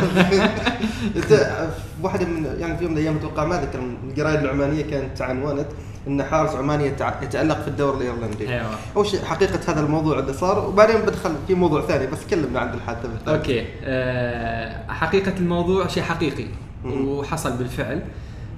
واحدة 2.04 2.26
من 2.26 2.46
يعني 2.60 2.78
في 2.78 2.84
يوم 2.84 2.92
من 2.92 2.98
الأيام 2.98 3.16
أتوقع 3.16 3.46
ما 3.46 3.64
أذكر 3.64 3.80
الجرايد 4.04 4.40
العمانية 4.40 4.84
كانت 4.84 5.22
عنونت 5.22 5.68
أن 6.08 6.24
حارس 6.24 6.56
عماني 6.56 6.86
يتألق 7.22 7.62
في 7.62 7.68
الدوري 7.68 7.98
الإيرلندي. 7.98 8.50
أيوة. 8.50 8.70
أول 8.96 9.08
شيء 9.08 9.22
حقيقة 9.24 9.60
هذا 9.72 9.80
الموضوع 9.80 10.20
اللي 10.20 10.34
صار 10.34 10.68
وبعدين 10.70 11.02
بدخل 11.02 11.36
في 11.48 11.54
موضوع 11.54 11.82
ثاني 11.82 12.08
بس 12.08 12.26
كلمنا 12.30 12.60
عن 12.60 12.74
الحادثة 12.74 13.08
بالذات. 13.08 13.28
أوكي. 13.28 13.66
آه 13.84 14.88
حقيقة 14.88 15.34
الموضوع 15.40 15.88
شيء 15.88 16.04
حقيقي. 16.04 16.46
وحصل 16.86 17.58
بالفعل. 17.58 18.02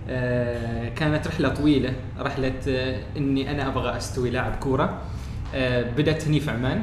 آه 0.09 0.89
كانت 0.89 1.27
رحلة 1.27 1.49
طويلة 1.49 1.93
رحلة 2.19 2.53
آه 2.67 2.99
إني 3.17 3.51
أنا 3.51 3.67
أبغى 3.67 3.97
أستوي 3.97 4.29
لاعب 4.29 4.55
كورة. 4.55 5.01
آه 5.55 5.91
بدأت 5.97 6.27
هني 6.27 6.39
في 6.39 6.51
عمان. 6.51 6.81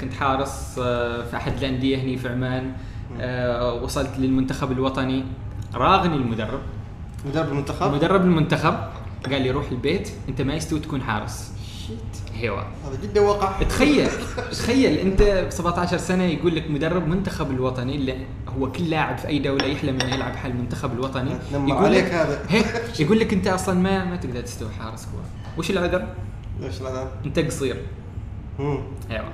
كنت 0.00 0.12
حارس 0.14 0.78
آه 0.82 1.22
في 1.24 1.36
أحد 1.36 1.52
الأندية 1.58 1.96
هني 1.98 2.16
في 2.16 2.28
عمان 2.28 2.72
آه 3.20 3.74
وصلت 3.74 4.10
للمنتخب 4.18 4.72
الوطني. 4.72 5.24
راغني 5.74 6.16
المدرب. 6.16 6.60
مدرب 7.26 7.48
المنتخب؟ 7.48 7.94
مدرب 7.94 8.20
المنتخب 8.20 8.74
قال 9.30 9.42
لي 9.42 9.50
روح 9.50 9.70
البيت 9.70 10.10
أنت 10.28 10.42
ما 10.42 10.54
يستوي 10.54 10.80
تكون 10.80 11.02
حارس. 11.02 11.52
شيت. 11.86 12.34
هيوا. 12.34 12.60
هذا 12.60 12.98
جدا 13.02 13.20
وقع 13.20 13.62
تخيل 13.62 14.08
تخيل 14.60 14.98
أنت 14.98 15.22
ب 15.22 15.50
17 15.50 15.98
سنة 15.98 16.24
يقول 16.24 16.56
لك 16.56 16.70
مدرب 16.70 17.08
منتخب 17.08 17.50
الوطني 17.50 17.96
اللي 17.96 18.16
هو 18.48 18.72
كل 18.72 18.90
لاعب 18.90 19.18
في 19.18 19.28
أي 19.28 19.38
دولة 19.38 19.64
يحلم 19.64 20.00
إنه 20.00 20.14
يلعب 20.14 20.36
حل 20.36 20.50
المنتخب 20.50 20.92
الوطني 20.92 21.30
يقول 21.52 21.84
عليك 21.84 22.04
لك 22.04 22.12
هذا. 22.12 22.40
يقول 23.02 23.20
لك 23.20 23.32
أنت 23.32 23.46
أصلا 23.46 23.74
ما 23.74 24.04
ما 24.04 24.16
تقدر 24.16 24.40
تستوي 24.40 24.70
حارس 24.70 25.06
كورة. 25.06 25.24
وش 25.58 25.70
العذر؟ 25.70 26.06
ليش 26.60 26.82
لا 26.82 27.08
أنت 27.26 27.38
قصير. 27.38 27.76
أيوه 29.10 29.24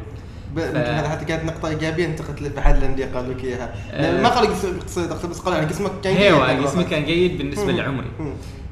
هذا 0.56 1.08
حتى 1.08 1.24
كانت 1.24 1.44
نقطة 1.44 1.68
إيجابية 1.68 2.06
انتقلت 2.06 2.42
لك 2.42 2.50
بأحد 2.50 2.76
الأندية 2.76 3.06
قالوا 3.14 3.34
لك 3.34 3.44
إياها 3.44 3.74
آه. 3.92 4.22
ما 4.22 4.28
قالوا 4.28 4.54
قصير 4.54 5.10
أقصد 5.10 5.30
بس 5.30 5.38
قالوا 5.38 5.58
يعني 5.58 5.70
جسمك 5.70 5.90
كان 6.04 6.14
جيد 6.14 6.22
أيوه 6.22 6.54
مرة. 6.54 6.66
جسمي 6.66 6.84
كان 6.84 7.04
جيد 7.04 7.38
بالنسبة 7.38 7.72
مم. 7.72 7.76
لعمري. 7.76 8.06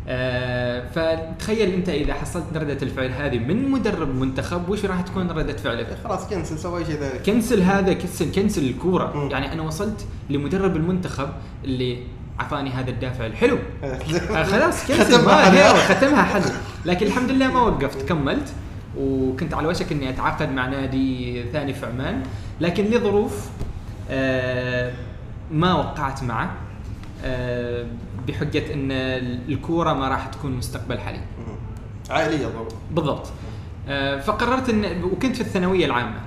آه 0.08 0.88
فتخيل 0.94 1.74
أنت 1.74 1.88
إذا 1.88 2.14
حصلت 2.14 2.44
ردة 2.54 2.78
الفعل 2.82 3.10
هذه 3.12 3.38
من 3.38 3.70
مدرب 3.70 4.14
منتخب 4.14 4.68
وش 4.68 4.84
راح 4.84 5.00
تكون 5.00 5.30
ردة 5.30 5.56
فعلك؟ 5.56 5.98
خلاص 6.04 6.28
كنسل 6.28 6.58
سوى 6.58 6.80
أي 6.80 6.84
شيء 6.84 6.94
ثاني 6.96 7.18
كنسل 7.18 7.62
هذا 7.62 7.92
كنسل 7.92 8.32
كنسل 8.32 8.64
الكورة 8.64 9.12
مم. 9.16 9.30
يعني 9.30 9.52
أنا 9.52 9.62
وصلت 9.62 10.06
لمدرب 10.30 10.76
المنتخب 10.76 11.28
اللي 11.64 11.98
اعطاني 12.40 12.70
هذا 12.70 12.90
الدافع 12.90 13.26
الحلو 13.26 13.58
آه 13.84 14.42
خلاص 14.42 14.86
كنسل 14.86 15.04
ختمها 15.04 15.50
ما 15.50 15.72
حل. 15.72 15.94
ختمها 15.94 16.22
حل 16.22 16.42
لكن 16.84 17.06
الحمد 17.06 17.30
لله 17.30 17.48
ما 17.48 17.60
وقفت 17.62 18.08
كملت 18.08 18.52
وكنت 18.98 19.54
على 19.54 19.68
وشك 19.68 19.92
إني 19.92 20.10
أتعاقد 20.10 20.52
مع 20.52 20.66
نادي 20.66 21.42
ثاني 21.52 21.74
في 21.74 21.86
عمان 21.86 22.22
لكن 22.60 22.84
لظروف 22.84 23.50
آه 24.10 24.92
ما 25.50 25.74
وقعت 25.74 26.22
معه 26.22 26.50
آه 27.24 27.86
بحجة 28.28 28.74
إن 28.74 28.88
الكورة 29.48 29.92
ما 29.92 30.08
راح 30.08 30.26
تكون 30.26 30.52
مستقبل 30.52 30.98
حالي. 30.98 31.20
ضرب 32.46 32.68
بالضبط. 32.90 33.26
آه، 33.88 34.20
فقررت 34.20 34.68
إن 34.68 35.02
وكنت 35.04 35.36
في 35.36 35.40
الثانوية 35.40 35.86
العامة. 35.86 36.20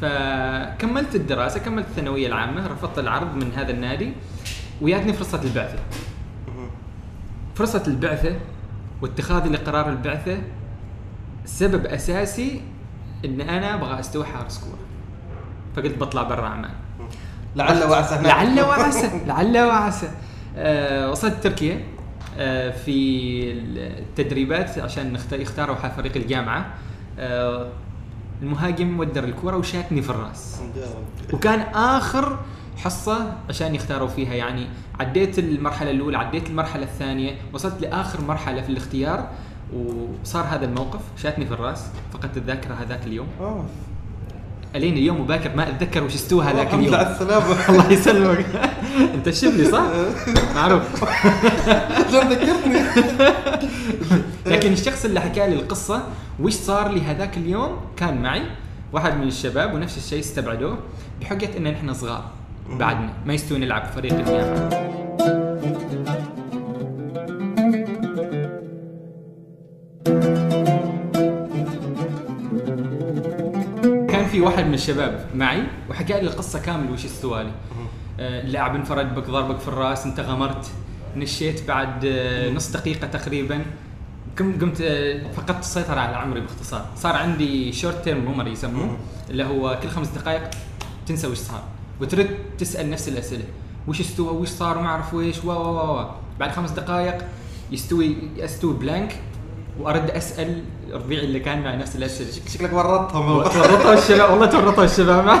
فكملت 0.00 1.14
الدراسة 1.14 1.60
كملت 1.60 1.86
الثانوية 1.86 2.26
العامة 2.26 2.66
رفضت 2.66 2.98
العرض 2.98 3.34
من 3.34 3.52
هذا 3.52 3.70
النادي 3.70 4.12
وياتني 4.80 5.12
فرصة 5.12 5.42
البعثة. 5.42 5.78
فرصة 7.54 7.82
البعثة 7.86 8.36
واتخاذي 9.02 9.48
لقرار 9.48 9.88
البعثة 9.90 10.38
سبب 11.44 11.86
أساسي 11.86 12.60
إن 13.24 13.40
أنا 13.40 13.74
أبغى 13.74 14.00
أستوي 14.00 14.24
حارس 14.24 14.58
كورة. 14.58 14.78
فقلت 15.76 15.98
بطلع 15.98 16.22
برا 16.22 16.46
عمان. 16.46 16.70
لعل 17.56 17.84
وعسى. 17.84 18.22
لعل 18.22 18.60
وعسى 18.60 19.10
لعل 19.26 19.58
وعسى. 19.58 20.10
آه 20.56 21.10
وصلت 21.10 21.34
تركيا 21.42 21.80
آه 22.38 22.70
في 22.70 23.52
التدريبات 23.52 24.78
عشان 24.78 25.18
يختاروا 25.32 25.76
فريق 25.76 26.16
الجامعة. 26.16 26.66
آه 27.18 27.68
المهاجم 28.42 29.00
ودر 29.00 29.24
الكره 29.24 29.56
وشاتني 29.56 30.02
في 30.02 30.10
الراس. 30.10 30.60
وكان 31.32 31.60
آخر 31.74 32.38
حصة 32.76 33.34
عشان 33.48 33.74
يختاروا 33.74 34.08
فيها. 34.08 34.34
يعني 34.34 34.66
عديت 35.00 35.38
المرحلة 35.38 35.90
الأولى 35.90 36.18
عديت 36.18 36.50
المرحلة 36.50 36.82
الثانية 36.82 37.34
وصلت 37.52 37.80
لآخر 37.82 38.20
مرحلة 38.20 38.62
في 38.62 38.68
الاختيار. 38.68 39.28
وصار 39.74 40.44
هذا 40.44 40.64
الموقف 40.64 41.00
شاتني 41.16 41.46
في 41.46 41.54
الرأس 41.54 41.86
فقدت 42.12 42.36
الذاكرة 42.36 42.74
هذاك 42.74 43.06
اليوم. 43.06 43.26
أوه. 43.40 43.64
ألين 44.76 44.94
اليوم 44.96 45.20
وباكر 45.20 45.56
ما 45.56 45.68
أتذكر 45.68 46.04
وش 46.04 46.14
استوى 46.14 46.44
هذاك 46.44 46.66
الحمد 46.66 46.80
اليوم. 46.80 46.94
على 46.94 47.12
السلامة. 47.12 47.46
الله 47.68 47.92
يسلمك. 47.92 48.46
أنت 49.14 49.28
الشبلي 49.28 49.64
صح؟ 49.64 49.82
معروف. 50.56 51.04
لم 52.14 52.28
ذكرتني 52.28 52.80
لكن 54.46 54.72
الشخص 54.72 55.04
اللي 55.04 55.20
حكى 55.20 55.46
لي 55.46 55.54
القصة 55.54 56.02
وش 56.40 56.52
صار 56.52 56.92
لي 56.92 57.00
هذاك 57.00 57.36
اليوم 57.36 57.76
كان 57.96 58.22
معي 58.22 58.42
واحد 58.92 59.16
من 59.16 59.28
الشباب 59.28 59.74
ونفس 59.74 59.96
الشيء 59.98 60.20
استبعدوه 60.20 60.78
بحجة 61.20 61.56
إن 61.56 61.72
نحن 61.72 61.94
صغار. 61.94 62.24
بعدنا 62.70 63.12
ما 63.26 63.34
يستوي 63.34 63.58
نلعب 63.58 63.84
في 63.84 63.92
فريق 63.92 64.12
الجامعة. 64.12 64.90
في 74.40 74.46
واحد 74.46 74.66
من 74.66 74.74
الشباب 74.74 75.26
معي 75.34 75.62
وحكى 75.90 76.12
لي 76.12 76.20
القصة 76.20 76.58
كامل 76.58 76.90
وش 76.90 77.04
استوى 77.04 77.42
لي 77.42 77.50
آه، 78.20 78.42
اللاعب 78.42 78.74
انفرد 78.74 79.14
بك 79.14 79.30
ضربك 79.30 79.58
في 79.58 79.68
الرأس 79.68 80.06
انت 80.06 80.20
غمرت 80.20 80.70
نشيت 81.16 81.68
بعد 81.68 82.04
آه، 82.04 82.50
نص 82.50 82.70
دقيقة 82.70 83.06
تقريبا. 83.06 83.64
قمت 84.38 84.80
آه، 84.80 85.32
فقدت 85.32 85.60
السيطرة 85.60 86.00
على 86.00 86.16
عمري 86.16 86.40
باختصار. 86.40 86.86
صار 86.96 87.16
عندي 87.16 87.72
short 87.72 88.04
term 88.04 88.24
memory 88.24 88.50
يسموه 88.50 88.96
اللي 89.30 89.44
هو 89.44 89.78
كل 89.82 89.88
خمس 89.88 90.08
دقائق 90.08 90.50
تنسى 91.06 91.26
وش 91.26 91.38
صار. 91.38 91.62
وترد 92.00 92.30
تسأل 92.58 92.90
نفس 92.90 93.08
الأسئلة. 93.08 93.44
وش 93.88 94.00
استوى؟ 94.00 94.28
وش 94.28 94.48
صار؟ 94.48 94.78
وما 94.78 94.88
أعرف 94.88 95.14
ويش 95.14 95.44
و 95.44 95.48
و 95.48 95.52
و 95.52 96.00
و. 96.00 96.10
بعد 96.38 96.50
خمس 96.50 96.70
دقائق 96.70 97.24
يستوي 97.72 98.16
استوي 98.38 98.74
blank 98.74 99.16
وأرد 99.80 100.10
أسأل 100.10 100.62
ربيعي 100.92 101.24
اللي 101.24 101.40
كان 101.40 101.62
معي 101.62 101.76
نفس 101.76 101.96
الأسئلة. 101.96 102.30
شكلك 102.48 102.72
ورطتهم 102.72 103.42
تورطوا 103.42 103.94
الشباب. 103.94 104.30
والله 104.30 104.46
تورطوا 104.46 104.84
الشباب. 104.84 105.40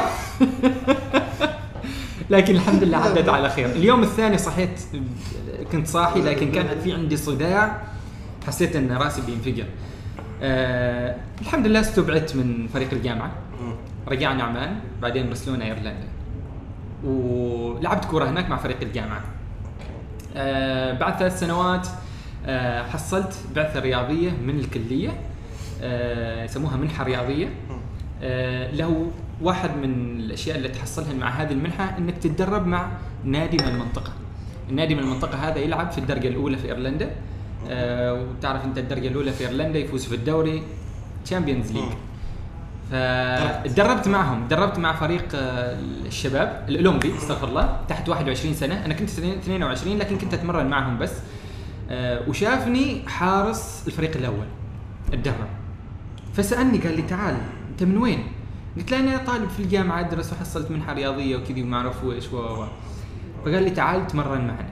لكن 2.30 2.54
الحمد 2.54 2.82
لله 2.84 2.98
عدت 2.98 3.28
على 3.28 3.50
خير. 3.50 3.66
اليوم 3.66 4.02
الثاني 4.02 4.38
صحيت 4.38 4.80
كنت 5.72 5.86
صاحي 5.86 6.20
لكن 6.20 6.52
كان 6.52 6.80
في 6.84 6.92
عندي 6.92 7.16
صداع. 7.16 7.82
حسيت 8.46 8.76
إن 8.76 8.92
رأسي 8.92 9.22
بينفجر. 9.26 9.66
آه 10.42 11.16
الحمد 11.40 11.66
لله 11.66 11.80
استبعدت 11.80 12.36
من 12.36 12.68
فريق 12.68 12.88
الجامعة. 12.92 13.32
رجعنا 14.08 14.42
عمان 14.42 14.80
بعدين 15.02 15.28
برسلونا 15.28 15.64
إيرلندا. 15.64 16.08
ولعبت 17.04 18.04
كورة 18.04 18.30
هناك 18.30 18.50
مع 18.50 18.56
فريق 18.56 18.76
الجامعة. 18.82 19.22
آه 20.36 20.98
بعد 20.98 21.18
ثلاث 21.18 21.40
سنوات 21.40 21.88
حصلت 22.92 23.34
بعثة 23.56 23.80
رياضية 23.80 24.30
من 24.30 24.58
الكلية 24.58 25.10
آه 25.82 26.44
يسموها 26.44 26.76
منحة 26.76 27.04
رياضية. 27.04 27.48
آه 28.22 28.70
له 28.70 29.10
واحد 29.42 29.70
من 29.76 30.16
الأشياء 30.20 30.56
اللي 30.56 30.68
تحصلها 30.68 31.12
مع 31.14 31.28
هذه 31.28 31.52
المنحة 31.52 31.98
إنك 31.98 32.18
تتدرب 32.18 32.66
مع 32.66 32.88
نادي 33.24 33.56
من 33.56 33.68
المنطقة. 33.68 34.12
النادي 34.70 34.94
من 34.94 35.00
المنطقة 35.00 35.48
هذا 35.48 35.58
يلعب 35.58 35.90
في 35.90 35.98
الدرجة 35.98 36.28
الأولى 36.28 36.56
في 36.56 36.68
إيرلندا. 36.68 37.10
آه 37.70 38.14
وتعرف 38.14 38.64
أنت 38.64 38.78
الدرجة 38.78 39.08
الأولى 39.08 39.32
في 39.32 39.46
إيرلندا 39.46 39.78
يفوز 39.78 40.04
في 40.04 40.14
الدوري 40.14 40.62
Champions 41.24 41.72
League. 41.72 41.84
فتدربت 42.90 44.08
معهم. 44.08 44.48
دربت 44.48 44.78
مع 44.78 44.92
فريق 44.92 45.24
آه، 45.34 45.78
الشباب 46.06 46.64
الأولمبي 46.68 47.16
استغفر 47.16 47.48
الله 47.48 47.76
تحت 47.88 48.08
21 48.08 48.54
سنة. 48.54 48.84
أنا 48.84 48.94
كنت 48.94 49.10
22 49.10 49.98
لكن 49.98 50.18
كنت 50.18 50.34
أتمرن 50.34 50.66
معهم 50.66 50.98
بس. 50.98 51.12
آه، 51.12 51.20
وشافني 52.28 53.08
حارس 53.08 53.82
الفريق 53.86 54.16
الأول 54.16 54.46
اتدرب 55.12 55.48
فسألني 56.34 56.78
قال 56.78 56.96
لي 56.96 57.02
تعال 57.02 57.36
أنت 57.70 57.82
من 57.82 57.96
وين؟ 57.96 58.24
قلت 58.76 58.90
له 58.90 58.98
أنا 59.00 59.16
طالب 59.16 59.48
في 59.48 59.60
الجامعة 59.62 60.00
أدرس 60.00 60.32
وحصلت 60.32 60.70
منحة 60.70 60.92
رياضية 60.92 61.36
وكذي 61.36 61.62
وما 61.62 61.76
أعرف 61.76 62.04
وإيش 62.04 62.32
و 62.32 62.66
فقال 63.44 63.62
لي 63.62 63.70
تعال 63.70 64.06
تمرن 64.06 64.40
معنا. 64.40 64.68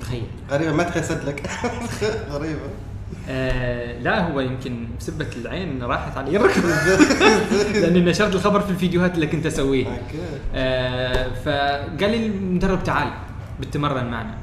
تخيل. 0.00 0.26
غريبة 0.50 0.72
ما 0.72 0.82
تحسد 0.82 1.24
لك. 1.28 1.50
غريبة. 2.32 2.60
آه 3.28 3.98
لا 3.98 4.32
هو 4.32 4.40
يمكن 4.40 4.86
بسبة 5.00 5.26
العين 5.36 5.82
راحت 5.82 6.16
علي. 6.16 6.36
الركبة 6.36 6.68
لأني 7.80 8.00
نشرت 8.00 8.34
الخبر 8.34 8.60
في 8.60 8.70
الفيديوهات 8.70 9.14
اللي 9.14 9.26
كنت 9.26 9.46
أسويها. 9.46 9.98
آه 10.54 11.28
فقال 11.44 12.10
لي 12.10 12.26
المدرب 12.26 12.84
تعال 12.84 13.08
بتمرن 13.60 14.10
معنا. 14.10 14.34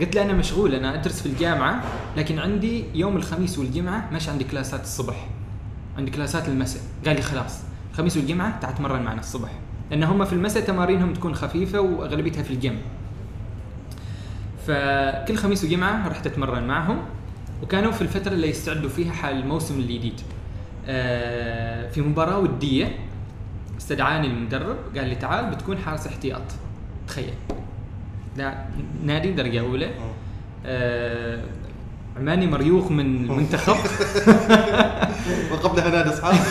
قلت 0.00 0.14
له 0.14 0.22
أنا 0.22 0.32
مشغول 0.32 0.74
أنا 0.74 0.94
أدرس 0.94 1.20
في 1.22 1.26
الجامعة 1.26 1.82
لكن 2.16 2.38
عندي 2.38 2.84
يوم 2.94 3.16
الخميس 3.16 3.58
والجمعة 3.58 4.08
ماشي 4.12 4.30
عندي 4.30 4.44
كلاسات 4.44 4.82
الصبح. 4.82 5.26
عندي 5.98 6.10
كلاسات 6.10 6.48
المساء. 6.48 6.82
قال 7.06 7.16
لي 7.16 7.22
خلاص 7.22 7.60
الخميس 7.90 8.16
والجمعة 8.16 8.60
تعال 8.60 8.74
تمرن 8.74 9.02
معنا 9.02 9.20
الصبح. 9.20 9.50
لأن 9.90 10.02
هم 10.02 10.24
في 10.24 10.32
المساء 10.32 10.64
تمارينهم 10.64 11.12
تكون 11.12 11.34
خفيفة 11.34 11.80
وأغلبيتها 11.80 12.42
في 12.42 12.50
الجيم. 12.50 12.78
فكل 14.66 15.36
خميس 15.36 15.64
وجمعه 15.64 16.08
رحت 16.08 16.26
اتمرن 16.26 16.66
معهم 16.66 16.98
وكانوا 17.62 17.92
في 17.92 18.02
الفترة 18.02 18.32
اللي 18.32 18.50
يستعدوا 18.50 18.90
فيها 18.90 19.12
حال 19.12 19.36
الموسم 19.36 19.80
الجديد. 19.80 20.20
آه 20.86 21.90
في 21.90 22.00
مباراة 22.00 22.38
ودية 22.38 22.98
استدعاني 23.78 24.26
المدرب 24.26 24.76
قال 24.96 25.08
لي 25.08 25.14
تعال 25.14 25.50
بتكون 25.50 25.78
حارس 25.78 26.06
احتياط. 26.06 26.42
تخيل. 27.08 27.34
نادي 29.04 29.32
درجة 29.32 29.60
أولى. 29.60 29.90
آه 30.66 31.44
عماني 32.16 32.46
مريوخ 32.46 32.90
من 32.90 33.24
المنتخب. 33.24 33.76
وقبلها 35.52 35.90
نادي 35.90 36.10
أصحاب. 36.10 36.34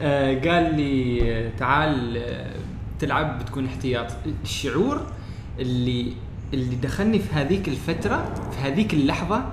آه 0.00 0.34
قال 0.40 0.74
لي 0.76 1.20
آه، 1.32 1.50
تعال 1.58 2.16
آه، 2.16 2.54
تلعب 3.00 3.38
بتكون 3.38 3.66
احتياط. 3.66 4.06
الشعور 4.42 5.06
اللي 5.58 6.12
اللي 6.54 6.76
دخلني 6.76 7.18
في 7.18 7.34
هذيك 7.34 7.68
الفترة 7.68 8.34
في 8.52 8.58
هذيك 8.58 8.94
اللحظة 8.94 9.44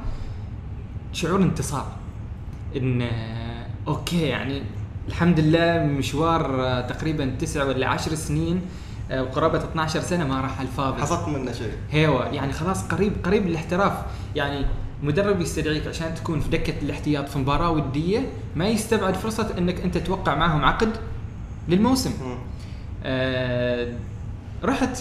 شعور 1.13 1.41
انتصار. 1.41 1.91
إن 2.77 3.07
أوكي 3.87 4.21
يعني 4.21 4.61
الحمد 5.07 5.39
لله 5.39 5.85
مشوار 5.85 6.41
تقريبا 6.81 7.35
تسع 7.39 7.63
ولا 7.63 7.87
عشر 7.87 8.15
سنين 8.15 8.61
وقرابه 9.11 9.57
12 9.57 10.01
سنة 10.01 10.27
ما 10.27 10.41
راح 10.41 10.61
الفاضي. 10.61 11.01
حصلت 11.01 11.27
منه 11.27 11.51
شيء. 11.51 11.71
هيوا 11.91 12.25
يعني 12.25 12.53
خلاص 12.53 12.87
قريب 12.87 13.13
قريب 13.25 13.47
الاحتراف 13.47 13.93
يعني 14.35 14.65
مدرب 15.03 15.41
يستدعيك 15.41 15.87
عشان 15.87 16.15
تكون 16.15 16.39
في 16.39 16.49
دكة 16.49 16.73
الاحتياط 16.81 17.29
في 17.29 17.39
مباراة 17.39 17.69
ودية 17.71 18.19
ما 18.55 18.67
يستبعد 18.67 19.13
فرصة 19.15 19.53
إنك 19.57 19.81
أنت 19.81 19.97
توقع 19.97 20.35
معهم 20.35 20.65
عقد 20.65 20.89
للموسم. 21.69 22.11
آه 23.03 23.93
رحت. 24.63 24.99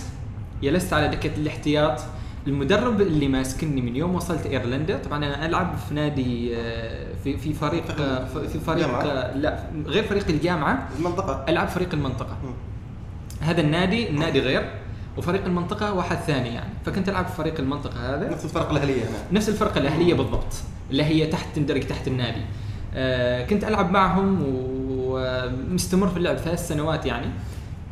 جلست 0.63 0.93
على 0.93 1.09
دكة 1.09 1.31
الاحتياط. 1.37 2.01
المدرب 2.47 3.01
اللي 3.01 3.29
ماسكني 3.29 3.81
من 3.81 3.97
يوم 3.97 4.15
وصلت 4.15 4.47
إيرلندا. 4.47 4.99
طبعا 4.99 5.19
أنا 5.19 5.47
ألعب 5.47 5.75
في 5.89 5.95
نادي 5.95 6.57
آه، 6.57 7.07
في 7.25 7.37
في 7.37 7.53
فريق 7.55 8.01
آه، 8.01 8.25
في 8.25 8.59
فريق؟ 8.61 8.89
آه، 8.89 9.37
لا 9.37 9.59
غير 9.87 10.05
فريق 10.05 10.29
الجامعة. 10.29 10.89
المنطقة. 10.99 11.45
ألعب 11.49 11.69
فريق 11.69 11.89
المنطقة. 11.95 12.37
مم. 12.45 12.51
هذا 13.41 13.61
النادي 13.61 14.09
النادي 14.11 14.41
غير 14.41 14.71
وفريق 15.17 15.45
المنطقة 15.45 15.93
واحد 15.93 16.17
ثاني 16.17 16.49
يعني. 16.49 16.73
فكنت 16.87 17.09
ألعب 17.09 17.27
في 17.27 17.33
فريق 17.33 17.61
المنطقة 17.61 18.15
هذا. 18.15 18.31
نفس 18.31 18.45
الفرق 18.45 18.71
الأهلية 18.71 19.03
هنا. 19.03 19.19
نفس 19.33 19.49
الفرقه 19.49 19.79
الأهلية 19.79 20.15
بالضبط 20.15 20.55
اللي 20.91 21.05
هي 21.05 21.27
تحت 21.27 21.47
تندرج 21.57 21.83
تحت 21.83 22.09
النادي. 22.09 22.43
آه 22.95 23.47
كنت 23.47 23.65
ألعب 23.65 23.91
معهم 23.91 24.39
ومستمر 24.99 26.09
في 26.09 26.17
اللعب 26.17 26.37
ثلاث 26.37 26.69
سنوات 26.69 27.07
يعني. 27.07 27.27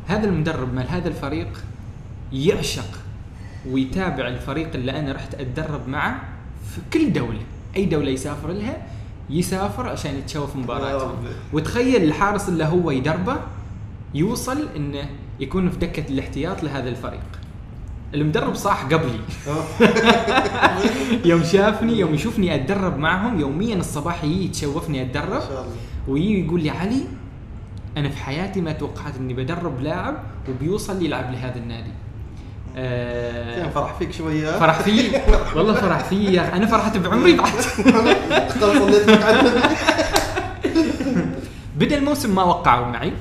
هذا 0.07 0.25
المدرب 0.27 0.73
مال 0.73 0.89
هذا 0.89 1.07
الفريق 1.07 1.47
يعشق 2.33 2.99
ويتابع 3.71 4.27
الفريق 4.27 4.69
اللي 4.75 4.99
أنا 4.99 5.11
رحت 5.11 5.35
أتدرب 5.35 5.87
معه 5.87 6.21
في 6.69 6.81
كل 6.93 7.13
دولة. 7.13 7.41
أي 7.75 7.85
دولة 7.85 8.09
يسافر 8.09 8.51
لها 8.51 8.87
يسافر 9.29 9.89
عشان 9.89 10.15
يتشوف 10.15 10.55
ربي. 10.55 11.27
وتخيل 11.53 12.03
الحارس 12.03 12.49
اللي 12.49 12.63
هو 12.65 12.91
يدربه 12.91 13.37
يوصل 14.13 14.67
إنه 14.75 15.09
يكون 15.39 15.69
في 15.69 15.77
دكة 15.77 16.03
الاحتياط 16.09 16.63
لهذا 16.63 16.89
الفريق. 16.89 17.21
المدرب 18.13 18.55
صاح 18.55 18.83
قبلي. 18.85 19.19
يوم 21.29 21.43
شافني 21.43 21.99
يوم 21.99 22.13
يشوفني 22.13 22.55
أتدرب 22.55 22.97
معهم 22.97 23.39
يوميا 23.39 23.75
الصباح 23.75 24.23
يجي 24.23 24.45
يتشوفني 24.45 25.01
أتدرب. 25.01 25.43
ويجي 26.07 26.45
يقول 26.45 26.61
لي 26.63 26.69
علي 26.69 27.01
أنا 27.97 28.09
في 28.09 28.17
حياتي 28.17 28.61
ما 28.61 28.71
توقعت 28.71 29.15
إني 29.19 29.33
بدرب 29.33 29.81
لاعب 29.81 30.17
وبيوصل 30.49 31.05
يلعب 31.05 31.31
لهذا 31.31 31.55
النادي. 31.55 31.91
كان 32.75 32.85
آه 33.65 33.69
فرح 33.69 33.93
فيك 33.93 34.11
شوية. 34.11 34.59
فرح 34.59 34.79
فيه 34.79 35.21
والله 35.55 35.73
فرح 35.73 35.99
فيه 36.03 36.29
يا 36.29 36.41
أخي. 36.47 36.57
أنا 36.57 36.65
فرحت 36.65 36.97
بعمري 36.97 37.35
بعد. 37.37 37.49
بدأ 41.79 41.97
الموسم 41.97 42.35
ما 42.35 42.43
وقعوا 42.43 42.85
معي. 42.87 43.13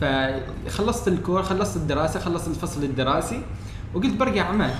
فخلصت 0.00 1.08
الكور 1.08 1.42
خلصت 1.42 1.76
الدراسة 1.76 2.20
خلصت 2.20 2.48
الفصل 2.48 2.84
الدراسي 2.84 3.42
وقلت 3.94 4.14
برجع 4.16 4.44
عمان 4.44 4.74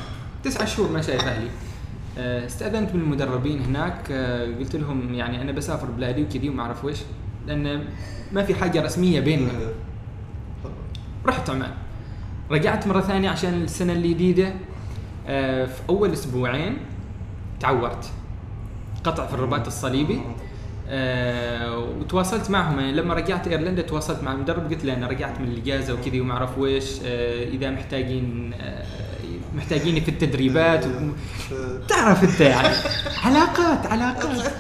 تسعة 0.45 0.65
شهور 0.65 0.93
ما 0.93 1.03
شايف 1.03 1.25
أهلي. 1.25 1.49
آه 2.19 2.47
استأذنت 2.47 2.95
من 2.95 3.01
المدربين 3.01 3.63
هناك 3.63 4.11
آه 4.11 4.47
قلت 4.59 4.77
لهم 4.77 5.15
يعني 5.15 5.43
أنا 5.43 5.53
بسافر 5.53 5.87
بلادي 5.87 6.23
وكذي 6.23 6.49
وما 6.49 6.63
أعرف 6.63 6.85
ويش 6.85 6.99
لأن 7.47 7.85
ما 8.33 8.43
في 8.45 8.55
حاجة 8.55 8.83
رسمية 8.83 9.21
بيننا. 9.21 9.51
رحت 11.27 11.51
عمان. 11.51 11.71
رجعت 12.51 12.87
مرة 12.87 13.01
ثانية 13.01 13.31
عشان 13.31 13.63
السنة 13.63 13.93
الجديده 13.93 14.53
آه 15.29 15.67
في 15.67 15.81
أول 15.89 16.13
أسبوعين 16.13 16.77
تعورت. 17.61 18.11
قطع 19.05 19.27
في 19.27 19.35
الرباط 19.35 19.67
الصليبي. 19.67 20.21
وتواصلت 22.15 22.51
معهم 22.51 22.81
يعني 22.81 22.93
لما 22.93 23.15
رجعت 23.15 23.49
إيرلندا 23.49 23.83
تواصلت 23.83 24.23
مع 24.23 24.33
المدرب 24.33 24.73
قلت 24.73 24.85
له 24.85 24.95
أنا 24.95 25.07
رجعت 25.07 25.41
من 25.41 25.49
الاجازه 25.49 25.95
وكذي 25.95 26.21
وما 26.21 26.33
أعرف 26.33 26.59
ويش 26.59 26.85
آه 27.07 27.45
إذا 27.45 27.71
محتاجين 27.71 28.55
آه 28.61 28.85
محتاجيني 29.57 30.01
في 30.01 30.09
التدريبات. 30.09 30.87
و... 30.87 30.89
تعرف 31.89 32.25
أنت 32.25 32.41
يعني 32.41 32.77
علاقات 33.25 33.87
علاقات. 33.87 34.47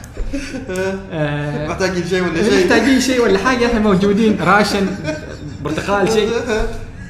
آه 1.12 1.68
محتاجين 1.68 2.06
شيء 2.06 2.22
ولا 2.22 2.42
شيء؟ 2.42 2.64
محتاجين 2.64 3.00
شيء 3.00 3.22
ولا 3.22 3.38
حاجة 3.38 3.66
إحنا 3.66 3.80
موجودين. 3.80 4.36
راشن 4.40 4.86
برتقال 5.64 6.12
شيء. 6.12 6.28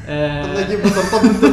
الله 0.09 0.61
يجيب 0.61 0.79
بطل 0.81 1.09
طب 1.11 1.25
انت 1.25 1.45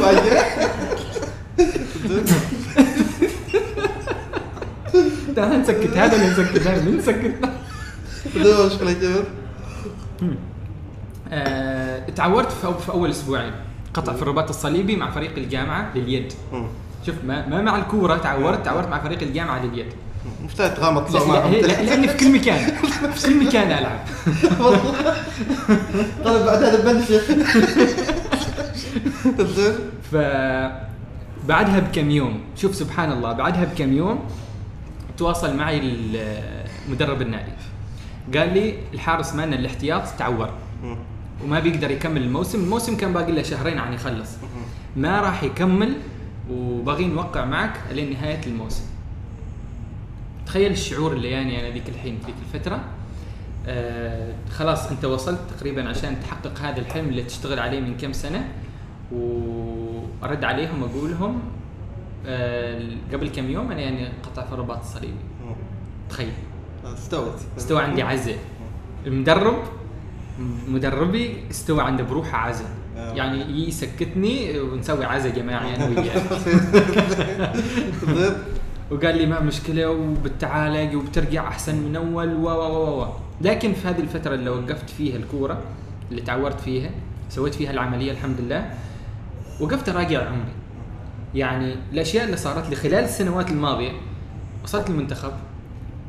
تعال 5.36 5.60
نسكت 5.60 5.96
هذا 5.96 6.16
اللي 6.16 6.26
نسكت 6.26 6.66
هذا 6.66 6.80
اللي 6.80 6.98
نسكت. 6.98 7.51
كيف 8.32 8.46
آه، 11.32 12.08
تعورت 12.10 12.52
في, 12.52 12.90
أول 12.92 13.10
أسبوعين. 13.10 13.52
قطع 13.94 14.12
في 14.12 14.22
الرباط 14.22 14.48
الصليبي 14.48 14.96
مع 14.96 15.10
فريق 15.10 15.32
الجامعة 15.36 15.90
لليد. 15.94 16.32
شوف 17.06 17.14
ما, 17.24 17.48
ما 17.48 17.62
مع 17.62 17.76
الكورة 17.78 18.16
تعورت 18.16 18.64
تعورت 18.64 18.88
مع 18.88 19.02
فريق 19.02 19.22
الجامعة 19.22 19.64
لليد. 19.64 19.86
مفتاح 20.44 20.74
تغامض 20.74 21.16
لا, 21.16 21.26
معهم 21.26 21.52
لا, 21.52 21.58
لأني 21.66 22.08
في 22.08 22.16
كل 22.16 22.32
مكان. 22.32 22.74
في 23.14 23.28
كل 23.28 23.46
مكان 23.46 23.70
ألعب. 23.78 23.98
والله 24.60 24.82
طيب 26.24 26.46
بعد 26.46 26.62
هذا 26.62 26.92
بنشف 26.92 27.32
ف 30.12 30.16
بعدها 31.48 31.80
بكم 31.80 32.10
يوم 32.10 32.40
شوف 32.56 32.74
سبحان 32.74 33.12
الله 33.12 33.32
بعدها 33.32 33.64
بكم 33.64 33.92
يوم 33.92 34.18
تواصل 35.18 35.56
معي 35.56 35.80
مدرب 36.88 37.22
النادي. 37.22 37.52
قال 38.36 38.54
لي 38.54 38.74
الحارس 38.94 39.34
مالنا 39.34 39.56
الاحتياط 39.56 40.08
تعور. 40.18 40.50
وما 41.44 41.60
بيقدر 41.60 41.90
يكمل 41.90 42.22
الموسم 42.22 42.64
الموسم 42.64 42.96
كان 42.96 43.12
باقي 43.12 43.32
له 43.32 43.42
شهرين 43.42 43.78
عن 43.78 43.92
يخلص 43.92 44.30
ما 44.96 45.20
راح 45.20 45.42
يكمل 45.42 45.94
وباغي 46.50 47.06
نوقع 47.06 47.44
معك 47.44 47.80
لين 47.92 48.12
نهاية 48.12 48.40
الموسم. 48.46 48.84
تخيل 50.46 50.72
الشعور 50.72 51.12
اللي 51.12 51.30
يعني 51.30 51.60
أنا 51.60 51.74
ذيك 51.74 51.88
الحين 51.88 52.18
ذيك 52.26 52.34
الفترة. 52.46 52.80
آه 53.66 54.34
خلاص 54.50 54.90
أنت 54.90 55.04
وصلت 55.04 55.40
تقريبا 55.56 55.88
عشان 55.88 56.16
تحقق 56.20 56.58
هذا 56.60 56.80
الحلم 56.80 57.08
اللي 57.08 57.22
تشتغل 57.22 57.58
عليه 57.58 57.80
من 57.80 57.96
كم 57.96 58.12
سنة. 58.12 58.48
وأرد 59.12 60.44
عليهم 60.44 60.84
أقول 60.84 61.10
لهم 61.10 61.42
آه 62.26 62.82
قبل 63.12 63.28
كم 63.28 63.50
يوم 63.50 63.72
أنا 63.72 63.80
يعني 63.80 64.08
قطع 64.22 64.46
في 64.46 64.52
الرباط 64.52 64.80
الصليبي. 64.80 65.14
تخيل. 66.10 66.32
استوت. 66.84 67.34
استوى 67.58 67.82
عندي 67.82 68.02
عزة 68.02 68.34
المدرب 69.06 69.58
مدربي 70.68 71.36
استوى 71.50 71.82
عنده 71.82 72.04
بروحه 72.04 72.38
عزة 72.38 72.64
آه. 72.96 73.12
يعني 73.12 73.68
يسكتني 73.68 74.60
ونسوي 74.60 75.04
عزة 75.04 75.28
جماعي 75.28 75.76
أنا 75.76 75.86
وياه 75.86 76.22
وقال 78.90 79.18
لي 79.18 79.26
ما 79.26 79.40
مشكلة 79.40 79.90
وبالتعالج 79.90 80.96
وبترجع 80.96 81.48
أحسن 81.48 81.76
من 81.76 81.96
أول 81.96 82.34
و 82.34 82.48
و 82.48 82.50
و 82.50 83.02
و. 83.02 83.08
لكن 83.40 83.72
في 83.72 83.88
هذه 83.88 84.00
الفترة 84.00 84.34
اللي 84.34 84.50
وقفت 84.50 84.90
فيها 84.90 85.16
الكورة 85.16 85.62
اللي 86.10 86.22
تعورت 86.22 86.60
فيها 86.60 86.90
سويت 87.30 87.54
فيها 87.54 87.70
العملية 87.70 88.12
الحمد 88.12 88.40
لله 88.40 88.70
وقفت 89.60 89.88
أراجع 89.88 90.28
عمري. 90.28 90.52
يعني 91.34 91.74
الأشياء 91.92 92.24
اللي 92.24 92.36
صارت 92.36 92.70
لي 92.70 92.76
خلال 92.76 93.04
السنوات 93.04 93.50
الماضية 93.50 93.92
وصلت 94.64 94.90
المنتخب 94.90 95.32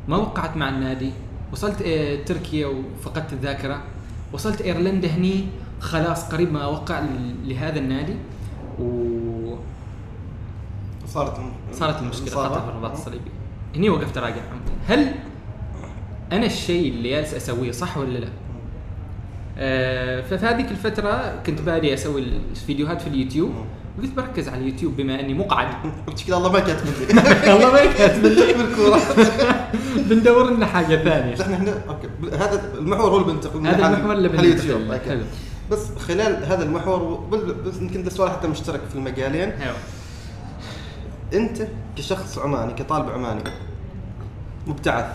ما 0.07 0.17
وقعت 0.17 0.57
مع 0.57 0.69
النادي. 0.69 1.11
وصلت 1.51 1.81
آه، 1.81 2.23
تركيا 2.23 2.67
وفقدت 2.67 3.33
الذاكرة. 3.33 3.81
وصلت 4.33 4.61
إيرلندا 4.61 5.07
هني. 5.07 5.45
خلاص 5.79 6.33
قريب 6.33 6.51
ما 6.51 6.63
أوقع 6.63 7.01
لهذا 7.45 7.79
النادي. 7.79 8.15
و 8.79 9.55
صارت 11.07 11.37
صارت 11.73 12.01
المشكلة 12.01 12.29
صارت. 12.29 12.69
الرباط 12.69 12.91
الصليبي. 12.91 13.31
هني 13.75 13.89
وقفت 13.89 14.17
أراجع. 14.17 14.41
هل 14.87 15.15
أنا 16.31 16.45
الشيء 16.45 16.91
اللي 16.91 17.09
جالس 17.09 17.33
أسويه 17.33 17.71
صح 17.71 17.97
ولا 17.97 18.17
لا؟ 18.17 18.27
آه 19.57 20.21
ففي 20.21 20.45
هذيك 20.45 20.71
الفترة 20.71 21.41
كنت 21.45 21.61
بادي 21.61 21.93
أسوي 21.93 22.21
الفيديوهات 22.51 23.01
في 23.01 23.07
اليوتيوب. 23.07 23.53
وقلت 23.97 24.13
بركز 24.13 24.49
على 24.49 24.61
اليوتيوب 24.61 24.95
بما 24.97 25.19
إني 25.19 25.33
مقعد. 25.33 25.67
المشكلة 26.07 26.37
الله 26.37 26.51
ما 26.51 26.59
كاتب 26.59 26.87
الله 27.55 27.71
ما 27.71 27.79
يكاتب 27.79 28.25
لي 28.25 28.53
بالكورة. 28.63 28.99
بندور 29.97 30.51
لنا 30.51 30.65
حاجة 30.65 30.95
ثانية. 31.03 31.41
إحنا 31.41 31.57
هنا 31.57 31.73
أوكي. 31.89 32.35
هذا 32.37 32.73
المحور 32.77 33.09
هو 33.09 33.17
اللي 33.17 33.33
بنتقل 33.33 33.67
هذا 33.67 33.87
المحور 33.87 34.13
اللي. 34.13 34.99
حلو. 34.99 35.23
بس 35.71 35.79
خلال 36.07 36.45
هذا 36.45 36.63
المحور 36.63 37.29
يمكن 37.81 38.09
سؤال 38.09 38.31
حتى 38.31 38.47
مشترك 38.47 38.81
في 38.89 38.95
المجالين. 38.95 39.49
أيوه. 39.49 39.75
أنت 41.33 41.67
كشخص 41.97 42.37
عماني 42.37 42.73
كطالب 42.73 43.09
عماني 43.09 43.43
مبتعث. 44.67 45.05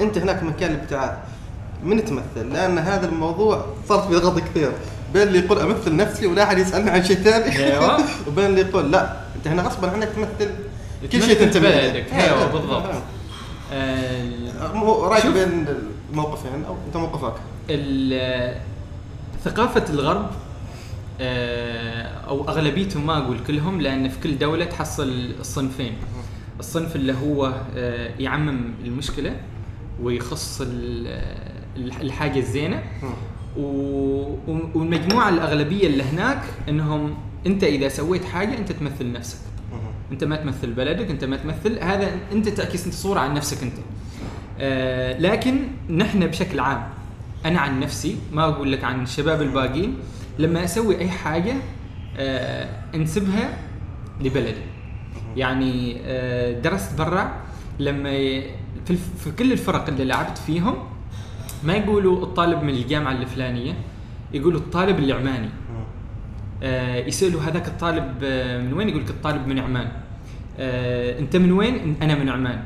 أنت 0.00 0.18
هناك 0.18 0.42
مكان 0.42 0.70
الابتعاث 0.70 1.12
من 1.84 2.04
تمثل؟ 2.04 2.52
لأن 2.52 2.78
هذا 2.78 3.08
الموضوع 3.08 3.64
صارت 3.88 4.08
في 4.08 4.14
ضغط 4.14 4.38
كثير. 4.38 4.72
بين 5.12 5.22
اللي 5.22 5.38
يقول 5.38 5.58
أمثل 5.58 5.96
نفسي 5.96 6.26
ولا 6.26 6.42
أحد 6.42 6.58
يسألني 6.58 6.90
عن 6.90 7.04
شيء 7.04 7.16
ثاني. 7.16 7.56
أيوة. 7.64 7.98
وبين 8.28 8.46
اللي 8.46 8.60
يقول 8.60 8.92
لا. 8.92 9.16
أنت 9.36 9.48
هنا 9.48 9.62
غصبا 9.62 9.90
عنك 9.90 10.08
تمثل. 10.08 10.50
كل 11.12 11.22
شيء 11.22 11.38
تنتمي 11.40 11.62
بلدك. 11.68 12.12
أيوة، 12.12 12.52
بالضبط. 12.52 12.84
آه، 13.72 14.72
مو 14.74 15.04
رايك 15.04 15.22
شوف. 15.24 15.34
بين 15.34 15.66
الموقفين 16.12 16.64
أو 16.68 16.76
أنت 16.86 16.96
موقفك 16.96 17.34
ثقافة 19.44 19.84
الغرب 19.90 20.30
آه، 21.20 22.02
أو 22.28 22.48
أغلبيتهم 22.48 23.06
ما 23.06 23.18
أقول 23.18 23.38
كلهم 23.46 23.80
لأن 23.80 24.08
في 24.08 24.20
كل 24.20 24.38
دولة 24.38 24.64
تحصل 24.64 25.32
الصنفين. 25.40 25.96
الصنف 26.60 26.96
اللي 26.96 27.14
هو 27.26 27.52
آه، 27.76 28.10
يعمم 28.18 28.60
المشكلة 28.84 29.36
ويخص 30.02 30.60
ال- 30.60 31.06
ال- 31.76 32.00
الحاجة 32.02 32.38
الزينة. 32.38 32.82
و- 33.56 34.32
و- 34.48 34.68
والمجموعة 34.74 35.28
الأغلبية 35.28 35.86
اللي 35.86 36.02
هناك 36.02 36.42
إنهم 36.68 37.14
أنت 37.46 37.64
إذا 37.64 37.88
سويت 37.88 38.24
حاجة 38.24 38.58
أنت 38.58 38.72
تمثل 38.72 39.12
نفسك. 39.12 39.38
أنت 40.12 40.24
ما 40.24 40.36
تمثل 40.36 40.72
بلدك 40.72 41.10
أنت 41.10 41.24
ما 41.24 41.36
تمثل 41.36 41.78
هذا 41.78 42.10
أنت 42.32 42.48
تعكس 42.48 42.84
أنت 42.84 42.94
صورة 42.94 43.20
عن 43.20 43.34
نفسك 43.34 43.62
أنت. 43.62 43.74
آه 44.60 45.18
لكن 45.18 45.58
نحن 45.90 46.26
بشكل 46.26 46.60
عام 46.60 46.82
أنا 47.46 47.60
عن 47.60 47.80
نفسي 47.80 48.16
ما 48.32 48.44
أقول 48.44 48.72
لك 48.72 48.84
عن 48.84 49.02
الشباب 49.02 49.42
الباقيين 49.42 49.96
لما 50.38 50.64
أسوي 50.64 50.98
أي 50.98 51.08
حاجة 51.10 51.54
آه 52.16 52.68
أنسبها 52.94 53.58
لبلدي. 54.20 54.60
يعني 55.36 55.96
آه 56.04 56.60
درست 56.60 56.98
برا 56.98 57.32
لما 57.78 58.10
في, 58.86 58.96
في 59.24 59.30
كل 59.38 59.52
الفرق 59.52 59.88
اللي 59.88 60.04
لعبت 60.04 60.38
فيهم 60.38 60.74
ما 61.64 61.74
يقولوا 61.74 62.22
الطالب 62.22 62.62
من 62.62 62.74
الجامعة 62.74 63.12
الفلانية 63.12 63.74
يقولوا 64.34 64.60
الطالب 64.60 64.98
العماني 64.98 65.48
آه، 66.62 66.96
يسألوا 67.06 67.40
هذاك 67.40 67.68
الطالب 67.68 68.14
آه، 68.22 68.58
من 68.58 68.72
وين؟ 68.72 68.88
يقول 68.88 69.02
لك 69.02 69.10
الطالب 69.10 69.46
من 69.46 69.58
عمان. 69.58 69.88
آه، 70.58 71.18
انت 71.18 71.36
من 71.36 71.52
وين؟ 71.52 71.96
أنا 72.02 72.14
من 72.14 72.28
عمان. 72.28 72.62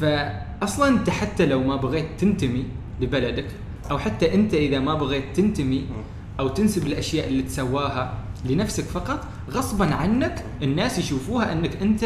فاصلا 0.00 0.88
أنت 0.88 1.10
حتى 1.10 1.46
لو 1.46 1.62
ما 1.62 1.76
بغيت 1.76 2.06
تنتمي 2.18 2.64
لبلدك 3.00 3.46
أو 3.90 3.98
حتى 3.98 4.34
أنت 4.34 4.54
إذا 4.54 4.78
ما 4.78 4.94
بغيت 4.94 5.24
تنتمي 5.36 5.86
أو 6.40 6.48
تنسب 6.48 6.86
الأشياء 6.86 7.28
اللي 7.28 7.42
تسواها 7.42 8.14
لنفسك 8.44 8.84
فقط 8.84 9.24
غصبا 9.50 9.94
عنك 9.94 10.44
الناس 10.62 10.98
يشوفوها 10.98 11.52
أنك 11.52 11.82
أنت 11.82 12.04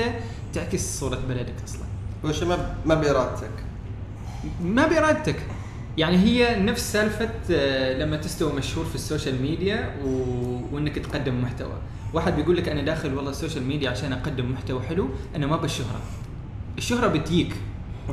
تعكس 0.52 1.00
صورة 1.00 1.18
بلدك 1.28 1.54
أصلا. 1.64 1.84
وش 2.24 2.42
ما 2.42 2.74
ما 2.86 2.94
بإرادتك؟ 2.94 3.50
ما 4.64 4.86
بإرادتك. 4.86 5.36
يعني 6.00 6.16
هي 6.16 6.60
نفس 6.60 6.92
سالفة 6.92 7.30
آه، 7.50 7.98
لما 7.98 8.16
تستوى 8.16 8.52
مشهور 8.52 8.84
في 8.84 8.94
ال 8.94 9.01
social 9.01 9.42
media 9.42 9.94
و... 10.04 10.08
وإنك 10.72 10.98
تقدم 10.98 11.42
محتوى. 11.42 11.72
واحد 12.14 12.36
بيقول 12.36 12.56
لك 12.56 12.68
أنا 12.68 12.82
داخل 12.82 13.14
والله 13.14 13.30
ال 13.30 13.35
social 13.35 13.64
media 13.64 13.90
عشان 13.90 14.12
أقدم 14.12 14.52
محتوى 14.52 14.82
حلو 14.82 15.08
أنا 15.36 15.46
ما 15.46 15.56
بالشهرة. 15.56 16.00
الشهرة 16.78 17.06
بتجيك 17.08 17.56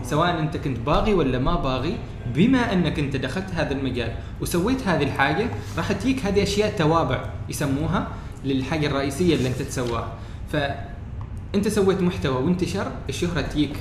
سواء 0.04 0.39
أنت 0.39 0.58
كنت 0.58 0.80
باغي 0.80 1.13
ولا 1.13 1.39
ما 1.39 1.56
باغي 1.56 1.97
بما 2.36 2.73
أنك 2.73 3.00
أنت 3.00 3.15
دخلت 3.15 3.52
هذا 3.54 3.73
المجال 3.73 4.15
وسويت 4.41 4.88
هذه 4.88 5.04
الحاجة 5.04 5.50
راح 5.78 5.91
تجيك 5.91 6.26
هذه 6.26 6.43
أشياء 6.43 6.78
توابع 6.78 7.30
يسموها 7.50 8.08
للحاجة 8.45 8.88
الرئيسية 8.88 9.36
اللي 9.36 9.47
أنت 9.47 9.62
تسواها. 9.62 10.13
فأنت 10.52 11.67
سويت 11.67 12.02
محتوى 12.02 12.43
وانتشر 12.43 12.91
الشهرة 13.10 13.41
تجيك 13.41 13.78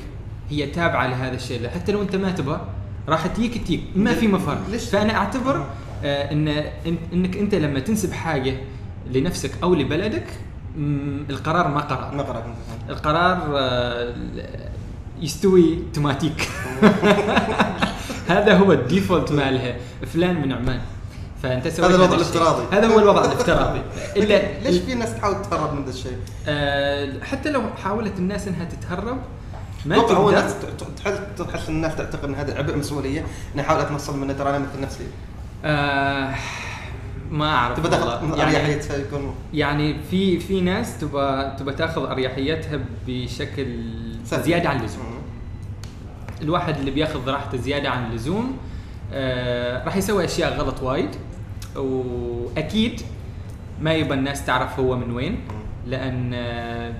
هي 0.50 0.66
تابعة 0.66 1.06
لهذا 1.06 1.34
الشيء. 1.34 1.68
حتى 1.68 1.92
لو 1.92 2.02
أنت 2.02 2.16
ما 2.16 2.30
تبغى 2.30 2.75
راح 3.08 3.26
تجيك 3.26 3.58
تجيك 3.64 3.82
ما 3.96 4.14
في 4.14 4.28
مفر 4.28 4.58
ليش؟ 4.70 4.84
فأنا 4.90 5.16
أعتبر 5.16 5.66
آه 6.04 6.32
ان 6.32 6.48
إنك 7.12 7.36
أنت 7.36 7.54
لما 7.54 7.80
تنسب 7.80 8.12
حاجة 8.12 8.56
لنفسك 9.12 9.50
أو 9.62 9.74
لبلدك 9.74 10.26
القرار 11.30 11.68
ما 11.68 11.80
قرار 11.80 12.14
ما 12.14 12.22
قرأت 12.22 12.44
القرار 12.88 13.52
آه، 13.58 14.14
يستوي 15.20 15.78
توماتيك 15.94 16.48
هذا 18.28 18.58
هو 18.58 18.72
ال 18.72 18.80
default 18.80 19.32
مالها 19.32 19.76
فلان 20.06 20.42
من 20.42 20.52
عمان 20.52 20.80
فأنت 21.42 21.68
سويت 21.68 21.90
هذا 21.90 21.96
الوضع. 21.96 22.14
الافتراضي. 22.14 22.76
هذا 22.76 22.86
هو 22.86 22.98
الوضع 22.98 23.24
الافتراضي 23.24 23.80
إلا 24.16 24.58
ليش 24.62 24.78
في 24.78 24.94
ناس 24.94 25.14
تحاول 25.14 25.42
تهرب 25.42 25.74
من 25.74 25.84
ذا 25.84 25.90
الشيء؟ 25.90 26.16
آه، 26.48 27.24
حتى 27.24 27.50
لو 27.50 27.62
حاولت 27.84 28.18
الناس 28.18 28.48
إنها 28.48 28.64
تتهرب 28.64 29.18
ما 29.86 29.96
أتوقع 29.96 30.14
هو 30.14 30.28
الناس 30.28 30.54
تحس 31.38 31.68
الناس 31.68 31.96
تعتقد 31.96 32.24
إن 32.24 32.34
هذا 32.34 32.58
عبء 32.58 32.76
مسؤولية 32.76 33.24
إني 33.54 33.62
أحاول 33.62 33.80
أتنصل 33.80 34.18
منه 34.18 34.32
ترى 34.32 34.50
أنا 34.50 34.58
مثل 34.58 34.80
نفسي 34.80 35.04
آه، 35.64 36.34
ما 37.30 37.54
أعرف 37.54 37.78
تبى 37.78 37.88
تاخذ 37.88 38.22
والله. 38.22 38.36
يعني, 38.38 38.56
اريحيتها 38.56 38.96
يكون 38.96 39.34
يعني 39.54 39.96
في 40.10 40.40
في 40.40 40.60
ناس 40.60 40.98
تبى 40.98 41.52
تبى 41.58 41.72
تاخذ 41.72 42.06
أريحيتها 42.06 42.80
بشكل 43.06 43.66
سهل. 44.24 44.42
زيادة 44.42 44.68
عن 44.68 44.80
اللزوم. 44.80 45.02
الواحد 46.42 46.78
اللي 46.78 46.90
بياخذ 46.90 47.28
راحته 47.28 47.58
زيادة 47.58 47.88
عن 47.88 48.10
اللزوم 48.10 48.56
آه 49.12 49.84
راح 49.84 49.96
يسوي 49.96 50.24
أشياء 50.24 50.58
غلط 50.58 50.82
وايد 50.82 51.10
وأكيد 51.76 53.00
ما 53.80 53.94
يبى 53.94 54.14
الناس 54.14 54.44
تعرف 54.46 54.80
هو 54.80 54.96
من 54.96 55.10
وين 55.10 55.40
لأن 55.86 56.30
آه 56.34 56.94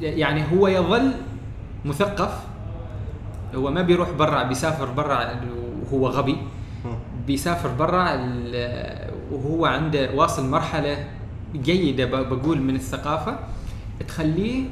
يعني 0.00 0.44
هو 0.52 0.68
يظل 0.68 1.12
مثقف 1.84 2.32
هو 3.54 3.70
ما 3.70 3.82
بيروح 3.82 4.10
برا 4.10 4.42
بيسافر 4.42 4.90
برا 4.90 5.40
وهو 5.92 6.08
غبي. 6.08 6.36
بيسافر 7.26 7.68
برا 7.68 8.16
وهو 9.32 9.66
عنده 9.66 10.14
واصل 10.14 10.50
مرحلة 10.50 11.06
جيدة 11.54 12.04
بقول 12.04 12.62
من 12.62 12.74
الثقافة 12.74 13.38
تخليه 14.08 14.64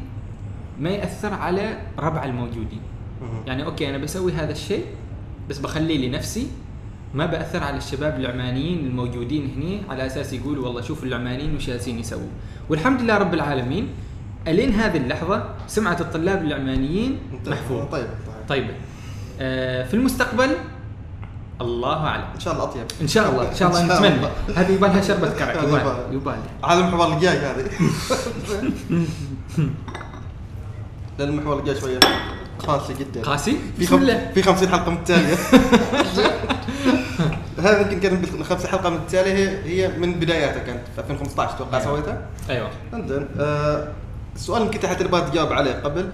ما 0.80 0.90
يأثر 0.90 1.34
على 1.34 1.78
ربع 1.98 2.24
الموجودين. 2.24 2.80
يعني 3.46 3.64
أوكي 3.64 3.90
أنا 3.90 3.98
بسوي 3.98 4.32
هذا 4.32 4.52
الشيء 4.52 4.84
بس 5.50 5.58
بخليه 5.58 6.08
لنفسي 6.08 6.46
ما 7.14 7.26
بأثر 7.26 7.62
على 7.62 7.76
الشباب 7.76 8.20
العمانيين 8.20 8.86
الموجودين 8.86 9.50
هنا 9.56 9.92
على 9.92 10.06
أساس 10.06 10.32
يقولوا 10.32 10.66
والله 10.66 10.80
شوف 10.80 11.04
العمانيين 11.04 11.56
وش 11.56 11.66
جالسين 11.66 11.98
يسووا 11.98 12.28
والحمد 12.68 13.00
لله 13.00 13.18
رب 13.18 13.34
العالمين 13.34 13.88
ألين 14.46 14.74
هذه 14.74 14.96
اللحظة 14.96 15.44
سمعه 15.66 15.96
الطلاب 16.00 16.44
العمانيين 16.44 17.18
محفوظه 17.46 17.84
طيب 17.84 18.06
طيب. 18.26 18.48
طيبه 18.48 18.74
آه 19.40 19.84
في 19.84 19.94
المستقبل 19.94 20.50
الله 21.60 22.06
أعلم. 22.06 22.24
إن 22.34 22.40
شاء 22.40 22.54
الله 22.54 22.64
أطيب. 22.64 22.84
إن 23.02 23.08
شاء 23.08 23.30
الله 23.30 23.50
إن 23.50 23.54
شاء 23.54 23.68
الله 23.68 23.84
نتمنى. 23.84 24.28
هذه 24.56 24.72
يبغى 24.72 24.90
لها 24.90 25.00
شربة 25.00 25.30
كرك 25.30 25.62
يبغى. 26.12 26.36
لها. 26.62 26.72
هذا 26.72 26.80
المحور 26.88 27.14
الجاي 27.14 27.36
هذه. 27.38 27.64
لأن 31.18 31.28
المحور 31.28 31.58
الجاي 31.58 31.80
شوية 31.80 32.00
قاسي 32.58 32.94
جدا. 32.94 33.22
قاسي؟ 33.22 33.50
في 33.76 33.82
بسم 33.82 33.96
خم... 33.96 34.02
الله. 34.02 34.30
في 34.34 34.42
50 34.42 34.68
حلقة 34.68 34.90
متتاليه 34.90 35.34
هذا 37.58 37.80
يمكن 37.80 38.00
كان 38.00 38.16
بال 38.16 38.44
50 38.44 38.70
حلقة 38.70 38.90
متتاليه 38.90 39.32
هي 39.32 39.64
هي 39.64 39.98
من 39.98 40.14
بداياتك 40.14 40.68
أنت. 40.68 40.82
في 40.94 41.00
2015 41.00 41.54
أتوقع 41.54 41.78
أيوة. 41.78 41.84
سويتها؟ 41.84 42.26
أيوه. 42.50 42.70
عندنا 42.92 43.28
السؤال 44.38 44.62
يمكن 44.62 44.88
حتى 44.88 45.04
تبغى 45.04 45.30
تجاوب 45.30 45.52
عليه 45.52 45.72
قبل. 45.72 46.10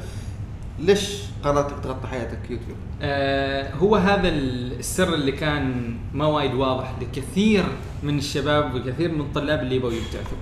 ليش 0.79 1.19
قررت 1.45 1.85
تغطي 1.85 2.07
حياتك 2.09 2.39
يوتيوب؟ 2.51 2.77
آه 3.03 3.75
هو 3.75 3.97
هذا 3.97 4.29
السر 4.29 5.15
اللي 5.15 5.33
كان 5.33 5.95
ما 6.15 6.27
وايد 6.27 6.55
واضح 6.55 6.95
لكثير 7.01 7.65
من 8.03 8.19
الشباب 8.19 8.75
وكثير 8.75 9.13
من 9.13 9.21
الطلاب 9.21 9.61
اللي 9.61 9.77
يبغوا 9.77 9.93
يبتعثوا. 9.93 10.39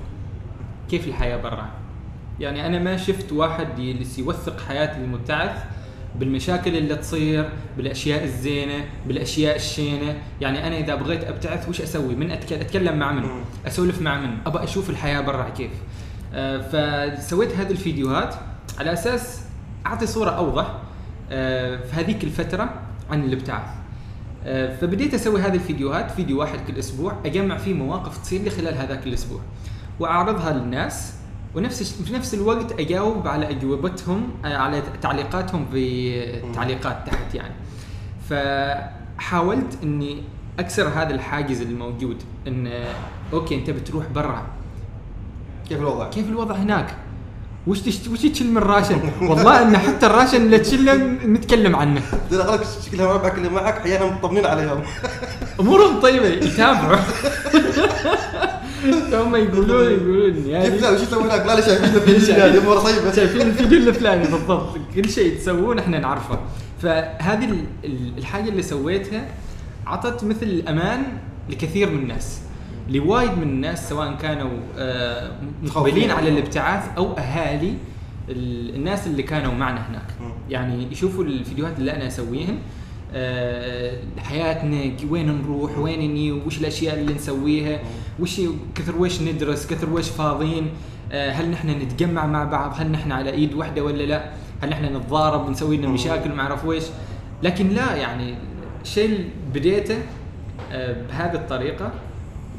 كيف 0.91 1.07
الحياة 1.07 1.37
برا؟ 1.37 1.71
يعني 2.41 2.67
أنا 2.67 2.79
ما 2.79 2.97
شفت 2.97 3.33
واحد 3.33 3.79
يجلس 3.79 4.19
يوثق 4.19 4.61
حياه 4.61 4.97
المبتعث 4.97 5.63
بالمشاكل 6.19 6.77
اللي 6.77 6.97
تصير 6.97 7.49
بالأشياء 7.77 8.25
الزينة 8.25 8.85
بالأشياء 9.07 9.57
الشينة. 9.57 10.17
يعني 10.41 10.67
أنا 10.67 10.79
إذا 10.79 10.95
بغيت 10.95 11.25
أبتعث 11.25 11.69
وش 11.69 11.81
أسوي؟ 11.81 12.15
من 12.15 12.31
أتك- 12.31 12.53
أتكلم 12.53 12.99
مع 12.99 13.13
من. 13.13 13.29
أسولف 13.67 14.03
مع 14.03 14.21
من؟ 14.21 14.37
ابى 14.47 14.65
أشوف 14.65 14.91
الحياة 14.91 15.21
برا 15.21 15.49
كيف؟ 15.49 15.71
فسويت 16.61 17.57
هذه 17.57 17.71
الفيديوهات 17.71 18.35
على 18.79 18.93
أساس 18.93 19.41
أعطي 19.87 20.07
صورة 20.07 20.31
أوضح 20.31 20.75
آه 21.31 21.77
في 21.77 21.93
هذيك 21.93 22.25
الفترة 22.25 22.75
عن 23.11 23.25
الإبتعاث. 23.25 23.83
آه، 24.45 24.77
فبديت 24.77 25.15
أسوي 25.15 25.41
هذه 25.41 25.55
الفيديوهات 25.55 26.11
فيديو 26.11 26.41
واحد 26.41 26.59
كل 26.67 26.79
أسبوع 26.79 27.17
أجمع 27.27 27.57
فيه 27.57 27.75
مواقف 27.75 28.19
تصير 28.19 28.43
لي 28.43 28.51
خلال 28.51 28.75
هذاك 28.75 29.07
الأسبوع. 29.07 29.41
وأعرضها 30.01 30.53
للناس 30.53 31.15
ونفس 31.55 32.03
في 32.03 32.13
نفس 32.13 32.35
الوقت 32.35 32.81
أجاوب 32.81 33.29
على 33.29 33.51
أجوبتهم 33.51 34.31
آه، 34.45 34.57
على 34.57 34.83
تعليقاتهم 35.03 35.67
في 35.73 36.15
التعليقات 36.37 37.07
تحت 37.07 37.35
يعني. 37.35 37.55
فحاولت 38.29 39.79
إني 39.83 40.23
أكسر 40.59 40.89
هذا 40.89 41.15
الحاجز 41.15 41.61
الموجود 41.61 42.17
إن 42.47 42.67
آه، 42.67 42.95
أوكي 43.33 43.55
أنت 43.55 43.71
بتروح 43.71 44.07
برا. 44.15 44.47
كيف 45.69 45.79
الوضع؟ 45.79 46.09
كيف 46.11 46.29
الوضع 46.29 46.55
هناك؟ 46.55 46.95
وش 47.67 47.81
تشت... 47.81 48.09
وش 48.09 48.21
تشيل 48.23 48.51
من 48.51 48.59
ration؟ 48.59 49.01
والله 49.23 49.63
إن 49.63 49.79
حتى 49.79 50.07
ال 50.07 50.11
ration 50.11 50.37
اللي 50.37 50.59
تشيله 50.59 50.95
نتكلم 51.27 51.77
عنه. 51.77 52.03
اغلب 52.33 52.61
شكلهم 52.87 53.09
ربعك 53.11 53.35
اللي 53.39 53.49
معك 53.49 53.75
أحيانا 53.77 54.05
مطمنين 54.07 54.47
عليهم. 54.47 54.83
أمورهم 55.61 56.01
طيبة 56.01 56.27
يتابعوا. 56.27 56.97
هم 59.13 59.37
يقولون 59.37 59.93
يقولون 59.93 60.35
كيف 60.35 60.47
يعني 60.47 60.79
لا 60.79 60.91
وش 60.91 61.01
يسوي 61.01 61.23
هناك؟ 61.23 61.47
لا 61.47 61.55
لا 61.55 61.61
شايفين 61.61 62.19
في 62.19 62.33
هذه 62.33 62.59
امور 62.59 62.79
طيبة. 62.79 63.13
شايفين 63.13 63.41
الفيديو 63.41 63.79
الفلاني 63.79 64.25
بالضبط. 64.25 64.77
كل 64.95 65.11
شيء 65.11 65.39
تسوون 65.39 65.79
إحنا 65.79 65.99
نعرفه. 65.99 66.39
فهذه 66.83 67.45
ال- 67.45 67.65
ال- 67.85 68.19
الحاجة 68.19 68.49
اللي 68.49 68.63
سويتها 68.63 69.29
عطت 69.87 70.25
مثل 70.25 70.63
أمان 70.69 71.03
لكثير 71.51 71.91
من 71.91 71.99
الناس. 71.99 72.39
لوايد 72.89 73.31
من 73.31 73.43
الناس 73.43 73.89
سواء 73.89 74.15
كانوا 74.15 74.51
آه، 74.79 75.31
مقبلين. 75.63 76.11
على 76.11 76.29
الابتعاث 76.29 76.85
أو 76.97 77.13
أهالي 77.13 77.75
ال- 78.29 78.75
الناس 78.75 79.07
اللي 79.07 79.23
كانوا 79.23 79.53
معنا 79.55 79.89
هناك. 79.91 80.33
يعني 80.51 80.93
يشوفوا 80.93 81.25
الفيديوهات 81.25 81.79
اللي 81.79 81.97
أنا 81.97 82.07
اسويهن 82.07 82.59
آه، 83.15 83.99
حياتنا 84.19 84.93
وين 85.11 85.43
نروح 85.43 85.79
وين 85.79 86.11
نجي 86.11 86.33
وش 86.33 86.59
الأشياء 86.59 86.99
اللي 86.99 87.15
نسويها 87.15 87.79
وش 88.21 88.41
كثر 88.75 88.97
وش 88.99 89.23
ندرس 89.23 89.67
كثر 89.67 89.91
وش 89.91 90.09
فاضيين 90.09 90.71
آه، 91.13 91.31
هل 91.31 91.51
نحن 91.51 91.69
نتجمع 91.71 92.27
مع 92.27 92.45
بعض 92.45 92.75
هل 92.79 92.91
نحن 92.91 93.13
على 93.13 93.31
إيد 93.31 93.55
واحدة 93.55 93.85
ولا 93.85 94.03
لا 94.03 94.31
هل 94.63 94.69
نحن 94.71 94.85
نتضارب 94.97 95.47
ونسوي 95.47 95.77
لنا. 95.77 95.89
مشاكل 95.89 96.31
ما 96.33 96.43
أعرف 96.43 96.65
ويش 96.65 96.85
لكن 97.43 97.69
لا 97.69 97.97
يعني 97.97 98.35
الشيء 98.83 99.05
اللي 99.07 99.25
بديته 99.55 99.99
بهذه 100.73 101.35
الطريقة 101.35 101.93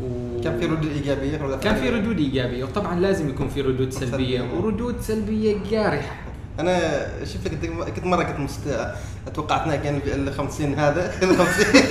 و... 0.02 0.42
كان 0.44 0.60
في 0.60 0.66
ردود 0.66 0.92
إيجابية 0.92 1.44
ولا 1.44 1.58
كان 1.58 1.76
في 1.76 1.90
ردود 1.90 2.18
إيجابية 2.18 2.64
وطبعا 2.64 3.00
لازم 3.00 3.30
يكون 3.30 3.50
في 3.50 3.62
ردود 3.62 3.90
سلبية. 3.94 4.42
وردود 4.58 5.02
سلبية 5.02 5.58
جارحة. 5.72 6.16
أنا 6.60 6.80
شفت 7.26 7.48
كنت 7.48 7.66
كنت 7.96 8.06
مرة 8.06 8.24
كنت 8.24 8.40
مست... 8.40 8.92
أتوقع 9.28 9.64
أثناء 9.64 9.78
كان 9.78 10.00
في 10.00 10.16
ال 10.16 10.34
50 10.34 10.74
هذا 10.76 11.12
ال 11.24 11.38
50 11.38 11.46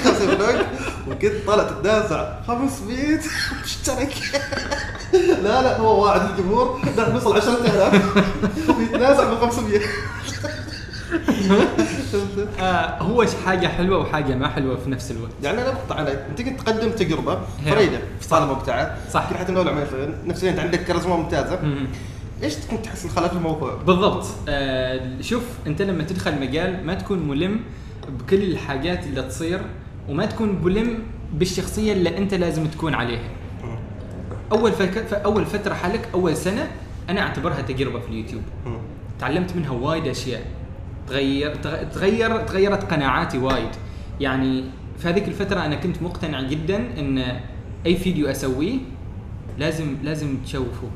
50 0.05 0.37
فلوق 0.37 0.63
وكنت 1.09 1.33
طالع 1.47 1.63
تتدازع. 1.65 2.43
500 2.47 3.19
مشترك 3.65 4.15
لا 5.45 5.63
لا 5.63 5.79
هو 5.79 6.05
واعد 6.05 6.31
الجمهور. 6.31 6.81
لا 6.97 7.13
نوصل 7.13 7.37
10000 7.37 8.17
ويتنازع 8.79 9.33
ب 9.35 9.39
500 9.39 9.81
آه 12.61 13.03
هو 13.03 13.25
حاجة 13.47 13.67
حلوة 13.67 13.99
وحاجة 13.99 14.35
ما 14.35 14.49
حلوة 14.49 14.77
في 14.77 14.91
نفس 14.91 15.11
الوقت؟ 15.11 15.33
يعني 15.43 15.63
أنا 15.63 15.71
بقطع 15.71 15.95
عليك. 15.95 16.19
أنت 16.31 16.43
كنت 16.43 16.61
تقدم 16.61 16.91
تجربة. 16.91 17.39
فريدة 17.65 17.99
في 18.21 18.27
صالة 18.27 18.53
مبتعث 18.55 19.13
صح. 19.13 19.31
كل 19.31 19.37
حتى 19.37 19.53
من 19.53 20.15
نفسيا 20.27 20.51
أنت 20.51 20.59
عندك 20.59 20.85
كاريزما 20.85 21.17
ممتازة. 21.17 21.63
مم. 21.63 21.87
إيش 22.43 22.55
كنت 22.71 22.85
تحس 22.85 23.05
الخلاف 23.05 23.33
الموضوع؟ 23.33 23.75
بالضبط. 23.75 24.27
آه 24.49 25.21
شوف 25.21 25.43
أنت 25.67 25.83
لما 25.83 26.03
تدخل 26.03 26.41
مجال 26.41 26.87
ما 26.87 26.95
تكون 26.95 27.29
ملم 27.29 27.61
بكل 28.09 28.43
الحاجات 28.43 29.05
اللي 29.07 29.23
تصير 29.23 29.61
وما 30.09 30.27
تكون 30.27 30.61
ملم 30.63 30.99
بالشخصية 31.33 31.93
اللي 31.93 32.19
أنت 32.19 32.35
لازم 32.35 32.67
تكون 32.67 32.95
عليها. 32.95 33.29
أول 34.53 34.73
فك... 34.73 35.13
أول 35.13 35.47
فترة 35.47 35.75
حالك 35.75 36.09
أول 36.15 36.37
سنة 36.37 36.71
أنا 37.09 37.21
أعتبرها 37.21 37.63
تجربة 37.63 38.01
في 38.01 38.09
اليوتيوب. 38.09 38.43
تعلمت 39.21 39.57
منها 39.57 39.71
وايد 39.71 40.07
أشياء. 40.07 40.43
تغير 41.17 41.55
تغ- 41.55 41.95
تغير 41.95 42.37
تغيرت 42.41 42.93
قناعاتي 42.93 43.39
وايد. 43.39 43.69
يعني 44.21 44.65
في 44.99 45.09
هذيك 45.09 45.29
الفترة 45.29 45.61
أنا 45.67 45.75
كنت 45.75 46.03
مقتنع 46.03 46.41
جدا 46.43 46.77
إن 46.99 47.25
أي 47.87 47.97
فيديو 47.97 48.27
أسويه 48.31 48.79
لازم 49.59 49.97
لازم 50.03 50.37
تشوفوه. 50.45 50.91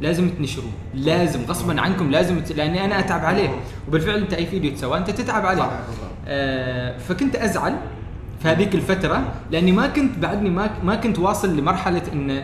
لازم 0.00 0.28
تنشروه. 0.30 0.70
لازم 0.94 1.40
غصبا 1.48 1.80
عنكم 1.80 2.10
لازم 2.10 2.40
ت... 2.40 2.52
لأني 2.52 2.84
أنا 2.84 2.98
أتعب 2.98 3.24
عليه. 3.24 3.48
وبالفعل 3.88 4.18
أنت 4.18 4.34
أي 4.34 4.46
فيديو 4.46 4.72
تسواه 4.72 4.98
أنت 4.98 5.10
تتعب 5.10 5.46
عليه. 5.46 5.70
آه 6.28 6.98
فكنت 6.98 7.36
أزعل 7.36 7.74
في 8.42 8.48
هذيك 8.48 8.74
الفترة 8.74 9.32
لأني 9.50 9.72
ما 9.72 9.86
كنت 9.86 10.18
بعدني 10.18 10.50
ما 10.50 10.70
ما 10.84 10.94
كنت 10.94 11.18
واصل 11.18 11.56
لمرحلة 11.56 12.02
إن 12.12 12.42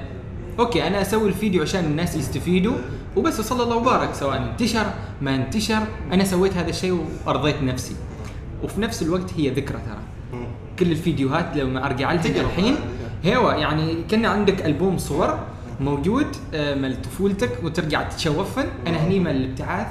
okay 0.59 0.87
أنا 0.87 1.03
أسوي 1.03 1.29
الفيديو 1.29 1.63
عشان 1.63 1.85
الناس 1.85 2.17
يستفيدوا. 2.17 2.75
وبس 3.17 3.41
وصلى 3.41 3.63
الله 3.63 3.77
وبارك 3.77 4.15
سواء 4.15 4.37
انتشر 4.37 4.87
ما 5.23 5.35
انتشر. 5.35 5.83
أنا 6.13 6.25
سويت 6.25 6.57
هذا 6.57 6.71
الشيء 6.71 7.07
وأرضيت 7.27 7.63
نفسي. 7.63 7.97
وفي 8.65 8.81
نفس 8.81 9.03
الوقت 9.03 9.35
هي 9.37 9.51
ذكرى 9.51 9.79
ترى. 9.79 10.41
كل 10.79 10.93
الفيديوهات 10.93 11.57
لما 11.57 11.87
أرجع 11.87 12.13
لها 12.13 12.23
تجربة. 12.23 12.47
الحين. 12.47 12.77
هو 13.27 13.51
يعني 13.51 14.03
كأن 14.11 14.25
عندك 14.25 14.67
ألبوم 14.67 14.99
صور 14.99 15.39
موجود 15.81 16.27
آه، 16.55 16.75
مال 16.75 17.03
طفولتك 17.03 17.51
وترجع 17.63 18.03
تشوفن 18.03 18.67
أنا 18.87 18.97
هني 18.97 19.21
مال 19.21 19.37
الابتعاث. 19.37 19.87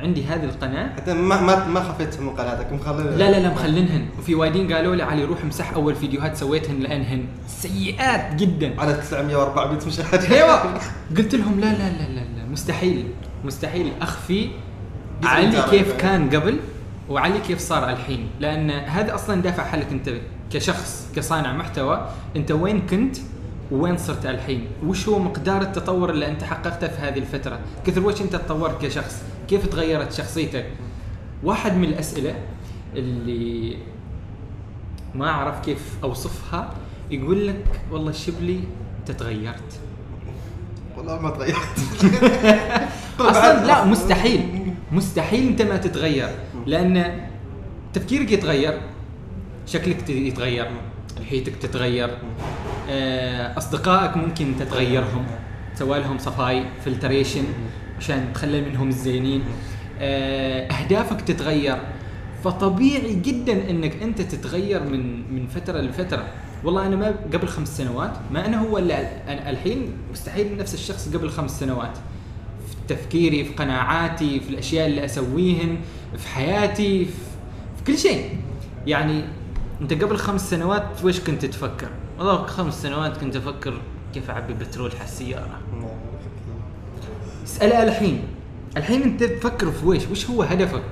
عندي 0.00 0.24
هذه 0.24 0.44
القناة. 0.44 0.96
حتى 0.96 1.14
ما 1.14 1.40
ما 1.40 1.66
ما 1.68 1.80
خفيت 1.80 2.20
من 2.20 2.30
قناتك 2.30 2.72
مخلي 2.72 3.02
لا 3.02 3.30
لا 3.30 3.40
لا 3.40 3.50
مخلينهن. 3.50 4.06
وفي 4.18 4.34
وايدين 4.34 4.72
قالوا 4.72 4.96
لي 4.96 5.02
علي 5.02 5.24
روح 5.24 5.42
امسح 5.44 5.72
أول 5.72 5.94
فيديوهات 5.94 6.36
سويتهن 6.36 6.78
لانهن 6.78 7.24
سيئات 7.46 8.34
جدا. 8.34 8.80
على 8.80 8.94
900 8.94 9.36
و400 9.36 9.86
مشاهده 9.86 10.36
أيوه. 10.36 10.80
قلت 11.16 11.34
لهم 11.34 11.60
لا 11.60 11.66
لا 11.66 11.90
لا 11.90 12.08
لا, 12.08 12.20
لا. 12.20 12.44
مستحيل 12.50 13.06
مستحيل. 13.44 13.92
أخفي 14.02 14.50
علي 15.24 15.62
كيف. 15.70 15.96
كان 15.96 16.30
قبل 16.30 16.56
وعلي 17.08 17.38
كيف 17.38 17.58
صار 17.58 17.90
الحين. 17.90 18.26
لأن 18.40 18.70
هذا 18.70 19.14
أصلا 19.14 19.42
دافع 19.42 19.64
حالك 19.64 19.86
أنت 19.92 20.10
كشخص 20.52 21.08
كصانع 21.16 21.52
محتوى. 21.52 22.08
أنت 22.36 22.52
وين 22.52 22.86
كنت 22.86 23.16
وين 23.70 23.96
صرت 23.96 24.26
الحين؟ 24.26 24.66
وش 24.86 25.08
هو 25.08 25.18
مقدار 25.18 25.62
التطور 25.62 26.10
اللي 26.10 26.28
أنت 26.28 26.44
حققته 26.44 26.88
في 26.88 27.00
هذه 27.02 27.18
الفترة؟ 27.18 27.58
كثر 27.86 28.06
وش 28.06 28.20
أنت 28.20 28.36
تطورت 28.36 28.82
كشخص. 28.82 29.22
كيف 29.50 29.66
تغيرت 29.66 30.12
شخصيتك؟ 30.12 30.66
واحد 31.42 31.76
من 31.76 31.84
الأسئلة 31.84 32.34
اللي 32.96 33.76
ما 35.14 35.28
أعرف 35.28 35.64
كيف 35.64 35.96
أوصفها 36.02 36.74
يقول 37.10 37.48
لك 37.48 37.80
والله 37.90 38.10
الشبلي 38.10 38.60
أنت 39.00 39.10
تغيرت. 39.10 39.80
والله 40.96 41.20
ما 41.20 41.30
تغيرت. 41.30 41.78
أصلا 43.30 43.66
لا 43.66 43.84
مستحيل. 43.84 44.74
مستحيل 44.92 45.48
أنت 45.48 45.62
ما 45.62 45.76
تتغير. 45.76 46.28
لأن 46.66 47.20
تفكيرك 47.92 48.32
يتغير 48.32 48.80
شكلك 49.66 50.10
يتغير 50.10 50.70
لحيتك 51.20 51.56
تتغير 51.56 52.18
آه، 52.90 53.58
أصدقائك 53.58 54.16
ممكن 54.16 54.54
تتغيرهم 54.58 55.26
تسوي 55.74 55.98
لهم 56.00 56.18
صفاي 56.18 56.64
فلتريشن 56.84 57.44
عشان 58.00 58.32
تخلي 58.34 58.60
منهم 58.60 58.88
الزينين. 58.88 59.42
آه، 59.98 60.72
أهدافك 60.72 61.20
تتغير. 61.20 61.76
فطبيعي 62.44 63.14
جدا 63.14 63.70
إنك 63.70 64.02
أنت 64.02 64.20
تتغير 64.20 64.82
من 64.82 65.32
من 65.34 65.46
فترة 65.46 65.80
لفترة. 65.80 66.26
والله 66.64 66.86
أنا 66.86 66.96
ما 66.96 67.14
قبل 67.32 67.48
خمس 67.48 67.76
سنوات 67.76 68.12
ما 68.32 68.46
أنا 68.46 68.60
هو 68.60 68.78
اللي 68.78 69.08
الحين 69.28 69.92
مستحيل 70.12 70.56
نفس 70.56 70.74
الشخص 70.74 71.08
قبل 71.16 71.30
خمس 71.30 71.60
سنوات. 71.60 71.96
في 72.68 72.94
تفكيري 72.94 73.44
في 73.44 73.54
قناعاتي 73.54 74.40
في 74.40 74.50
الأشياء 74.50 74.86
اللي 74.86 75.04
أسويهن 75.04 75.76
في 76.16 76.28
حياتي 76.28 77.04
في, 77.04 77.12
في 77.78 77.84
كل 77.86 77.98
شيء. 77.98 78.38
يعني 78.86 79.24
أنت 79.80 79.92
قبل 79.92 80.16
خمس 80.16 80.50
سنوات 80.50 81.04
وش 81.04 81.20
كنت 81.20 81.44
تفكر؟ 81.44 81.88
والله 82.18 82.46
خمس 82.46 82.82
سنوات 82.82 83.16
كنت 83.16 83.36
أفكر 83.36 83.74
كيف 84.14 84.30
أعبي 84.30 84.54
بترول 84.54 84.90
على 84.90 85.04
السيارة. 85.04 85.60
اسأله 87.44 87.82
الحين 87.82 88.22
الحين 88.76 89.02
انت 89.02 89.24
تفكر 89.24 89.70
في 89.70 89.86
ويش؟ 89.86 90.08
وش 90.10 90.30
هو 90.30 90.42
هدفك؟ 90.42 90.82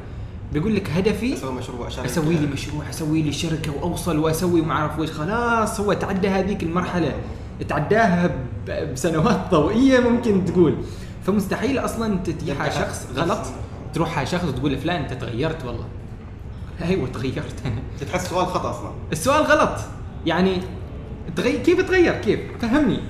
بيقول 0.53 0.77
لك 0.77 0.91
هدفي 0.91 1.35
أسوي 1.35 1.53
مشروع 1.53 1.87
عشان 1.87 2.05
أسوي 2.05 2.35
لي 2.35 2.47
مشروع 2.47 2.91
أسوي 2.91 3.23
لي 3.23 3.33
شركة 3.33 3.73
وأوصل 3.77 4.19
وأسوي 4.19 4.63
ما 4.63 4.73
أعرف 4.73 4.99
ويش. 4.99 5.11
خلاص 5.11 5.81
هو 5.81 5.93
تعدى 5.93 6.29
هذيك 6.29 6.63
المرحلة. 6.63 7.13
تعداها 7.69 8.31
بسنوات 8.93 9.41
ضوئية 9.51 10.01
ممكن 10.01 10.45
تقول. 10.45 10.75
فمستحيل 11.27 11.79
أصلا 11.79 12.19
تتيح 12.19 12.61
على 12.61 12.71
شخص 12.71 13.07
غلط 13.17 13.39
تروح 13.95 14.19
على 14.19 14.27
شخص 14.27 14.45
وتقول 14.45 14.73
له 14.73 14.79
فلان 14.79 15.03
أنت 15.03 15.13
تغيرت 15.13 15.65
والله. 15.65 15.85
أيوه 16.89 17.09
تغيرت. 17.09 17.55
أنا 17.65 17.83
تحس 18.13 18.29
سؤال 18.29 18.47
خطأ 18.47 18.71
أصلا. 18.71 18.91
السؤال 19.13 19.43
غلط. 19.43 19.79
يعني 20.27 20.61
تغير 21.37 21.59
كيف 21.63 21.81
تغير؟ 21.81 22.15
كيف؟ 22.15 22.41
فهمني. 22.61 23.01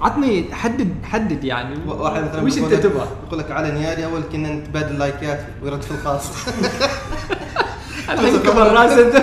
عطني 0.00 0.44
حدد 0.52 0.94
حدد 1.04 1.44
يعني. 1.44 1.74
واحد 1.86 2.22
مثلا 2.24 2.42
وش 2.42 2.58
انت 2.58 2.74
تبغى؟ 2.74 3.06
يقول 3.26 3.38
لك 3.38 3.50
على 3.50 3.70
نيادي 3.70 4.04
أول 4.04 4.20
كنا 4.32 4.52
نتبادل 4.52 4.98
لايكات 4.98 5.40
ويرد 5.62 5.82
في 5.82 5.90
الخاص. 5.90 6.48
الحين 8.10 8.38
كبر 8.38 8.72
راس 8.72 8.92
انت 8.92 9.22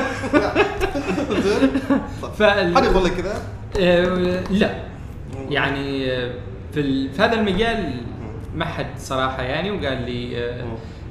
فال- 2.40 2.76
حد 2.78 2.84
يقول 2.84 3.06
لك 3.06 3.12
كذا؟ 3.14 3.42
آه، 3.80 4.44
لا. 4.52 4.76
يعني 5.50 6.12
آه، 6.12 6.32
في. 6.74 7.10
في 7.10 7.22
هذا 7.22 7.34
المجال 7.34 7.94
ما 8.56 8.66
حد 8.66 8.86
صراحة 8.98 9.44
يعني 9.44 9.72
وقال 9.72 10.02
لي 10.06 10.38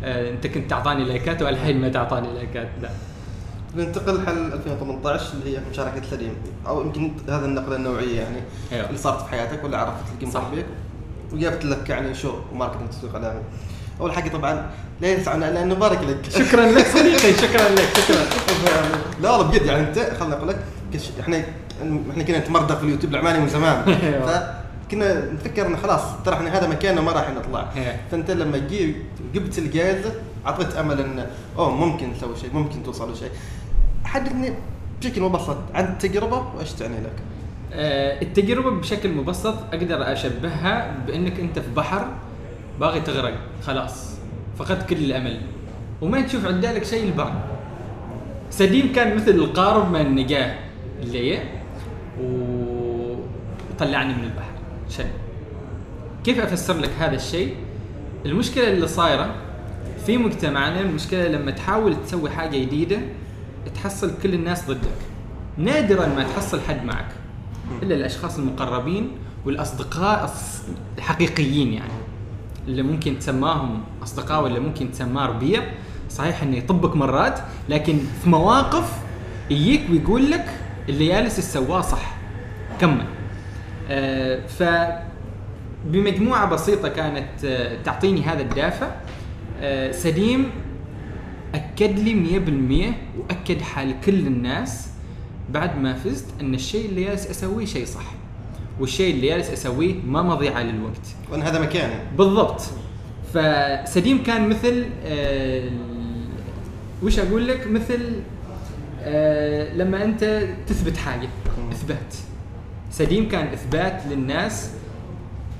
آه، 0.05 0.31
أنت 0.31 0.47
كنت 0.47 0.71
تعطاني 0.71 1.05
like 1.05 1.35
ات 1.35 1.43
والحين 1.43 1.81
ما 1.81 1.89
تعطاني 1.89 2.29
like 2.35 2.57
ات. 2.57 2.69
لا. 2.83 2.91
ننتقل 3.77 4.27
حل 4.27 4.53
2018 4.53 5.33
اللي 5.33 5.57
هي 5.57 5.61
مشاركة 5.71 6.03
سليم 6.11 6.35
أو 6.67 6.81
يمكن 6.83 7.13
هذا 7.29 7.47
النقلة 7.47 7.77
النوعية 7.77 8.21
يعني 8.21 8.41
أيوة. 8.73 8.87
اللي 8.87 8.99
صارت 8.99 9.23
في 9.23 9.29
حياتك 9.29 9.63
واللي 9.63 9.77
عرفت 9.77 10.13
القيمة 10.15 10.33
صح. 10.33 10.49
بيك 10.55 10.67
وجابت 11.33 11.65
لك 11.65 11.89
يعني 11.89 12.15
show 12.15 12.35
و 12.53 12.56
marketing 12.56 12.91
تسويق 12.91 13.15
اعلامي 13.15 13.41
أول 14.01 14.13
حاجة 14.13 14.29
طبعا 14.29 14.71
ليس 15.01 15.29
عن 15.29 15.41
لأنه 15.41 15.75
بارك 15.75 15.99
لك 16.03 16.31
شكرا 16.45 16.67
لك 16.67 16.87
صديقي 16.87 17.33
شكرا 17.33 17.69
لك 17.69 17.89
شكرا 17.97 18.25
لا 19.23 19.31
والله 19.31 19.51
بجد 19.51 19.67
يعني 19.67 19.89
أنت 19.89 19.99
خليني 19.99 20.35
أقول 20.35 20.49
لك 20.49 20.59
إحنا 21.21 21.45
إحنا 22.11 22.23
كنا 22.23 22.39
نتمردق 22.39 22.79
في 22.79 22.85
اليوتيوب 22.85 23.13
العماني 23.13 23.39
من 23.39 23.49
زمان 23.49 23.89
أيوة. 24.03 24.27
ف 24.27 24.65
كنا 24.91 25.33
نفكر 25.33 25.67
إنه 25.67 25.77
خلاص 25.77 26.03
ترى 26.25 26.35
إحنا 26.35 26.59
هذا 26.59 26.69
مكاننا 26.69 27.01
ما 27.01 27.13
راح 27.13 27.31
نطلع 27.31 27.73
إيه. 27.77 28.01
فأنت 28.11 28.31
لما 28.31 28.59
جبت 29.35 29.59
الجائزه 29.59 30.13
أعطيت 30.47 30.75
أمل 30.77 31.01
انه 31.01 31.27
أوه 31.59 31.71
ممكن 31.71 32.15
تسوي 32.15 32.37
شيء 32.37 32.51
ممكن 32.53 32.83
توصل 32.83 33.13
لشيء 33.13 33.31
حدثني 34.15 34.53
بشكل 35.01 35.23
مبسط 35.23 35.57
عن 35.75 35.85
التجربة 35.85 36.43
وايش 36.57 36.73
تعني 36.73 37.01
لك؟ 37.01 37.13
آه، 37.73 38.23
التجربة 38.23 38.71
بشكل 38.71 39.13
مبسط 39.13 39.55
أقدر 39.73 40.13
أشبهها 40.13 40.97
بأنك 41.07 41.41
أنت 41.41 41.59
في 41.59 41.71
بحر 41.77 42.09
باغي 42.81 43.01
تغرق 43.01 43.35
خلاص 43.67 44.15
فقدت 44.59 44.89
كل 44.89 44.97
الأمل. 44.97 45.41
وما 46.03 46.21
تشوف 46.21 46.47
عدالك 46.47 46.85
شيء 46.85 47.05
البر 47.05 47.33
سديم 48.51 48.93
كان 48.93 49.17
مثل 49.17 49.31
القارب 49.31 49.91
من 49.93 50.01
النجاة 50.01 50.55
اللي 51.03 51.39
وطلعني 53.71 54.15
من 54.15 54.25
البحر. 54.25 54.55
شن؟ 54.91 55.09
كيف 56.25 56.41
أفسر 56.41 56.79
لك 56.79 56.91
هذا 56.99 57.15
الشيء؟ 57.17 57.55
المشكلة 58.27 58.69
اللي 58.69 58.87
صايرة 58.87 59.35
في 60.07 60.19
مجتمعنا 60.19 60.81
المشكلة 60.81 61.29
لما 61.29 61.51
تحاول 61.51 61.97
تسوي 62.05 62.31
حاجة 62.31 62.59
جديدة 62.59 62.99
تحصل 63.75 64.13
كل 64.23 64.35
الناس 64.35 64.67
ضدك. 64.71 64.99
نادرا 65.59 66.07
ما 66.07 66.23
تحصل 66.23 66.61
حد 66.61 66.85
معك. 66.85 67.09
إلا 67.83 67.95
الأشخاص 67.95 68.39
المقربين 68.39 69.11
والأصدقاء 69.47 70.35
الحقيقيين 70.99 71.73
يعني. 71.73 71.93
اللي 72.69 72.83
ممكن 72.83 73.19
تسماهم 73.19 73.83
أصدقاء 74.03 74.45
ولا 74.45 74.61
ممكن 74.61 74.93
تسماه 74.93 75.27
ربيع 75.27 75.63
صحيح 76.11 76.43
إنه 76.43 76.57
يطبق 76.57 76.97
مرات 76.97 77.39
لكن 77.69 77.99
في 78.23 78.31
مواقف 78.31 78.93
يجيك 79.51 79.91
ويقول 79.91 80.31
لك 80.31 80.47
اللي 80.89 81.09
جالس 81.09 81.39
السواه 81.39 81.81
صح. 81.81 82.17
كمل. 82.81 83.05
آه 83.91 84.47
ف 84.47 84.63
بمجموعة 85.87 86.51
بسيطة 86.51 86.89
كانت 86.89 87.45
آه 87.45 87.83
تعطيني 87.83 88.23
هذا 88.23 88.43
الدافع. 88.43 88.89
آه 89.61 89.93
سليم 89.93 90.51
أكد 91.55 91.99
لي 91.99 92.41
100% 92.91 93.21
وأكد 93.21 93.61
حال 93.63 94.01
كل 94.01 94.27
الناس 94.27 94.89
بعد 95.51 95.79
ما 95.79 95.95
فزت 95.95 96.27
أن 96.41 96.55
الشيء 96.55 96.89
اللي 96.89 97.05
جالس 97.05 97.27
أسويه 97.27 97.67
شيء 97.67 97.87
صح 97.87 98.05
والشيء 98.81 99.15
اللي 99.15 99.29
جالس 99.29 99.51
أسويه 99.51 99.95
ما 100.07 100.23
مضيعة 100.23 100.63
للوقت. 100.63 101.07
وأن 101.31 101.43
هذا 101.43 101.61
مكاني 101.61 101.95
بالضبط. 102.19 102.63
فسديم 103.35 104.23
كان 104.23 104.49
مثل 104.49 104.85
آه 105.07 105.71
وش 107.03 107.19
أقول 107.19 107.49
لك؟ 107.49 107.67
مثل 107.67 108.01
آه 109.03 109.75
لما 109.75 110.05
أنت 110.05 110.49
تثبت 110.67 110.97
حاجة 110.97 111.29
إثبات. 111.73 112.15
سديم 112.91 113.29
كان 113.29 113.47
إثبات 113.47 114.03
للناس 114.11 114.71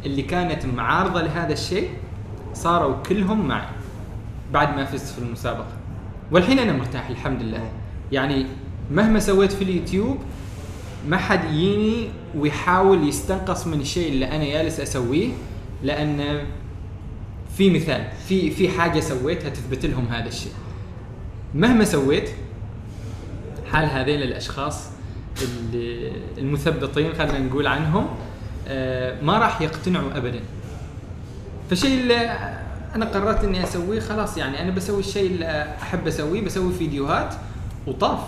اللي 0.07 0.23
كانت 0.23 0.67
معارضة 0.67 1.23
لهذا 1.23 1.53
الشيء 1.53 1.89
صاروا 2.55 2.97
كلهم 3.03 3.49
معي 3.49 3.69
بعد 4.53 4.77
ما 4.77 4.85
فزت 4.85 5.13
في 5.15 5.19
المسابقة. 5.19 5.74
والحين 6.31 6.59
أنا 6.59 6.73
مرتاح 6.73 7.09
الحمد 7.09 7.43
لله. 7.43 7.71
يعني 8.13 8.47
مهما 8.91 9.21
سويت 9.21 9.53
في 9.53 9.65
اليوتيوب 9.65 10.19
ما 11.09 11.17
حد 11.17 11.45
يجيني 11.45 12.09
ويحاول 12.37 13.09
يستنقص 13.09 13.67
من 13.67 13.81
الشيء 13.81 14.13
اللي 14.13 14.37
أنا 14.37 14.45
جالس 14.45 14.81
أسويه 14.81 15.29
لأن 15.83 16.45
في 17.57 17.71
مثال 17.71 18.09
في 18.29 18.51
في 18.51 18.69
حاجة 18.69 19.01
سويتها 19.01 19.49
تثبت 19.49 19.87
لهم 19.87 20.07
هذا 20.07 20.29
الشيء. 20.29 20.53
مهما 21.55 21.85
سويت 21.85 22.31
حال 23.73 23.85
هذين 23.85 24.23
الأشخاص 24.23 24.89
المثبطين 26.39 27.13
خلينا 27.13 27.39
نقول 27.39 27.67
عنهم 27.67 28.07
آه، 28.69 29.23
ما 29.23 29.39
راح 29.39 29.61
يقتنعوا 29.61 30.17
ابدا. 30.17 30.41
فالشيء 31.71 32.01
اللي 32.01 32.59
أنا 32.95 33.05
قررت 33.05 33.45
إني 33.45 33.65
اسويه 33.65 34.01
خلاص 34.01 34.37
يعني 34.39 34.63
أنا 34.63 34.71
بسوي 34.71 35.01
الشيء 35.01 35.31
اللي 35.31 35.75
أحب 35.83 36.07
أسويه 36.07 36.45
بسوي 36.45 36.73
فيديوهات 36.73 37.35
وطاف 37.87 38.19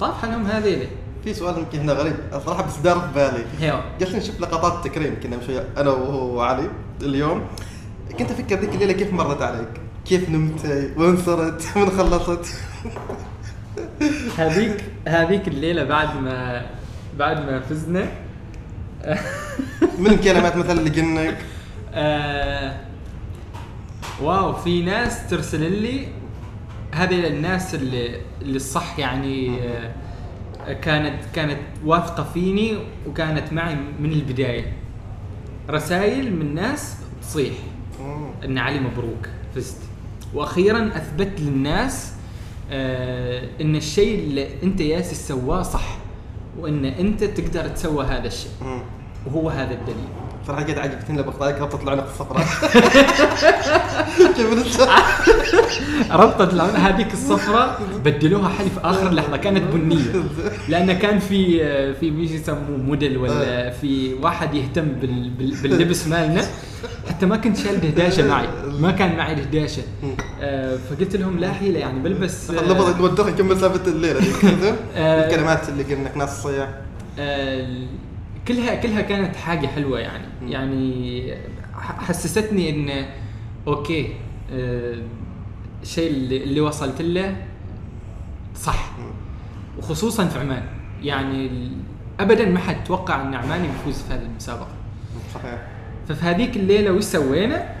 طاف 0.00 0.22
حالهم 0.22 0.46
هذيله 0.46 0.86
في 1.24 1.34
سؤال 1.34 1.58
يمكن 1.58 1.78
هنا 1.78 1.92
غريب 1.92 2.14
صراحة 2.46 2.66
بس 2.66 2.76
دار 2.76 3.00
في 3.00 3.14
بالي. 3.14 3.44
جالسين 4.00 4.18
نشوف 4.18 4.40
لقطات 4.40 4.84
تكريم 4.84 5.16
كنا 5.22 5.36
مشي 5.36 5.58
أنا 5.76 5.90
وهو 5.90 6.36
وعلي 6.36 6.70
اليوم 7.02 7.42
كنت 8.18 8.30
أفكر 8.30 8.60
ذيك 8.60 8.74
الليلة 8.74 8.92
كيف 8.92 9.12
مرت 9.12 9.42
عليك؟ 9.42 9.68
كيف 10.04 10.30
نمت؟ 10.30 10.90
وين 10.96 11.16
صرت؟ 11.16 11.62
من 11.76 11.90
خلصت؟ 11.90 12.54
هذيك 14.38 14.84
هذيك 15.08 15.48
الليلة 15.48 15.84
بعد 15.84 16.16
ما 16.20 16.66
بعد 17.18 17.36
ما 17.46 17.60
فزنا 17.60 18.06
من 19.98 20.06
الكلمات 20.06 20.56
مثلا 20.56 20.80
اللي 20.80 20.90
قلنا 20.90 21.34
آه 21.94 22.67
واو 24.22 24.52
في 24.52 24.82
ناس 24.82 25.28
ترسل 25.30 25.72
لي 25.72 26.08
هذه 26.92 27.26
الناس 27.26 27.74
اللي 27.74 28.20
اللي 28.42 28.56
الصح 28.56 28.98
يعني 28.98 29.60
آه 29.62 29.92
كانت 30.82 31.24
كانت 31.34 31.58
واثقة 31.84 32.22
فيني 32.34 32.76
وكانت 33.06 33.52
معي 33.52 33.76
من 34.00 34.12
البداية. 34.12 34.72
رسائل 35.70 36.36
من 36.36 36.54
ناس 36.54 36.96
تصيح. 37.22 37.54
إن 38.44 38.58
علي 38.58 38.80
مبروك 38.80 39.28
فزت. 39.54 39.76
وأخيرا 40.34 40.90
أثبت 40.96 41.40
للناس 41.40 42.12
آه 42.70 43.48
إن 43.60 43.76
الشيء 43.76 44.18
اللي 44.18 44.48
أنت 44.62 44.80
ياسس 44.80 45.28
سواه 45.28 45.62
صح 45.62 45.98
وإن 46.58 46.84
أنت 46.84 47.24
تقدر 47.24 47.68
تسوى 47.68 48.04
هذا 48.04 48.26
الشيء. 48.26 48.52
وهو 49.26 49.48
هذا 49.48 49.74
الدليل. 49.74 50.08
صراحة 50.48 50.62
قد 50.62 50.78
عجبتني 50.78 51.24
ذاك 51.40 51.60
ربطت 51.62 51.82
العنق 51.82 52.04
الصفراء؟ 52.04 52.46
ربطت 56.10 56.52
العون 56.54 56.76
هذيك 56.76 57.12
الصفراء 57.12 57.80
بدلوها 58.04 58.48
حلي 58.48 58.70
في 58.70 58.80
آخر 58.84 59.12
لحظة 59.12 59.36
كانت 59.36 59.62
بنية. 59.74 60.24
لأن 60.68 60.92
كان 60.92 61.18
في 61.18 61.58
في 61.94 62.10
ميش 62.10 62.30
يسموه 62.30 62.76
موديل 62.86 63.16
ولا 63.16 63.70
في 63.70 64.14
واحد 64.14 64.54
يهتم 64.54 64.84
بال 64.84 65.30
بال 65.30 65.54
باللبس 65.62 66.06
مالنا. 66.06 66.42
حتى 67.08 67.26
ما 67.26 67.36
كنت 67.36 67.56
شايل 67.56 67.80
دهداشة 67.80 68.28
معي. 68.28 68.48
ما 68.80 68.90
كان 68.90 69.16
معي 69.16 69.34
دهداشة. 69.34 69.82
آه، 70.40 70.76
فقلت 70.76 71.16
لهم 71.16 71.38
لا 71.38 71.52
حيله 71.52 71.78
يعني 71.78 71.98
بلبس 71.98 72.50
آه، 72.50 72.64
نبغى 72.64 72.94
نودرها 72.98 73.30
كم 73.30 73.48
مسافه 73.48 73.90
الليلة. 73.90 74.20
آه. 74.96 75.26
الكلمات 75.26 75.68
اللي 75.68 75.82
قلنا 75.82 76.16
ناس 76.16 76.42
صياح 76.42 76.68
آه، 77.18 77.66
كلها 78.48 78.74
كلها 78.74 79.00
كانت 79.00 79.36
حاجة 79.36 79.66
حلوة 79.66 80.00
يعني. 80.00 80.24
يعني 80.52 81.34
ح- 81.74 82.00
حسستني 82.04 82.70
إن 82.70 83.06
أوكي 83.66 84.14
آه، 84.52 84.96
الشيء 85.82 86.10
اللي, 86.10 86.44
اللي 86.44 86.60
وصلت 86.60 87.02
له 87.02 87.36
صح. 88.56 88.90
وخصوصا 89.78 90.26
في 90.26 90.38
عمان. 90.38 90.62
يعني 91.02 91.70
ابدا 92.20 92.44
ما 92.44 92.58
حد 92.58 92.84
توقع 92.84 93.22
إن 93.22 93.34
عماني 93.34 93.68
بيفوز 93.68 94.02
في 94.02 94.14
هذه 94.14 94.22
المسابقة. 94.22 94.68
صحيح. 95.34 95.58
ففي 96.08 96.24
هذيك 96.24 96.56
الليلة 96.56 96.92
وش 96.92 97.04
سوينا؟ 97.04 97.74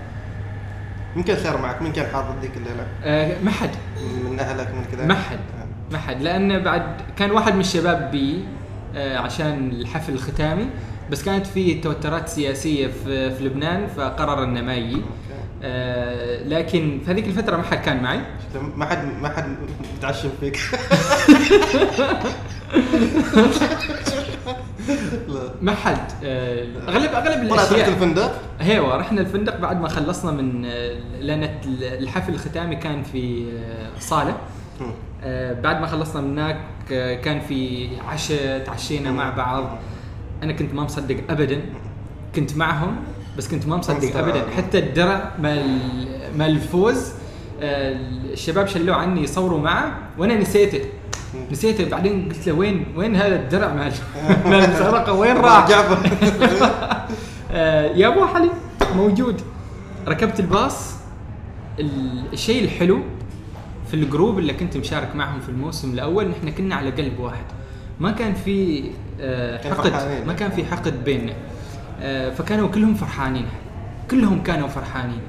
مين 1.16 1.24
كان 1.24 1.36
خير 1.36 1.58
معك؟ 1.62 1.82
مين 1.82 1.92
كان 1.92 2.12
حاضر 2.12 2.34
ذيك 2.40 2.56
الليلة؟ 2.56 2.86
آه، 3.04 3.42
ما 3.42 3.50
حد. 3.50 3.70
من 4.30 4.40
أهلك 4.40 4.74
من 4.74 4.84
كذا؟ 4.92 5.06
ما 5.06 5.14
حد. 5.14 5.38
ما 5.92 5.98
حد. 5.98 6.22
لأن 6.22 6.62
بعد 6.62 6.96
كان 7.16 7.30
واحد 7.30 7.54
من 7.54 7.60
الشباب 7.60 8.10
بي 8.10 8.34
آه، 8.34 8.57
عشان 8.96 9.70
الحفل 9.70 10.12
الختامي. 10.12 10.66
بس 11.10 11.24
كانت 11.24 11.46
في 11.46 11.74
توترات 11.74 12.28
سياسية 12.28 12.86
في 12.86 13.34
في 13.34 13.44
لبنان 13.44 13.86
فقرر 13.86 14.44
إنه 14.44 14.60
ما 14.60 14.74
يجي. 14.74 15.02
آه، 15.62 16.42
لكن 16.44 17.00
في 17.04 17.10
هذيك 17.10 17.26
الفترة 17.26 17.56
ما 17.56 17.62
حد 17.62 17.78
كان 17.78 18.02
معي. 18.02 18.20
ما 18.76 18.86
حد 18.86 19.04
ما 19.22 19.28
حد 19.28 19.56
متعشم 19.96 20.30
فيك. 20.40 20.58
ما 25.62 25.74
حد. 25.74 26.12
آه، 26.24 26.66
اغلب 26.88 27.12
أغلب 27.12 27.52
الاشياء 27.52 27.88
الفندق؟ 27.88 28.40
هيوا 28.60 28.96
رحنا 28.96 29.20
الفندق 29.20 29.56
بعد 29.56 29.80
ما 29.80 29.88
خلصنا 29.88 30.30
من 30.30 30.64
آه، 30.64 30.98
لأن 31.20 31.50
الحفل 31.82 32.34
الختامي 32.34 32.76
كان 32.76 33.02
في 33.02 33.44
آه، 33.58 33.98
صالة. 34.00 34.36
آه، 34.80 34.92
بعد 35.62 35.80
ما 35.80 35.86
خلصنا 35.86 36.20
من 36.22 36.38
هناك 36.38 36.56
آه، 36.92 37.14
كان 37.14 37.40
في 37.40 37.88
عشاء 38.08 38.64
تعشينا 38.64 39.10
مع 39.10 39.30
بعض. 39.30 39.78
أنا 40.42 40.52
كنت 40.52 40.74
ما 40.74 40.82
مصدق 40.82 41.16
ابدا. 41.30 41.60
كنت 42.34 42.56
معهم 42.56 42.96
بس 43.38 43.48
كنت 43.48 43.66
ما 43.66 43.76
مصدق. 43.76 44.16
ابدا. 44.18 44.44
حتى 44.56 44.78
الدرع 44.78 45.30
مال 45.38 45.78
مال 46.38 46.50
الفوز 46.50 47.12
آه، 47.62 47.96
الشباب 48.32 48.66
شلوه 48.66 48.96
عني 48.96 49.22
يصوروا 49.22 49.60
معه 49.60 49.92
وأنا 50.18 50.34
نسيته. 50.36 50.80
نسيته. 51.52 51.88
بعدين 51.90 52.28
قلت 52.28 52.46
له 52.46 52.52
وين 52.52 52.86
وين 52.96 53.16
هذا 53.16 53.36
الدرع 53.36 53.72
مال 53.72 53.92
مال 54.50 54.64
المسابقه 54.64 55.12
وين 55.12 55.36
راح؟ 55.36 55.66
آه، 57.52 57.86
يا 57.94 58.08
أبو 58.08 58.22
علي 58.24 58.50
موجود. 58.96 59.40
ركبت 60.08 60.40
الباص. 60.40 60.94
ال- 61.80 62.24
الشيء 62.32 62.64
الحلو 62.64 63.00
في 63.88 63.94
الجروب 63.94 64.38
اللي 64.38 64.52
كنت 64.52 64.76
مشارك 64.76 65.16
معهم 65.16 65.40
في 65.40 65.48
الموسم 65.48 65.92
الأول 65.92 66.28
نحن 66.28 66.50
كنا 66.50 66.74
على 66.74 66.90
قلب 66.90 67.18
واحد. 67.20 67.44
ما 68.00 68.10
كان 68.10 68.34
في 68.34 68.84
آه، 69.20 69.74
حقد. 69.74 70.26
ما 70.26 70.32
كان 70.32 70.50
في 70.50 70.64
حقد 70.64 71.04
بيننا. 71.04 71.32
آه، 72.02 72.30
فكانوا 72.30 72.68
كلهم 72.68 72.94
فرحانين. 72.94 73.46
كلهم 74.10 74.42
كانوا 74.42 74.68
فرحانين. 74.68 75.20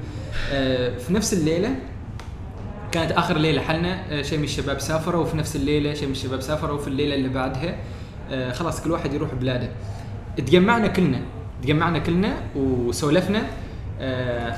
آه، 0.52 0.98
في 0.98 1.12
نفس 1.12 1.32
الليلة 1.32 1.74
كانت 2.92 3.12
آخر 3.12 3.38
ليلة 3.38 3.62
حلنا 3.62 4.22
شيء 4.22 4.38
من 4.38 4.44
الشباب 4.44 4.78
سافروا 4.80 5.22
وفي 5.22 5.36
نفس 5.36 5.56
الليلة 5.56 5.94
شيء 5.94 6.06
من 6.06 6.12
الشباب 6.12 6.40
سافروا 6.40 6.76
وفي 6.76 6.88
الليلة 6.88 7.14
اللي 7.14 7.28
بعدها 7.28 7.76
خلاص 8.52 8.84
كل 8.84 8.90
واحد 8.90 9.14
يروح 9.14 9.34
بلاده. 9.34 9.68
تجمعنا 10.36 10.86
كلنا 10.86 11.20
تجمعنا 11.62 11.98
كلنا 11.98 12.36
وسولفنا 12.56 13.42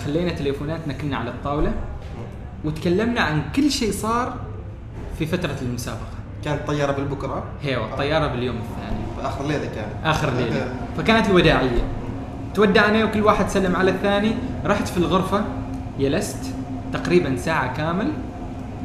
خلينا 0.04 0.32
تليفوناتنا 0.38 0.92
كلنا 0.92 1.16
على 1.16 1.30
الطاولة. 1.30 1.72
وتكلمنا 2.64 3.20
عن 3.20 3.42
كل 3.56 3.70
شيء 3.70 3.92
صار 3.92 4.34
في 5.18 5.26
فترة 5.26 5.56
المسابقة. 5.62 6.12
كانت 6.44 6.66
طيارة 6.66 6.92
بالبكرة؟ 6.92 7.44
هيو 7.62 7.84
الطياره 7.84 8.26
باليوم 8.26 8.56
الثاني. 8.56 9.28
آخر 9.28 9.46
ليلة 9.46 9.64
كانت. 9.74 9.94
آخر 10.04 10.30
ليلة. 10.30 10.74
فكانت 10.96 11.26
الوداعية. 11.26 11.82
تودعنا 12.54 13.04
وكل 13.04 13.22
واحد 13.22 13.48
سلم 13.48 13.76
على 13.76 13.90
الثاني. 13.90 14.34
رحت 14.64 14.88
في 14.88 14.96
الغرفة 14.96 15.44
جلست 16.00 16.54
تقريبا 16.92 17.36
ساعة 17.36 17.76
كامل. 17.76 18.12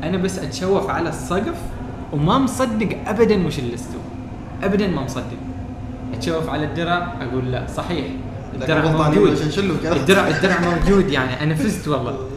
أنا 0.03 0.17
بس 0.17 0.39
أتشوف 0.39 0.89
على 0.89 1.09
السقف 1.09 1.61
وما 2.13 2.37
مصدق 2.37 2.97
ابدا 3.07 3.47
وش 3.47 3.59
اللي 3.59 3.75
استوى. 3.75 4.01
ابدا 4.63 4.87
ما 4.87 5.01
مصدق. 5.01 5.37
أتشوف 6.13 6.49
على 6.49 6.65
الدرع 6.65 7.13
أقول 7.21 7.51
لا 7.51 7.67
صحيح. 7.67 8.05
الدرع 8.53 8.91
موجود. 8.91 9.37
الدرع 9.83 10.27
الدرع 10.27 10.57
موجود 10.59 11.09
يعني 11.09 11.43
أنا 11.43 11.55
فزت 11.55 11.87
والله. 11.87 12.17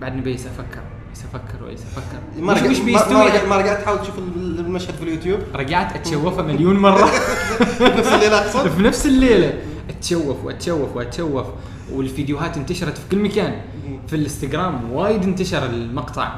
بعدني 0.00 0.20
بيس 0.20 0.46
أفكر 0.46 0.80
بيس 1.10 1.24
أفكر 1.24 1.64
بيس 1.66 1.82
أفكر 1.82 2.42
ما 2.42 2.52
رجعت 2.52 2.78
ما- 2.78 2.84
بيستوي 2.84 3.14
ما 3.14 3.24
رجعت 3.24 3.44
ما 3.48 3.56
رجعت 3.56 3.82
تحاول 3.82 4.02
تشوف 4.02 4.18
المشهد 4.18 4.94
في 4.94 5.02
اليوتيوب. 5.02 5.40
رجعت 5.54 5.96
اتشوفه 5.96 6.42
مليون 6.42 6.76
مرة. 6.78 7.04
نفس 7.98 8.08
الليلة 8.12 8.38
أقصد؟ 8.38 8.68
في 8.76 8.82
نفس 8.82 9.06
الليلة. 9.06 9.52
أتشوف 9.90 10.44
وأتشوف 10.44 10.96
وأتشوف. 10.96 11.46
والفيديوهات 11.92 12.56
انتشرت 12.56 12.98
في 12.98 13.08
كل 13.10 13.18
مكان. 13.18 13.60
في 14.06 14.16
الإنستغرام 14.16 14.92
وايد 14.92 15.22
انتشر 15.22 15.66
المقطع. 15.66 16.34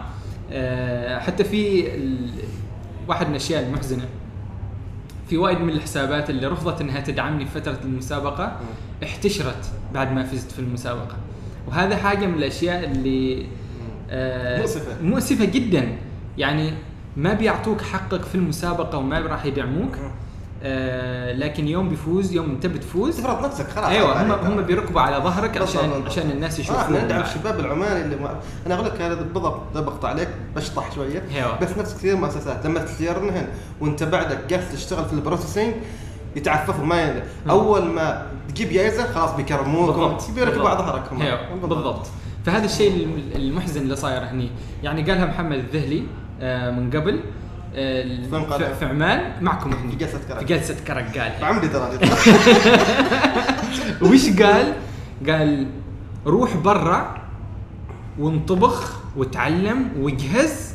آه، 0.52 1.18
حتى 1.18 1.44
في 1.44 1.94
ال- 1.94 2.30
واحد 3.08 3.26
من 3.26 3.30
الأشياء 3.32 3.62
المحزنة. 3.66 4.04
في 5.28 5.36
وايد 5.36 5.58
من 5.60 5.70
الحسابات 5.70 6.30
اللي 6.30 6.46
رفضت 6.46 6.80
إنها 6.80 7.00
تدعمني 7.00 7.46
في 7.46 7.60
فترة 7.60 7.78
المسابقة 7.84 8.56
احتشرت 9.04 9.70
بعد 9.94 10.12
ما 10.12 10.22
فزت 10.24 10.50
في 10.52 10.58
المسابقة. 10.58 11.16
وهذا 11.68 11.96
حاجة 11.96 12.26
من 12.26 12.34
الأشياء 12.34 12.84
اللي 12.84 13.46
آه، 14.10 14.60
مؤسفة. 14.60 15.02
مؤسفة 15.02 15.44
جدا 15.44 15.88
يعني 16.38 16.72
ما 17.16 17.34
بيعطوك 17.34 17.80
حقك 17.82 18.22
في 18.22 18.34
المسابقة 18.34 18.98
وما 18.98 19.18
راح 19.20 19.44
يدعموك 19.44 19.96
آه 20.62 21.32
لكن 21.32 21.68
يوم 21.68 21.88
بيفوز 21.88 22.32
يوم 22.32 22.50
انت 22.50 22.66
بتفوز 22.66 23.16
تفرض 23.16 23.44
نفسك 23.44 23.68
خلاص 23.68 23.86
أيوه 23.88 24.22
هم 24.22 24.32
عليك. 24.32 24.44
هم 24.44 24.62
بيركبوا 24.62 25.00
على 25.00 25.16
ظهرك 25.16 25.56
عشان 25.56 25.80
بالضبط. 25.90 26.06
عشان 26.06 26.30
الناس 26.30 26.56
آه، 26.56 26.60
يشوفون 26.60 26.80
إحنا 26.82 27.04
ندعم 27.04 27.22
الشباب 27.22 27.60
العماني 27.60 28.04
اللي 28.04 28.16
ما... 28.16 28.40
أنا 28.66 28.74
أقول 28.74 28.86
لك 28.86 29.00
هذا 29.00 29.14
بالضبط 29.14 29.60
بقطع 29.74 30.08
عليك 30.08 30.28
بشطح 30.56 30.94
شوية 30.94 31.22
أيوه. 31.34 31.58
بس 31.60 31.78
نفس 31.78 31.94
كثير 31.94 32.16
مؤسسات 32.16 32.66
لما 32.66 32.80
تستيرنهن 32.80 33.46
وانت 33.80 34.02
بعدك 34.02 34.38
جالس 34.50 34.72
تشتغل 34.72 35.04
في 35.04 35.12
البروسيسنج 35.12 35.74
يتعففوا 36.36 36.84
ما 36.84 37.02
ين... 37.02 37.22
أول 37.50 37.84
ما 37.84 38.26
تجيب 38.48 38.68
جائزه 38.68 39.12
خلاص 39.12 39.34
بيكرموك 39.34 39.86
بالضبط 39.88 40.30
بيركبوا 40.30 40.68
على 40.68 40.76
بالضبط. 40.78 40.94
ظهرك 40.96 41.12
هم 41.12 41.22
أيوه 41.22 41.54
بالضبط. 41.62 42.06
فهذا 42.46 42.64
الشيء 42.64 42.94
الم- 42.96 43.30
المحزن 43.34 43.82
اللي 43.82 43.96
صاير 43.96 44.24
هني. 44.24 44.50
يعني 44.82 45.02
قالها 45.10 45.26
محمد 45.26 45.52
الذهلي 45.58 46.02
آه، 46.40 46.70
من 46.70 46.90
قبل. 46.90 47.20
آه،؟ 47.74 48.72
في 48.78 48.84
عمان 48.84 49.32
معكم 49.40 49.72
هني. 49.72 49.90
في 49.90 49.96
جلسة 49.96 50.18
كرك. 50.28 50.38
في 50.38 50.44
جلسة 50.44 50.76
كرك 50.86 51.18
قال. 51.18 51.32
بعمدي 51.42 51.68
ترى. 51.68 51.90
وش 54.02 54.30
قال؟ 54.42 54.72
قال 55.28 55.66
روح 56.26 56.56
برا 56.56 57.14
وانطبخ 58.18 58.96
وتعلم 59.16 59.90
واجهز 60.00 60.74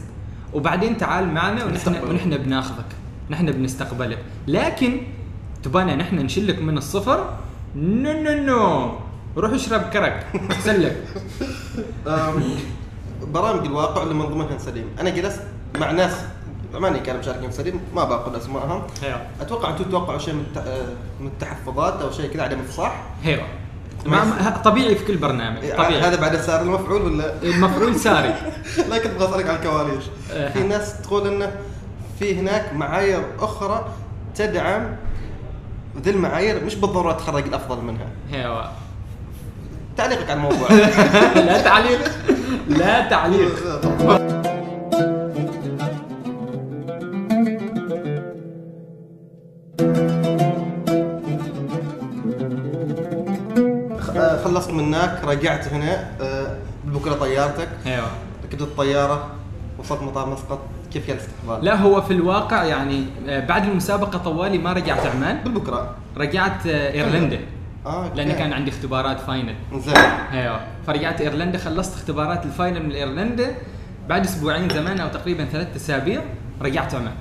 وبعدين 0.54 0.98
تعال 0.98 1.28
معنا 1.34 1.66
ونحن. 1.66 2.10
ونحن 2.10 2.38
بناخذك. 2.38 2.86
نحن 3.30 3.52
بنستقبلك. 3.52 4.18
لكن 4.48 4.98
تبانا 5.64 5.96
نحن 5.96 6.16
نشلك 6.16 6.60
من 6.60 6.78
الصفر؟ 6.78 7.30
no 7.76 8.12
no 8.22 8.34
no. 8.44 8.92
روح 9.38 9.52
اشرب 9.52 9.82
كرك. 9.82 10.28
سلك. 10.64 10.98
أم، 12.08 12.44
برامج 13.34 13.66
الواقع 13.66 14.04
اللي 14.04 14.14
من 14.14 14.26
ضمنها 14.26 14.58
سليم. 14.58 14.86
أنا 15.00 15.10
جلست 15.10 15.42
مع 15.80 15.92
ناس 15.92 16.12
عماني 16.76 17.00
كانوا 17.00 17.20
مشاركين 17.22 17.50
في 17.50 17.56
سليم 17.56 17.80
ما 17.96 18.04
بقول 18.04 18.36
أسمائهم. 18.36 18.82
أتوقع 19.42 19.70
أنتم 19.70 19.84
تتوقعوا 19.84 20.18
شيء 20.20 20.34
من 20.34 20.46
الت- 20.56 20.96
من 21.20 21.28
التحفظات 21.28 22.02
أو 22.02 22.12
شيء 22.12 22.30
كذا 22.34 22.44
عدم 22.44 22.60
افصاح 22.60 23.04
ما- 24.06 24.62
طبيعي 24.66 24.96
في 24.96 25.06
كل 25.06 25.18
برنامج 25.18 25.58
طبيعي. 25.60 26.02
هذا 26.02 26.22
بعد 26.22 26.36
صار 26.38 26.62
المفعول 26.62 27.02
ولا؟ 27.02 27.44
المفعول 27.44 27.96
ساري. 27.96 28.36
لكن 28.90 29.10
أبغى 29.10 29.30
اسالك 29.30 29.50
عن 29.50 29.56
الكواليس. 29.56 30.04
أه. 30.32 30.50
في 30.54 30.64
ناس 30.64 31.02
تقول 31.02 31.28
إنه 31.28 31.52
في 32.20 32.40
هناك 32.40 32.74
معايير 32.74 33.24
أخرى 33.40 33.86
تدعم 34.36 34.96
ذي 36.02 36.10
المعايير 36.12 36.64
مش 36.66 36.76
بالضرورة 36.76 37.14
تخرج 37.14 37.48
الأفضل 37.48 37.84
منها. 37.84 38.08
هيو 38.32 38.64
تعليقك 39.98 40.30
على 40.30 40.38
الموضوع. 40.38 40.72
لا 41.48 41.62
تعليق. 41.62 42.00
لا 42.68 43.10
تعليق. 43.10 43.56
خلصت 54.44 54.70
من 54.72 54.80
هناك 54.80 55.24
رجعت 55.24 55.68
هنا 55.68 56.08
آه، 56.22 56.58
بكرة 56.86 57.14
طيارتك. 57.14 57.70
أيوه 57.86 58.08
ركبت 58.44 58.62
الطيارة 58.62 59.30
وصلت 59.80 60.02
مطار 60.02 60.30
مسقط. 60.30 60.60
كيف 60.94 61.08
كان 61.08 61.18
الاستقبال؟ 61.18 61.66
لا 61.66 61.76
هو 61.76 62.02
في 62.02 62.14
الواقع 62.14 62.64
يعني 62.64 63.06
آه، 63.28 63.46
بعد 63.46 63.66
المسابقة 63.66 64.18
طوالي 64.18 64.58
ما 64.58 64.74
رجعت 64.74 65.06
عمان. 65.06 65.44
بالبكره 65.44 65.96
رجعت 66.18 66.68
آه، 66.68 66.94
إيرلندا. 66.94 67.40
آه 67.86 68.06
okay. 68.06 68.16
لأن 68.18 68.32
كان 68.32 68.54
عندي 68.54 68.72
اختبارات 68.72 69.20
final 69.20 69.56
زين. 69.76 69.96
أيوه. 70.34 70.60
فرجعت 70.88 71.22
إيرلندا 71.22 71.58
خلصت 71.58 71.94
اختبارات 71.96 72.46
ال 72.46 72.52
final 72.52 72.84
من 72.86 72.92
إيرلندا. 72.92 73.56
بعد 74.10 74.26
أسبوعين 74.26 74.70
زمان 74.70 75.00
أو 75.00 75.10
تقريبا 75.10 75.46
ثلاثة 75.46 75.76
أسابيع 75.76 76.22
رجعت 76.62 76.96
عمان. 76.96 77.14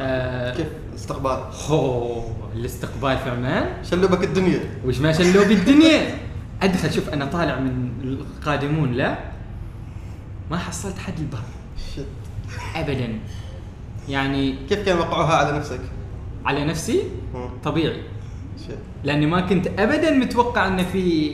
آه 0.00 0.54
كيف 0.56 0.66
الاستقبال؟ 0.90 1.38
هو 1.68 2.22
الاستقبال 2.56 3.18
في 3.18 3.30
عمان. 3.30 3.66
شلوبك 3.90 4.24
الدنيا. 4.24 4.60
وش 4.86 4.98
ما 4.98 5.12
شلوا 5.12 5.44
بالدنيا؟ 5.44 6.14
أدخل 6.62 6.92
شوف 6.92 7.08
أنا 7.08 7.24
طالع 7.24 7.58
من 7.58 7.92
القادمون 8.04 8.92
لا. 8.92 9.18
ما 10.50 10.58
حصلت 10.58 10.98
حد 10.98 11.14
شت. 11.18 11.38
ابدا. 12.76 13.18
يعني 14.08 14.56
كيف 14.68 14.86
كان 14.86 14.98
وقعوها 14.98 15.34
على 15.34 15.58
نفسك؟ 15.58 15.80
على 16.44 16.64
نفسي. 16.64 17.02
طبيعي. 17.64 18.02
لأني 19.04 19.26
ما 19.26 19.40
كنت 19.40 19.66
ابدا 19.78 20.10
متوقع 20.10 20.66
أن 20.66 20.84
في 20.84 21.32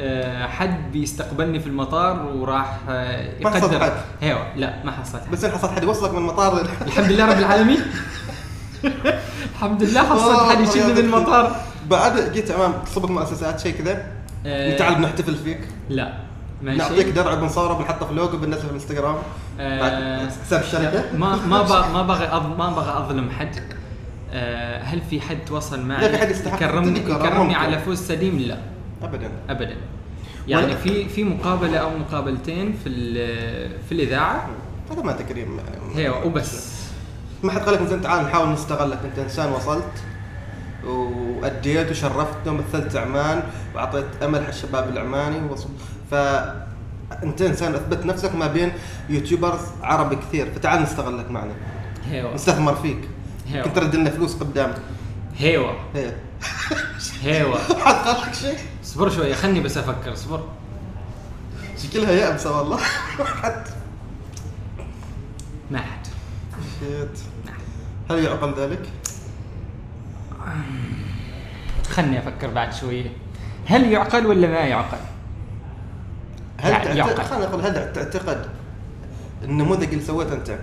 آه، 0.00 0.46
حد 0.46 0.92
بيستقبلني 0.92 1.60
في 1.60 1.66
المطار 1.66 2.26
وراح 2.36 2.78
آه، 2.88 3.42
ما 3.42 3.50
حصلت 3.50 3.72
يقدر. 3.72 3.84
حد. 3.84 3.92
أيوه. 4.22 4.56
لا 4.56 4.84
ما 4.84 4.92
حصلت 4.92 5.22
حد. 5.22 5.30
بس 5.30 5.44
حصلت 5.44 5.70
حد 5.70 5.82
يوصلك 5.82 6.10
من 6.10 6.18
المطار 6.18 6.60
الحمد 6.86 7.12
لله 7.12 7.30
رب 7.32 7.38
العالمين. 7.38 7.78
الحمد 9.54 9.82
لله 9.82 10.02
حصلت 10.02 10.50
حد 10.50 10.60
يشيلني 10.60 10.92
من 10.92 10.98
المطار 10.98 11.56
بعد 11.90 12.32
جيت 12.32 12.50
امام 12.50 12.72
تصبك 12.86 13.10
مؤسسات 13.10 13.60
شيء 13.60 13.72
كذا. 13.74 14.06
آه، 14.46 14.76
تعال 14.76 14.94
بنحتفل 14.94 15.34
فيك. 15.34 15.60
لا. 15.88 16.12
ما 16.62 16.74
نعطيك 16.74 17.06
درع 17.06 17.34
بنصوره 17.34 17.74
بنحطه 17.74 18.06
في 18.06 18.12
اللوجو 18.12 18.36
بننزله 18.36 18.60
في 18.60 18.68
الانستغرام 18.68 19.16
آه، 19.60 20.28
حساب 20.44 20.60
الشركة. 20.60 21.16
ما 21.16 21.36
ما 21.36 21.62
ما 21.92 22.02
بغى 22.02 22.32
ما 22.58 22.70
بغى 22.70 22.98
أظلم 22.98 23.30
حد. 23.30 23.56
آه، 24.32 24.82
هل 24.82 25.00
في 25.10 25.20
حد 25.20 25.38
تواصل 25.46 25.80
معي؟ 25.80 26.00
لا، 26.02 26.08
في 26.08 26.18
حد 26.18 26.30
يستحق 26.30 26.56
يكرمني 26.56 27.00
يكرمني. 27.00 27.54
على 27.54 27.78
فوز 27.78 27.98
سليم؟ 27.98 28.38
لا. 28.38 28.58
ابدا. 29.02 29.30
ابدا. 29.50 29.76
يعني 30.48 30.76
في 30.76 31.08
في 31.08 31.24
مقابلة 31.24 31.78
أو 31.78 31.90
مقابلتين 31.98 32.72
في 32.84 32.90
في 33.88 33.92
الإذاعة؟ 33.92 34.48
هذا 34.90 35.02
ما 35.02 35.12
تكريم. 35.12 35.60
هي 35.94 36.08
وبس. 36.08 36.78
ما 37.42 37.52
حد 37.52 37.60
قال 37.60 37.74
لك 37.74 37.82
زين 37.88 38.02
تعال 38.02 38.24
نحاول 38.24 38.48
نستغلك 38.48 38.98
أنت 39.04 39.18
إنسان 39.18 39.52
وصلت. 39.52 39.92
وأديت 40.86 41.90
وشرفتنا 41.90 42.52
ومثلت 42.52 42.96
عمان 42.96 43.42
وأعطيت 43.74 44.04
أمل 44.22 44.38
على 44.38 44.48
الشباب 44.48 44.88
العماني. 44.88 45.40
وصل 46.08 46.14
ف 46.14 46.14
انت 47.22 47.42
إنسان 47.42 47.74
أثبت 47.74 48.06
نفسك 48.06 48.34
ما 48.34 48.46
بين 48.46 48.72
يوتيوبرز 49.08 49.60
عربي 49.82 50.16
كثير 50.16 50.52
فتعال 50.54 50.82
نستغلك 50.82 51.30
معنا. 51.30 51.52
هيو 52.10 52.34
نستثمر 52.34 52.74
فيك. 52.74 53.08
هيو. 53.46 53.58
يمكن 53.58 53.72
ترد 53.72 53.96
لنا 53.96 54.10
فلوس 54.10 54.34
قدام. 54.36 54.74
هيو 55.38 55.70
هي 55.94 56.12
هيو 57.22 57.54
حد 57.58 57.94
قال 57.94 58.28
لك 58.28 58.34
شيء؟ 58.34 58.58
اصبر 58.84 59.10
شوية 59.10 59.34
خلني 59.34 59.60
بس 59.60 59.76
أفكر 59.76 60.12
اصبر. 60.12 60.44
شكلها 61.82 62.12
يأبسة 62.12 62.58
والله. 62.58 62.78
حد. 63.42 63.64
ما 65.70 65.78
حد. 65.78 66.06
شيت. 66.80 67.18
هل 68.10 68.24
يعقل 68.24 68.54
ذلك؟ 68.58 68.88
خلني 71.90 72.18
أفكر 72.18 72.50
بعد 72.50 72.74
شوية 72.74 73.10
هل 73.66 73.92
يعقل 73.92 74.26
ولا 74.26 74.48
ما 74.48 74.58
يعقل؟ 74.58 74.98
هل 76.60 76.72
لا، 76.72 76.78
تعتقد 76.78 76.96
يعقل. 76.96 77.22
خليني 77.22 77.44
أقول 77.44 77.60
هل 77.60 77.92
تعتقد 77.92 78.46
النموذج 79.44 79.88
اللي 79.92 80.04
سويته 80.04 80.32
أنت 80.34 80.58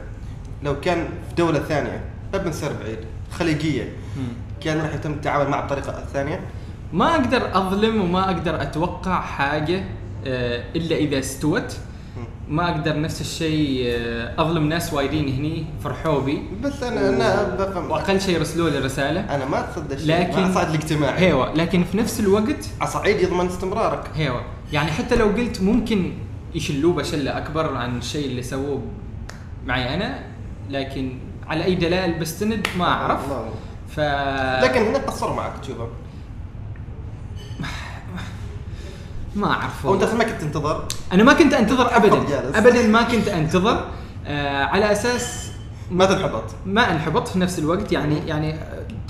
لو 0.63 0.79
كان 0.79 1.07
في 1.29 1.35
دولة 1.35 1.59
ثانية 1.59 2.01
لا 2.33 2.39
بنصير 2.39 2.69
بعيد 2.83 2.97
خليجية. 3.31 3.93
كان 4.61 4.81
راح 4.81 4.93
يتم 4.93 5.11
التعامل 5.11 5.49
مع 5.49 5.59
الطريقة 5.59 5.97
الثانية؟ 5.99 6.39
ما 6.93 7.11
أقدر 7.15 7.57
أظلم 7.57 8.01
وما 8.01 8.25
أقدر 8.25 8.61
أتوقع 8.61 9.21
حاجة 9.21 9.83
آه، 10.27 10.63
إلا 10.75 10.95
إذا 10.95 11.19
استوت. 11.19 11.77
ما 12.49 12.71
أقدر 12.71 13.01
نفس 13.01 13.21
الشيء 13.21 13.83
آه، 13.87 14.41
أظلم 14.41 14.69
ناس 14.69 14.93
وايدين 14.93 15.27
هني 15.35 15.65
فرحوا 15.83 16.19
بي. 16.21 16.43
بس 16.63 16.83
أنا 16.83 17.09
أنا 17.09 17.55
بفهم. 17.55 17.91
وأقل 17.91 18.21
شيء 18.21 18.41
رسلوا 18.41 18.69
لي 18.69 18.79
رساله 18.79 19.35
أنا 19.35 19.45
ما 19.45 19.67
الشيء 19.91 20.07
لكن 20.19 20.41
مع 20.41 20.47
الصعيد 20.47 20.69
الاجتماعي. 20.69 21.19
هيوا 21.19 21.45
لكن 21.45 21.83
في 21.83 21.97
نفس 21.97 22.19
الوقت 22.19 22.65
على 22.81 22.89
صعيد 22.89 23.21
يضمن 23.21 23.45
استمرارك. 23.45 24.03
هيوا. 24.15 24.39
يعني 24.74 24.91
حتى 24.91 25.16
لو 25.16 25.26
قلت 25.26 25.61
ممكن 25.61 26.13
يشلوه 26.55 26.93
بشلة 26.93 27.38
أكبر 27.38 27.76
عن 27.76 27.97
الشيء 27.97 28.28
اللي 28.28 28.43
سووه 28.43 28.82
معي 29.66 29.95
أنا 29.95 30.20
لكن 30.70 31.18
على 31.47 31.63
أي 31.63 31.76
دلائل 31.76 32.20
بستند 32.20 32.68
ما 32.78 32.86
أعرف. 32.86 33.22
ف 33.89 33.99
لكن 34.63 34.82
هنا 34.82 34.97
قصروا 34.97 35.36
معك 35.36 35.53
تشوفه 35.61 35.88
ما 39.36 39.51
أعرف 39.51 39.86
أو 39.86 39.93
انت 39.93 40.03
والله. 40.03 40.18
ما 40.18 40.24
كنت 40.24 40.41
تنتظر؟ 40.41 40.88
أنا 41.11 41.24
ما 41.24 41.34
كنت 41.34 41.53
أنتظر 41.53 41.95
ابدا. 41.95 42.57
ابدا 42.57 42.88
ما 42.88 43.03
كنت 43.03 43.28
أنتظر. 43.28 43.86
آه 44.26 44.63
على 44.63 44.91
أساس 44.91 45.51
ما 45.91 46.05
تنحبط. 46.05 46.43
ما 46.66 46.91
أنحبط 46.91 47.28
في 47.28 47.39
نفس 47.39 47.59
الوقت. 47.59 47.91
يعني 47.91 48.28
يعني 48.28 48.55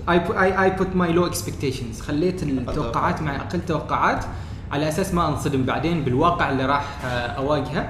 I 0.10 0.22
I 0.42 0.64
I 0.64 0.70
put 0.70 0.96
my 0.96 1.12
low 1.12 1.26
expectations 1.26 2.02
خليت 2.02 2.44
التوقعات 2.44 3.22
مع 3.22 3.36
أقل 3.36 3.66
توقعات. 3.66 4.26
على 4.76 4.90
أساس 4.90 5.14
ما 5.14 5.30
أنصدم 5.30 5.64
بعدين 5.64 6.04
بالواقع 6.04 6.50
اللي 6.50 6.66
راح 6.66 7.06
آه، 7.06 7.08
أواجهه. 7.28 7.90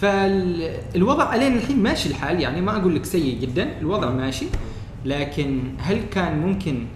فالوضع 0.00 1.34
الين 1.34 1.56
الحين 1.56 1.82
ماشي 1.82 2.08
الحال 2.08 2.40
يعني 2.40 2.60
ما 2.60 2.76
أقول 2.76 2.94
لك 2.94 3.04
سيء 3.04 3.40
جدا 3.40 3.78
الوضع 3.80 4.10
ماشي. 4.10 4.46
لكن 5.04 5.74
هل 5.78 6.02
كان 6.10 6.38
ممكن 6.38 6.86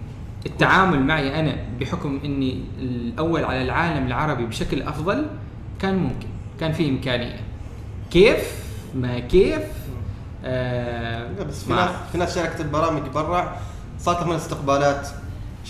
التعامل 0.45 0.99
معي 0.99 1.39
أنا 1.39 1.55
بحكم 1.79 2.19
إني 2.25 2.63
الأول 2.79 3.43
على 3.43 3.61
العالم 3.61 4.07
العربي 4.07 4.45
بشكل 4.45 4.81
أفضل؟ 4.81 5.25
كان 5.79 5.95
ممكن 5.95 6.27
كان 6.59 6.71
في 6.71 6.89
إمكانية. 6.89 7.39
كيف؟ 8.11 8.63
ما 8.95 9.19
كيف؟ 9.19 9.61
آه 10.45 11.43
بس 11.49 11.63
في 11.63 11.73
ناس. 11.73 11.89
في 12.11 12.17
ناس 12.17 12.35
شاركت 12.35 12.61
البرامج 12.61 13.01
برا. 13.13 13.57
صارت 13.99 14.19
لهم 14.19 14.31
استقبالات 14.31 15.07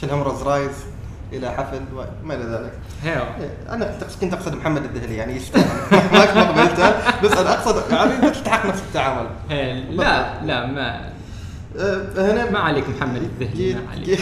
روز 0.03 0.43
رايز 0.43 0.85
إلى 1.33 1.51
حفل 1.51 1.81
وما 1.95 2.35
إلى 2.35 2.43
ذلك. 2.43 2.73
هيو. 3.03 3.23
أنا 3.69 3.85
كنت 3.85 4.21
كنت 4.21 4.33
أقصد 4.33 4.55
محمد 4.55 4.83
الدهلي 4.83 5.15
يعني 5.15 5.35
يستاهل. 5.35 5.65
ما 6.13 6.41
قبلته 6.41 6.89
بس 7.23 7.31
أنا 7.31 7.53
أقصد 7.53 7.91
يعني 7.91 8.31
تستحق 8.31 8.65
نفس 8.65 8.81
التعامل. 8.87 9.27
لا 9.97 10.43
لا 10.45 10.65
ما 10.65 11.09
أه، 11.77 12.31
هنا 12.31 12.51
ما 12.51 12.59
عليك 12.59 12.89
محمد 12.89 13.21
الذهلي 13.21 13.73
ما 13.73 13.81
عليك. 13.91 14.19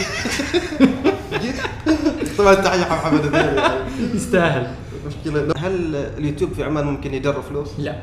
طبعا 2.38 2.54
تحية 2.54 2.80
محمد 2.80 3.24
الدهلي. 3.24 3.56
يعني. 3.56 3.80
يستاهل. 4.14 4.66
مشكلة. 5.06 5.52
هل 5.56 5.96
اليوتيوب 6.18 6.52
في 6.52 6.64
عمان 6.64 6.86
ممكن 6.86 7.14
يدر 7.14 7.42
فلوس؟ 7.42 7.68
لا. 7.78 7.96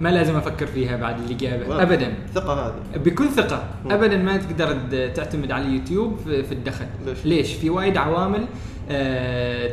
ما 0.00 0.08
لازم 0.08 0.36
أفكر 0.36 0.66
فيها 0.66 0.96
بعد 0.96 1.20
الاجابه 1.20 1.68
والله. 1.68 1.82
ابدا. 1.82 2.14
ثقة 2.34 2.66
هذه. 2.66 2.98
بكل 2.98 3.28
ثقة. 3.28 3.64
ابدا 3.90 4.16
ما 4.16 4.36
تقدر 4.36 4.78
تعتمد 5.14 5.52
على 5.52 5.64
اليوتيوب 5.64 6.18
في 6.24 6.52
الدخل. 6.52 6.86
ليش؟ 7.06 7.24
ليش؟ 7.24 7.52
في 7.52 7.70
وايد 7.70 7.96
عوامل 7.96 8.46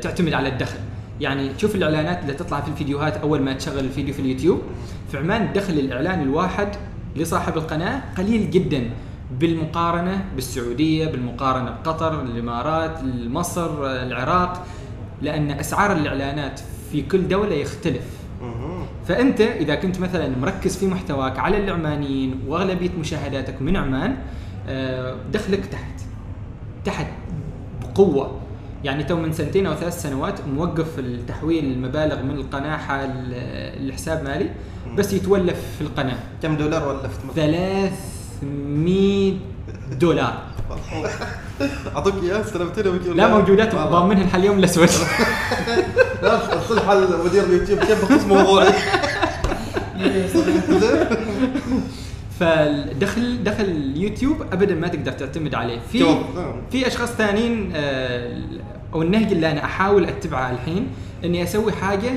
تعتمد 0.01 0.33
على 0.33 0.49
الدخل. 0.49 0.79
يعني 1.21 1.49
تشوف 1.49 1.75
الإعلانات 1.75 2.21
اللي 2.21 2.33
تطلع 2.33 2.61
في 2.61 2.67
الفيديوهات 2.67 3.17
أول 3.17 3.41
ما 3.41 3.53
تشغل 3.53 3.79
الفيديو 3.79 4.13
في 4.13 4.19
اليوتيوب. 4.19 4.61
في 5.11 5.17
عمان 5.17 5.41
الدخل 5.41 5.73
الاعلاني 5.73 6.23
الواحد 6.23 6.67
لصاحب 7.15 7.57
القناة 7.57 8.01
قليل 8.17 8.51
جدا. 8.51 8.89
بالمقارنة 9.39 10.25
بالسعودية 10.35 11.05
بالمقارنة 11.05 11.71
بقطر 11.71 12.21
الإمارات 12.21 13.03
مصر 13.27 13.85
العراق. 13.85 14.65
لأن 15.21 15.51
أسعار 15.51 15.91
الإعلانات 15.91 16.59
في 16.91 17.01
كل 17.01 17.27
دولة 17.27 17.55
يختلف. 17.55 18.19
فأنت 19.07 19.41
إذا 19.41 19.75
كنت 19.75 19.99
مثلا 19.99 20.37
مركز 20.37 20.77
في 20.77 20.87
محتواك 20.87 21.39
على 21.39 21.57
العمانيين 21.57 22.39
وأغلبية 22.47 22.89
مشاهداتك 22.99 23.61
من 23.61 23.75
عمان 23.75 24.15
آه، 24.69 25.15
دخلك 25.33 25.65
تحت. 25.65 26.01
تحت 26.85 27.07
بقوة. 27.81 28.39
يعني 28.83 29.03
تو 29.03 29.15
من 29.15 29.33
سنتين 29.33 29.65
أو 29.65 29.75
ثلاث 29.75 30.01
سنوات 30.01 30.47
موقف 30.47 30.99
التحويل 30.99 31.65
المبالغ 31.65 32.21
من 32.23 32.35
القناه 32.35 32.77
حال 32.77 33.11
الحساب 33.87 34.23
مالي 34.23 34.49
بس 34.97 35.13
يتولف 35.13 35.55
في 35.77 35.81
القناة. 35.81 36.17
كم 36.43 36.55
دولار 36.57 36.87
ولفت 36.87 37.19
مثلا؟ 37.25 37.33
300 38.41 39.33
دولار. 39.99 40.33
أعطوك 41.95 42.13
اياه 42.23 42.41
استلمتني 42.41 42.89
وجي- 42.89 43.09
لا 43.09 43.27
موجودات. 43.27 43.75
ضامنها 43.75 44.37
اليوم 44.37 44.59
الأسود. 44.59 44.89
لا 46.23 46.57
الصلح 46.57 46.89
على 46.89 47.07
مدير 47.25 47.43
اليوتيوب 47.43 47.79
كيف 47.79 48.11
بخص 48.11 48.23
موضوعي؟ 48.25 48.73
فالدخل 52.39 53.43
دخل 53.43 53.63
اليوتيوب 53.63 54.41
ابدا 54.51 54.75
ما 54.75 54.87
تقدر 54.87 55.11
تعتمد 55.11 55.55
عليه 55.55 55.79
في. 55.79 55.99
نعم. 56.35 56.61
في 56.71 56.87
أشخاص 56.87 57.09
ثانيين 57.09 57.71
آه، 57.75 58.37
أو 58.93 59.01
النهج 59.01 59.31
اللي 59.31 59.51
أنا 59.51 59.65
أحاول 59.65 60.05
أتبعه 60.05 60.51
الحين 60.51 60.87
إني 61.25 61.43
أسوي 61.43 61.71
حاجة 61.71 62.11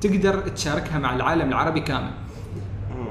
تقدر 0.00 0.48
تشاركها 0.48 0.98
مع 0.98 1.16
العالم 1.16 1.48
العربي 1.48 1.80
كامل 1.80 2.10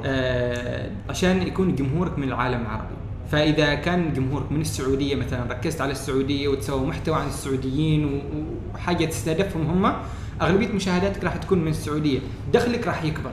آه، 0.06 0.90
عشان 1.10 1.42
يكون 1.42 1.76
جمهورك 1.76 2.20
من 2.20 2.28
العالم 2.28 2.62
العربي 2.62 2.96
فإذا 3.32 3.76
كان 3.76 4.14
جمهورك 4.14 4.52
من 4.52 4.62
السعودية 4.62 5.16
مثلا 5.16 5.44
ركزت 5.50 5.82
على 5.82 5.92
السعودية 5.92 6.48
وتسوي 6.48 6.88
محتوى 6.88 7.16
عن 7.16 7.28
السعوديين 7.28 8.22
وحاجة 8.74 9.06
تستهدفهم 9.06 9.86
هم 9.86 9.94
أغلبية 10.42 10.68
مشاهداتك 10.68 11.24
راح 11.24 11.36
تكون 11.36 11.60
من 11.60 11.68
السعودية 11.68 12.20
دخلك 12.54 12.88
راح 12.88 13.04
يكبر. 13.04 13.32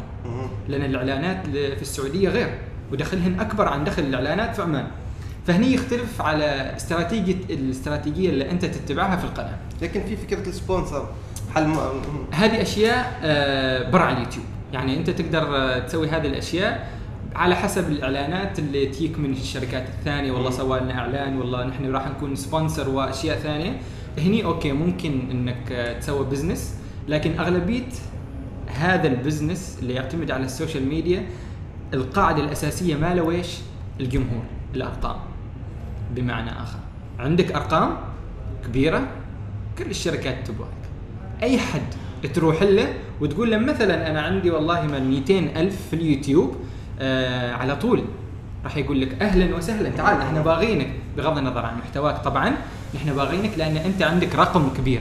لأن 0.69 0.83
الإعلانات 0.85 1.47
في 1.47 1.83
السعودية 1.83 2.29
غير 2.29 2.59
ودخلهن 2.93 3.41
أكبر 3.41 3.69
عن 3.69 3.85
دخل 3.85 4.03
الإعلانات 4.03 4.57
في 4.57 4.63
عمان. 4.63 4.87
فهني 5.47 5.75
يختلف 5.75 6.23
على 6.23 6.77
استراتيجيه 6.77 7.37
الاستراتيجية 7.51 8.31
اللي 8.31 8.51
أنت 8.51 8.65
تتبعها 8.65 9.17
في 9.17 9.25
القناة. 9.25 9.57
لكن 9.83 10.03
في 10.03 10.17
فكرة 10.17 10.49
ال 10.49 10.56
sponsor 10.56 11.09
حل 11.55 11.67
م... 11.67 11.77
هذه 12.33 12.63
أشياء 12.63 13.21
آه، 13.23 13.91
برا 13.91 14.13
اليوتيوب. 14.13 14.45
يعني 14.73 14.97
أنت 14.97 15.11
تقدر 15.11 15.57
آه، 15.57 15.79
تسوي 15.79 16.09
هذه 16.09 16.27
الأشياء 16.27 16.89
على 17.35 17.55
حسب 17.55 17.89
الإعلانات 17.89 18.59
اللي 18.59 18.87
تجيك 18.87 19.19
من 19.19 19.33
الشركات 19.33 19.89
الثانية. 19.89 20.33
والله. 20.33 20.51
سوى 20.51 20.81
لنا 20.81 20.99
إعلان 20.99 21.39
والله 21.39 21.65
نحن 21.65 21.93
راح 21.93 22.09
نكون 22.09 22.37
sponsor 22.37 22.89
وأشياء 22.89 23.39
ثانية. 23.39 23.81
هني 24.19 24.45
okay 24.45 24.73
ممكن 24.73 25.31
إنك 25.31 25.73
آه، 25.73 25.99
تسوي 25.99 26.25
business 26.25 26.75
لكن 27.09 27.39
أغلبية 27.39 27.89
هذا 28.67 29.09
ال 29.09 29.17
business 29.17 29.79
اللي 29.83 29.95
يعتمد 29.95 30.31
على 30.31 30.45
ال 30.45 30.51
social 30.51 30.89
media 30.89 31.27
القاعدة 31.95 32.45
الأساسية 32.45 32.95
ما 32.95 33.15
له 33.15 33.23
ويش؟ 33.23 33.59
الجمهور 34.01 34.43
الأرقام. 34.75 35.17
بمعنى 36.15 36.51
آخر 36.51 36.79
عندك 37.19 37.53
أرقام 37.53 37.97
كبيرة 38.65 39.03
كل 39.79 39.91
الشركات 39.91 40.47
تبغاك. 40.47 40.69
أي 41.43 41.59
حد 41.59 41.83
تروح 42.35 42.63
له 42.63 42.95
وتقول 43.21 43.51
له 43.51 43.59
مثلا 43.59 44.11
أنا 44.11 44.21
عندي 44.21 44.51
والله 44.51 44.87
من 44.87 45.11
200 45.11 45.61
ألف 45.61 45.89
في 45.91 45.97
اليوتيوب 45.97 46.57
آه 47.01 47.53
على 47.53 47.77
طول 47.77 48.05
راح 48.65 48.77
يقول 48.77 49.01
لك 49.01 49.23
أهلا 49.23 49.57
وسهلا 49.57 49.89
تعال 49.89 50.21
إحنا 50.21 50.41
باغينك 50.41 50.91
بغض 51.17 51.39
النظر 51.39 51.67
عن 51.67 51.79
محتواك. 51.79 52.19
طبعا 52.25 52.57
نحن 52.95 53.15
باغينك 53.15 53.59
لأن 53.59 53.77
أنت 53.77 54.03
عندك 54.03 54.35
رقم 54.35 54.69
كبير. 54.79 55.01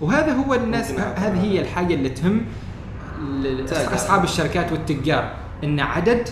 وهذا 0.00 0.32
هو 0.32 0.54
الناس. 0.54 0.90
هذه 0.92 1.42
هي 1.42 1.60
الحاجة 1.60 1.94
اللي 1.94 2.08
تهم. 2.08 2.40
أصحاب 3.70 4.24
الشركات 4.24 4.72
والتجار. 4.72 5.43
إن 5.64 5.80
عدد 5.80 6.28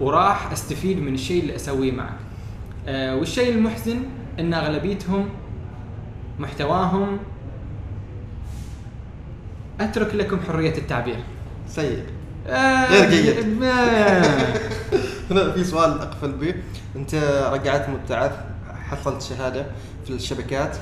وراح 0.00 0.52
أستفيد 0.52 0.98
من 0.98 1.14
الشيء 1.14 1.42
اللي 1.42 1.56
أسويه 1.56 1.92
معك. 1.92 2.18
آه 2.88 3.16
والشيء 3.16 3.54
المحزن 3.54 3.98
إن 4.40 4.54
أغلبيتهم 4.54 5.28
محتواهم 6.38 7.18
أترك 9.80 10.14
لكم 10.14 10.40
حرية 10.48 10.78
التعبير. 10.78 11.18
سيء 11.68 12.02
آه 12.46 12.86
غير 12.90 13.10
جيد. 13.10 13.62
هنا 15.30 15.52
في 15.52 15.64
سؤال 15.64 16.00
أقفل 16.00 16.32
به. 16.32 16.54
أنت 16.96 17.14
رجعت 17.52 17.88
مبتعث 17.88 18.32
حصلت 18.90 19.22
شهادة 19.22 19.66
في 20.06 20.12
الشبكات. 20.12 20.76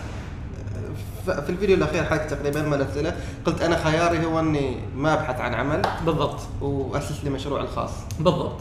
في 1.27 1.49
الفيديو 1.49 1.77
الأخير 1.77 2.05
حقك 2.05 2.31
تقريبا 2.31 2.63
ما 2.63 2.77
الاسئله 2.77 3.17
قلت 3.45 3.63
أنا 3.63 3.85
خياري 3.85 4.27
هو 4.27 4.41
إني 4.41 4.77
ما 4.97 5.13
أبحث 5.13 5.41
عن 5.41 5.55
عمل. 5.55 5.83
بالضبط. 6.07 6.41
وأسس 6.61 7.25
لي 7.25 7.31
مشروع 7.31 7.61
الخاص. 7.61 7.91
بالضبط. 8.21 8.61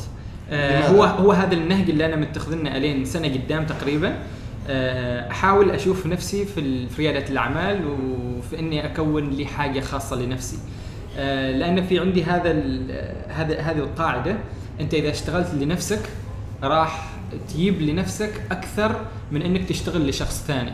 آه؟ 0.50 0.88
هو 0.88 1.04
هو 1.04 1.32
هذا 1.32 1.54
النهج 1.54 1.90
اللي 1.90 2.06
أنا 2.06 2.16
متخذنه 2.16 2.78
الين 2.78 3.06
سنة 3.06 3.28
قدام 3.28 3.66
تقريبا. 3.66 4.16
آه، 4.68 5.32
أحاول 5.32 5.72
أشوف 5.72 6.06
نفسي 6.06 6.46
في 6.46 6.90
في 6.90 7.02
ريادة 7.02 7.28
الأعمال 7.30 7.82
وفي 7.88 8.60
إني 8.60 8.86
أكون 8.86 9.30
لي 9.30 9.46
حاجة 9.46 9.80
خاصة 9.80 10.16
لنفسي. 10.16 10.58
آه، 11.18 11.52
لأن 11.52 11.84
في 11.84 12.00
عندي 12.00 12.24
هذا 12.24 12.52
هذا 13.28 13.60
هذه 13.60 13.78
القاعدة 13.78 14.36
أنت 14.80 14.94
إذا 14.94 15.10
اشتغلت 15.10 15.54
لنفسك 15.54 16.02
راح 16.64 17.10
تجيب 17.48 17.82
لنفسك 17.82 18.32
أكثر 18.52 18.96
من 19.32 19.42
إنك 19.42 19.70
تشتغل 19.70 20.10
لشخص 20.10 20.44
ثاني. 20.48 20.72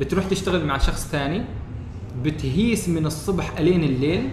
بتروح 0.00 0.24
تشتغل 0.24 0.64
مع 0.64 0.78
شخص 0.78 1.06
ثاني 1.06 1.42
بتهيس 2.22 2.88
من 2.88 3.06
الصبح 3.06 3.58
إلين 3.58 3.84
الليل 3.84 4.30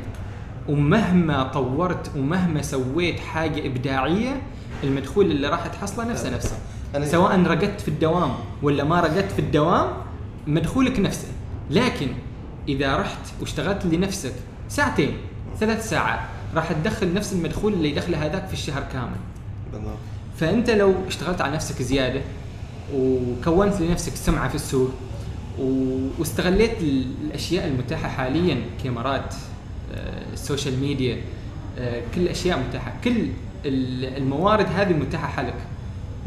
ومهما 0.70 1.44
طورت 1.44 2.12
ومهما 2.18 2.62
سويت 2.62 3.20
حاجة 3.20 3.68
إبداعية 3.68 4.42
المدخول 4.84 5.32
اللي 5.32 5.48
راح 5.48 5.68
تحصله 5.68 6.12
نفسه 6.12 6.30
نفسه. 6.30 6.58
سواء 7.04 7.44
رقدت 7.44 7.82
في 7.82 7.88
الدوام 7.88 8.32
ولا 8.62 8.84
ما 8.84 9.00
رقدت 9.00 9.32
في 9.32 9.40
الدوام 9.40 9.88
مدخولك 10.48 11.00
نفسه. 11.00 11.28
لكن 11.70 12.08
إذا 12.68 12.98
رحت 12.98 13.20
واشتغلت 13.42 13.86
لنفسك 13.86 14.34
ساعتين 14.70 15.18
ثلاث 15.60 15.90
ساعات 15.90 16.20
راح 16.56 16.72
تدخل 16.72 17.14
نفس 17.14 17.34
المدخول 17.34 17.74
اللي 17.74 17.90
يدخله 17.90 18.26
هذاك 18.26 18.48
في 18.48 18.54
الشهر 18.54 18.84
كامل. 18.94 19.18
بالضبط. 19.74 19.98
فأنت 20.38 20.70
لو 20.70 20.94
اشتغلت 21.08 21.42
على 21.42 21.56
نفسك 21.56 21.82
زيادة 21.82 22.22
وكونت 22.96 23.82
لنفسك 23.82 24.16
سمعة 24.16 24.50
في 24.50 24.56
السوق 24.56 24.92
واستغليت 25.60 26.82
ال- 26.82 27.06
الأشياء 27.28 27.68
المتاحة 27.68 28.10
حاليا 28.10 28.58
كاميرات 28.84 29.34
آه، 29.94 30.24
ال 30.34 30.40
social 30.40 30.80
media 30.80 31.18
آه، 31.80 32.02
كل 32.16 32.22
الاشياء 32.22 32.60
متاحة. 32.70 32.94
كل 33.04 33.12
ال- 33.66 34.18
الموارد 34.18 34.66
هذه 34.76 34.94
متاحة 34.94 35.28
حلك 35.28 35.56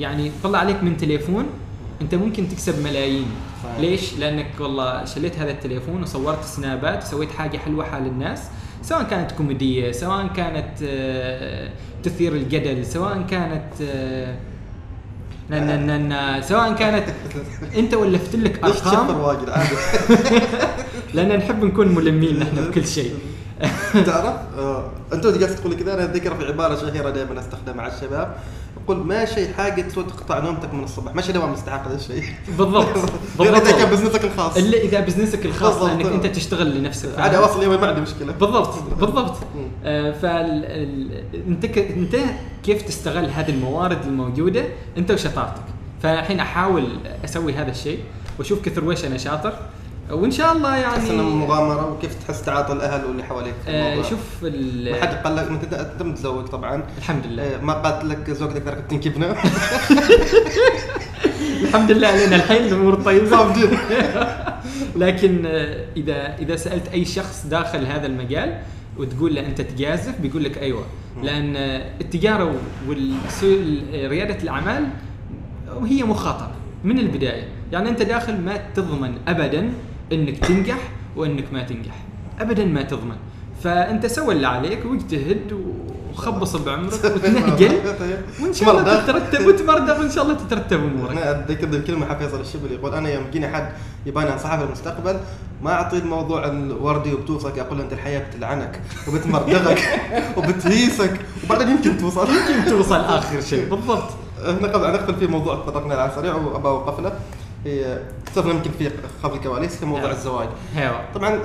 يعني 0.00 0.30
طلع 0.42 0.58
عليك 0.58 0.82
من 0.82 0.96
تليفون 0.96 1.44
أنت 2.02 2.14
ممكن 2.14 2.48
تكسب 2.48 2.84
ملايين. 2.84 3.26
صحيح. 3.64 3.78
ليش؟ 3.80 4.14
لأنك 4.18 4.46
والله 4.60 5.04
شليت 5.04 5.38
هذا 5.38 5.50
التليفون 5.50 6.02
وصورت 6.02 6.44
سنابات 6.44 7.02
وسويت 7.04 7.30
حاجة 7.32 7.58
حلوة 7.58 7.84
حال 7.84 8.06
الناس. 8.06 8.42
سواء 8.82 9.02
كانت 9.02 9.32
كوميدية 9.32 9.92
سواء 9.92 10.26
كانت 10.26 10.68
آه، 10.82 11.70
تثير 12.02 12.32
الجدل 12.32 12.86
سواء 12.86 13.22
كانت 13.30 13.72
نا- 15.50 15.96
نا- 15.98 16.40
سواء 16.40 16.72
كانت 16.74 17.04
أنت 17.76 17.94
ولفت 17.94 18.36
لك 18.36 18.64
أرقام؟ 18.64 19.20
واجد؟ 19.20 19.48
عادي. 19.50 19.76
لأن 21.14 21.36
نحب 21.38 21.64
نكون 21.64 21.94
ملمين 21.94 22.38
نحن 22.38 22.56
بكل 22.70 22.86
شيء. 22.86 23.14
تعرف 24.06 24.34
آه، 24.58 24.90
أنت 25.12 25.26
قاعد 25.26 25.54
تقول 25.56 25.74
كذا 25.76 25.94
أنا 25.94 26.12
ذكر 26.12 26.34
في 26.34 26.44
عبارة 26.44 26.76
شهيرة 26.76 27.10
دائما 27.10 27.40
أستخدمها 27.40 27.74
مع 27.74 27.86
الشباب. 27.86 28.36
يقول 28.84 28.96
ما 28.96 29.24
شيء 29.24 29.52
حاجة 29.52 29.82
تسوي 29.82 30.04
تقطع 30.04 30.38
نومتك 30.38 30.74
من 30.74 30.84
الصبح 30.84 31.14
ما 31.14 31.22
شيء 31.22 31.34
دوام 31.34 31.52
مستحق 31.52 31.86
هذا 31.86 31.96
الشيء. 31.96 32.24
بالضبط. 32.58 32.86
غير 33.40 33.56
إذا 33.56 33.70
كان 33.70 33.90
بالضبط 33.90 34.10
بزنسك 34.10 34.24
الخاص. 34.24 34.56
إلا 34.56 34.78
إذا 34.78 35.00
بزنسك 35.00 35.46
الخاص 35.46 35.74
بالضبط. 35.74 35.90
لأنك 36.06 36.06
أنت 36.24 36.26
تشتغل 36.36 36.78
لنفسك. 36.78 37.18
عادي 37.18 37.36
أواصل 37.36 37.62
يومي 37.62 37.76
ما 37.76 37.86
عندي 37.86 38.00
مشكلة. 38.00 38.32
بالضبط. 38.32 38.74
بالضبط. 39.00 39.36
آه 39.84 40.12
فال 40.12 40.64
ال- 40.64 41.24
أنت 41.48 41.66
ك... 41.66 41.78
أنت 41.78 42.16
كيف 42.64 42.82
تستغل 42.82 43.30
هذه 43.30 43.50
الموارد 43.50 44.02
الموجودة؟ 44.06 44.64
أنت 44.98 45.10
وشطارتك. 45.10 45.62
فالحين 46.02 46.40
أحاول 46.40 46.88
أسوي 47.24 47.52
هذا 47.54 47.70
الشيء 47.70 47.98
وأشوف 48.38 48.62
كثر 48.62 48.84
ويش 48.84 49.04
أنا 49.04 49.18
شاطر. 49.18 49.52
وإن 50.10 50.30
شاء 50.30 50.52
الله 50.52 50.82
تحس 50.82 51.10
إنه 51.10 51.22
يعني 51.22 51.34
مغامرة 51.34 51.92
وكيف 51.92 52.14
تحس 52.24 52.42
تعاطي 52.42 52.72
الأهل 52.72 53.04
واللي 53.04 53.22
حواليك 53.24 53.54
في 53.64 53.70
آه 53.70 53.92
الموضوع. 53.92 54.10
شوف 54.10 54.20
ال- 54.42 54.92
ما 54.92 55.00
حد 55.00 55.14
قال 55.14 55.36
لك 55.36 55.48
انت 55.48 56.02
متزوج 56.02 56.46
طبعا. 56.46 56.82
الحمد 56.98 57.26
لله. 57.26 57.42
آه، 57.42 57.60
ما 57.60 57.72
قالت 57.72 58.04
لك 58.04 58.30
زوجتك 58.30 58.64
ترى 58.64 58.76
تنكبنا. 58.88 59.36
الحمد 61.62 61.90
لله 61.90 62.08
علينا. 62.08 62.36
الحين 62.36 62.62
الأمور 62.66 62.94
طيبة. 62.94 63.46
لكن 64.96 65.46
آه، 65.46 65.84
اذا 65.96 66.36
إذا 66.38 66.56
سألت 66.56 66.88
أي 66.88 67.04
شخص 67.04 67.46
داخل 67.46 67.86
هذا 67.86 68.06
المجال 68.06 68.58
وتقول 68.98 69.34
له 69.34 69.46
أنت 69.46 69.60
تجازف 69.60 70.20
بيقول 70.20 70.44
لك 70.44 70.58
أيوه. 70.58 70.82
لأن 71.22 71.56
التجارة 72.00 72.54
ورياده 72.88 74.42
الأعمال 74.42 74.84
هي 75.86 76.02
مخاطرة 76.02 76.50
من 76.84 76.98
البداية. 76.98 77.48
يعني 77.72 77.88
أنت 77.88 78.02
داخل 78.02 78.40
ما 78.40 78.56
تضمن 78.74 79.14
ابدا 79.28 79.70
إنك 80.12 80.38
تنجح 80.38 80.78
وإنك 81.16 81.52
ما 81.52 81.62
تنجح. 81.62 81.94
ابدا 82.40 82.64
ما 82.64 82.82
تضمن. 82.82 83.16
فأنت 83.62 84.06
سوي 84.06 84.34
اللي 84.34 84.46
عليك 84.46 84.84
واجتهد 84.86 85.52
وخبص 86.12 86.56
بعمرك 86.56 87.04
وتنهجل 87.04 87.80
وإن 88.42 88.52
شاء 88.52 88.78
الله. 88.78 89.00
تترتب 89.00 89.46
وتمرضى 89.46 89.92
وإن 89.92 90.10
شاء 90.10 90.24
الله 90.24 90.34
تترتب 90.34 90.84
أمورك. 90.84 91.10
أنا 91.10 91.30
اتذكر 91.30 91.68
الكلمة 91.68 92.06
حق 92.06 92.18
فيصل 92.18 92.40
الشبل 92.40 92.72
يقول 92.72 92.94
أنا 92.94 93.08
يوم 93.14 93.24
يجيني 93.28 93.48
حد 93.48 93.68
يباني 94.06 94.32
أنصحه 94.32 94.58
في 94.58 94.64
المستقبل 94.64 95.16
ما 95.62 95.72
اعطيه 95.72 95.98
الموضوع 95.98 96.44
الوردي 96.46 97.14
وبتوصلك 97.14 97.58
أقول 97.58 97.78
له 97.78 97.84
أنت 97.84 97.92
الحياة 97.92 98.28
بتلعنك 98.30 98.80
وبتمردغك 99.08 99.80
وبتهيسك 100.36 101.20
وبعدين 101.44 101.68
يمكن 101.68 101.98
توصل. 101.98 102.28
يمكن 102.28 102.70
توصل 102.70 103.00
آخر 103.00 103.40
شيء. 103.40 103.68
بالضبط. 103.70 104.08
إحنا 104.50 104.68
قبل 104.68 104.92
نقفل 104.92 105.14
في 105.14 105.26
موضوع 105.26 105.54
تطرقنا 105.54 105.94
له 105.94 106.00
على 106.00 106.10
السريع 106.10 106.34
وأبى 106.34 106.68
أوقف 106.68 107.00
له. 107.00 107.12
هي 107.66 107.98
صرنا 108.34 108.52
يمكن 108.54 108.70
في 108.78 108.90
خلف 109.22 109.34
الكواليس 109.34 109.76
في 109.76 109.86
موضوع. 109.86 110.10
الزواج. 110.10 110.48
هيوا 110.74 110.98
طبعا 111.14 111.40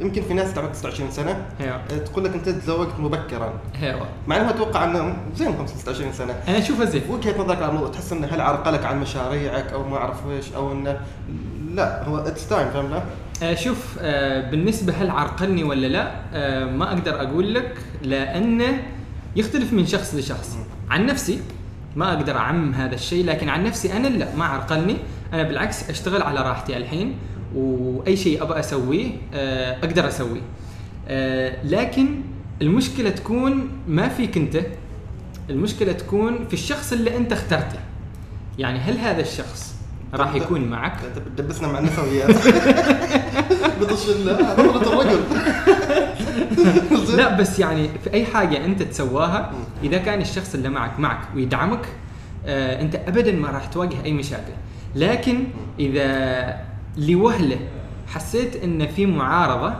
يمكن 0.00 0.22
في 0.22 0.34
ناس 0.34 0.54
تعمل 0.54 0.72
29 0.72 1.10
سنة 1.10 1.46
هيوا 1.58 1.76
تقول 2.04 2.24
لك 2.24 2.34
أنت 2.34 2.48
تزوجت 2.48 2.94
مبكرا. 2.98 3.52
هيوا 3.74 4.06
مع 4.28 4.36
إنه 4.36 4.50
أتوقع 4.50 4.84
إنه 4.84 5.16
زين 5.36 5.56
25 5.58 6.12
سنة. 6.12 6.34
أنا 6.48 6.58
اشوفها 6.58 6.84
زين. 6.84 7.02
وجهة 7.10 7.38
نظرك 7.42 7.56
على 7.56 7.68
الموضوع 7.68 7.90
تحس 7.90 8.12
إنه 8.12 8.26
هل 8.26 8.40
عرقلك 8.40 8.84
عن 8.84 9.00
مشاريعك 9.00 9.72
أو 9.72 9.88
ما 9.88 9.96
أعرف 9.96 10.16
إيش 10.30 10.52
أو 10.52 10.72
إنه 10.72 11.00
لا 11.74 12.04
هو 12.04 12.18
it's 12.18 12.48
time 12.48 12.70
فاهم 12.70 12.90
لا؟ 12.90 13.02
آه، 13.42 13.54
شوف 13.54 13.96
آه، 14.00 14.50
بالنسبة 14.50 14.92
هل 14.92 15.10
عرقلني 15.10 15.64
ولا 15.64 15.86
لا 15.86 16.10
آه، 16.34 16.64
ما 16.64 16.88
أقدر 16.92 17.22
أقول 17.22 17.54
لك 17.54 17.74
لأنه 18.02 18.82
يختلف 19.36 19.72
من 19.72 19.86
شخص 19.86 20.14
لشخص. 20.14 20.56
عن 20.90 21.06
نفسي 21.06 21.40
ما 21.96 22.14
أقدر 22.14 22.36
أعمم 22.36 22.74
هذا 22.74 22.94
الشيء 22.94 23.24
لكن 23.24 23.48
عن 23.48 23.64
نفسي 23.64 23.92
أنا 23.92 24.08
لا 24.08 24.36
ما 24.36 24.44
عرقلني. 24.44 24.96
أنا 25.32 25.42
بالعكس 25.42 25.90
أشتغل 25.90 26.22
على 26.22 26.40
راحتي 26.40 26.76
الحين 26.76 27.16
وأي 27.54 28.16
شيء 28.16 28.42
أبغى 28.42 28.60
أسويه 28.60 29.10
آه، 29.34 29.78
أقدر 29.84 30.08
أسويه. 30.08 30.40
آه، 31.08 31.64
لكن 31.64 32.20
المشكلة 32.62 33.10
تكون 33.10 33.68
ما 33.88 34.08
فيك 34.08 34.36
أنت 34.36 34.60
المشكلة 35.50 35.92
تكون 35.92 36.46
في 36.48 36.54
الشخص 36.54 36.92
اللي 36.92 37.16
أنت 37.16 37.32
اخترته. 37.32 37.78
يعني 38.58 38.78
هل 38.78 38.98
هذا 38.98 39.20
الشخص 39.20 39.74
راح 40.14 40.34
يكون 40.34 40.60
معك؟ 40.60 40.96
انت 41.04 41.18
بتدبسنا 41.18 41.68
مع 41.68 41.78
النسويات. 41.78 42.30
بطش 43.80 44.08
الرجل؟ 44.08 45.20
لا 47.16 47.36
بس 47.36 47.58
يعني 47.58 47.88
في 48.04 48.14
أي 48.14 48.24
حاجة 48.24 48.64
أنت 48.64 48.82
تسواها 48.82 49.52
إذا 49.82 49.98
كان 49.98 50.20
الشخص 50.20 50.54
اللي 50.54 50.68
معك 50.68 51.00
معك 51.00 51.20
ويدعمك 51.34 51.88
آه 52.46 52.80
أنت 52.80 52.94
ابدا 52.94 53.32
ما 53.32 53.48
راح 53.48 53.66
تواجه 53.66 53.96
أي 54.04 54.12
مشاكل. 54.12 54.52
لكن 54.94 55.44
إذا 55.80 56.56
لوهلة 56.96 57.58
حسيت 58.06 58.56
إن 58.56 58.86
في 58.86 59.06
معارضة 59.06 59.74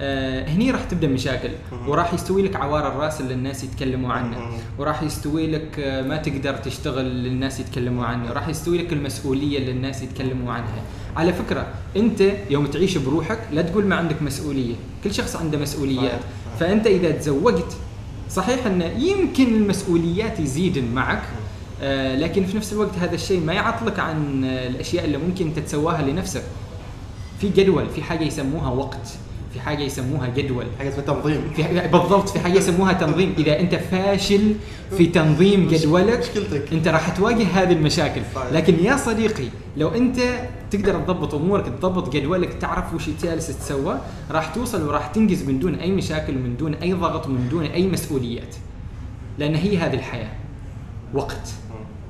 آه 0.00 0.48
هني 0.48 0.70
راح 0.70 0.84
تبدأ 0.84 1.08
مشاكل 1.08 1.48
وراح 1.86 2.14
يستوي 2.14 2.42
لك 2.42 2.56
عوار 2.56 2.88
الرأس 2.88 3.20
اللي 3.20 3.34
الناس 3.34 3.64
يتكلموا 3.64 4.12
عنه 4.12 4.36
وراح 4.78 5.02
يستوي 5.02 5.46
لك 5.46 5.80
آه، 5.80 6.02
ما 6.02 6.16
تقدر 6.16 6.56
تشتغل 6.56 7.06
اللي 7.06 7.28
الناس 7.28 7.60
يتكلموا 7.60 8.04
عنه 8.04 8.32
راح 8.32 8.48
يستوي 8.48 8.78
لك 8.78 8.92
المسؤولية 8.92 9.58
اللي 9.58 9.70
الناس 9.70 10.02
يتكلموا 10.02 10.52
عنها. 10.52 10.82
على 11.16 11.32
فكرة 11.32 11.66
أنت 11.96 12.20
يوم 12.50 12.66
تعيش 12.66 12.96
بروحك 12.98 13.38
لا 13.52 13.62
تقول 13.62 13.84
ما 13.86 13.96
عندك 13.96 14.22
مسؤولية 14.22 14.74
كل 15.04 15.14
شخص 15.14 15.36
عنده 15.36 15.58
مسؤوليات. 15.58 16.20
فأنت 16.60 16.86
إذا 16.86 17.10
تزوجت 17.10 17.76
صحيح 18.30 18.66
انه 18.66 18.84
يمكن 18.84 19.54
المسؤوليات 19.54 20.40
يزيدن 20.40 20.84
معك 20.94 21.22
لكن 22.16 22.44
في 22.44 22.56
نفس 22.56 22.72
الوقت 22.72 22.98
هذا 22.98 23.14
الشيء 23.14 23.44
ما 23.44 23.52
يعطلك 23.52 23.98
عن 23.98 24.44
آه، 24.44 24.68
الأشياء 24.68 25.04
اللي 25.04 25.18
ممكن 25.18 25.46
انت 25.46 25.58
تسواها 25.58 26.02
لنفسك. 26.02 26.42
في 27.40 27.48
جدول 27.48 27.88
في 27.94 28.02
حاجة 28.02 28.24
يسموها 28.24 28.70
وقت 28.70 29.08
في 29.52 29.60
حاجة 29.60 29.82
يسموها 29.82 30.28
جدول. 30.28 30.64
حاجة 30.78 30.88
اسمها 30.88 31.04
تنظيم. 31.04 31.50
في 31.56 31.64
حاجة 31.64 31.86
بالضبط 31.86 32.28
في 32.28 32.38
حاجة 32.38 32.52
يسموها 32.52 32.92
تنظيم. 32.92 33.34
إذا 33.38 33.60
أنت 33.60 33.74
فاشل 33.74 34.54
في 34.96 35.06
تنظيم 35.06 35.68
جدولك 35.68 36.18
مشكلتك. 36.18 36.72
أنت 36.72 36.88
راح 36.88 37.08
تواجه 37.08 37.46
هذه 37.46 37.72
المشاكل. 37.72 38.20
لكن 38.52 38.84
يا 38.84 38.96
صديقي 38.96 39.48
لو 39.76 39.88
أنت 39.88 40.18
تقدر 40.70 41.00
تضبط 41.00 41.34
أمورك 41.34 41.66
تضبط 41.66 42.12
جدولك 42.12 42.52
تعرف 42.54 42.94
وش 42.94 43.10
جالس 43.22 43.58
تسوى 43.58 44.00
راح 44.30 44.54
توصل 44.54 44.88
وراح 44.88 45.06
تنجز 45.06 45.42
من 45.42 45.58
دون 45.58 45.74
أي 45.74 45.90
مشاكل 45.90 46.36
ومن 46.36 46.56
دون 46.56 46.74
أي 46.74 46.92
ضغط 46.92 47.26
ومن 47.26 47.48
دون 47.48 47.64
أي 47.64 47.86
مسؤوليات. 47.86 48.56
لأن 49.38 49.54
هي 49.54 49.78
هذه 49.78 49.94
الحياة. 49.94 50.30
وقت. 51.14 51.52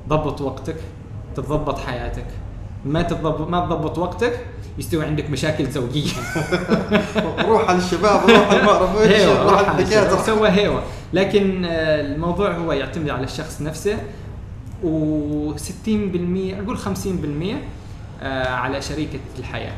ضبط 0.09 0.41
وقتك 0.41 0.75
تتضبط 1.35 1.79
حياتك. 1.79 2.25
ما 2.85 3.01
تضبط 3.01 3.49
ما 3.49 3.65
تضبط 3.65 3.97
وقتك 3.97 4.39
يستوي 4.77 5.05
عندك 5.05 5.29
مشاكل 5.29 5.65
زوجية. 5.65 6.11
روح 7.49 7.69
على 7.69 7.77
الشباب 7.77 8.29
روح 8.29 8.47
على 8.47 8.63
ما 8.63 8.71
روح 9.43 9.69
على 9.69 9.81
الدكاترة. 9.81 10.21
سوى 10.21 10.49
هيوة 10.49 10.83
لكن 11.13 11.65
آه، 11.65 12.01
الموضوع 12.01 12.51
هو 12.51 12.71
يعتمد 12.71 13.09
على 13.09 13.23
الشخص 13.23 13.61
نفسه 13.61 13.97
و60% 14.83 15.87
أقول 15.87 16.77
50% 16.77 17.55
آه، 18.21 18.47
على 18.49 18.81
شريكة 18.81 19.19
الحياة. 19.39 19.73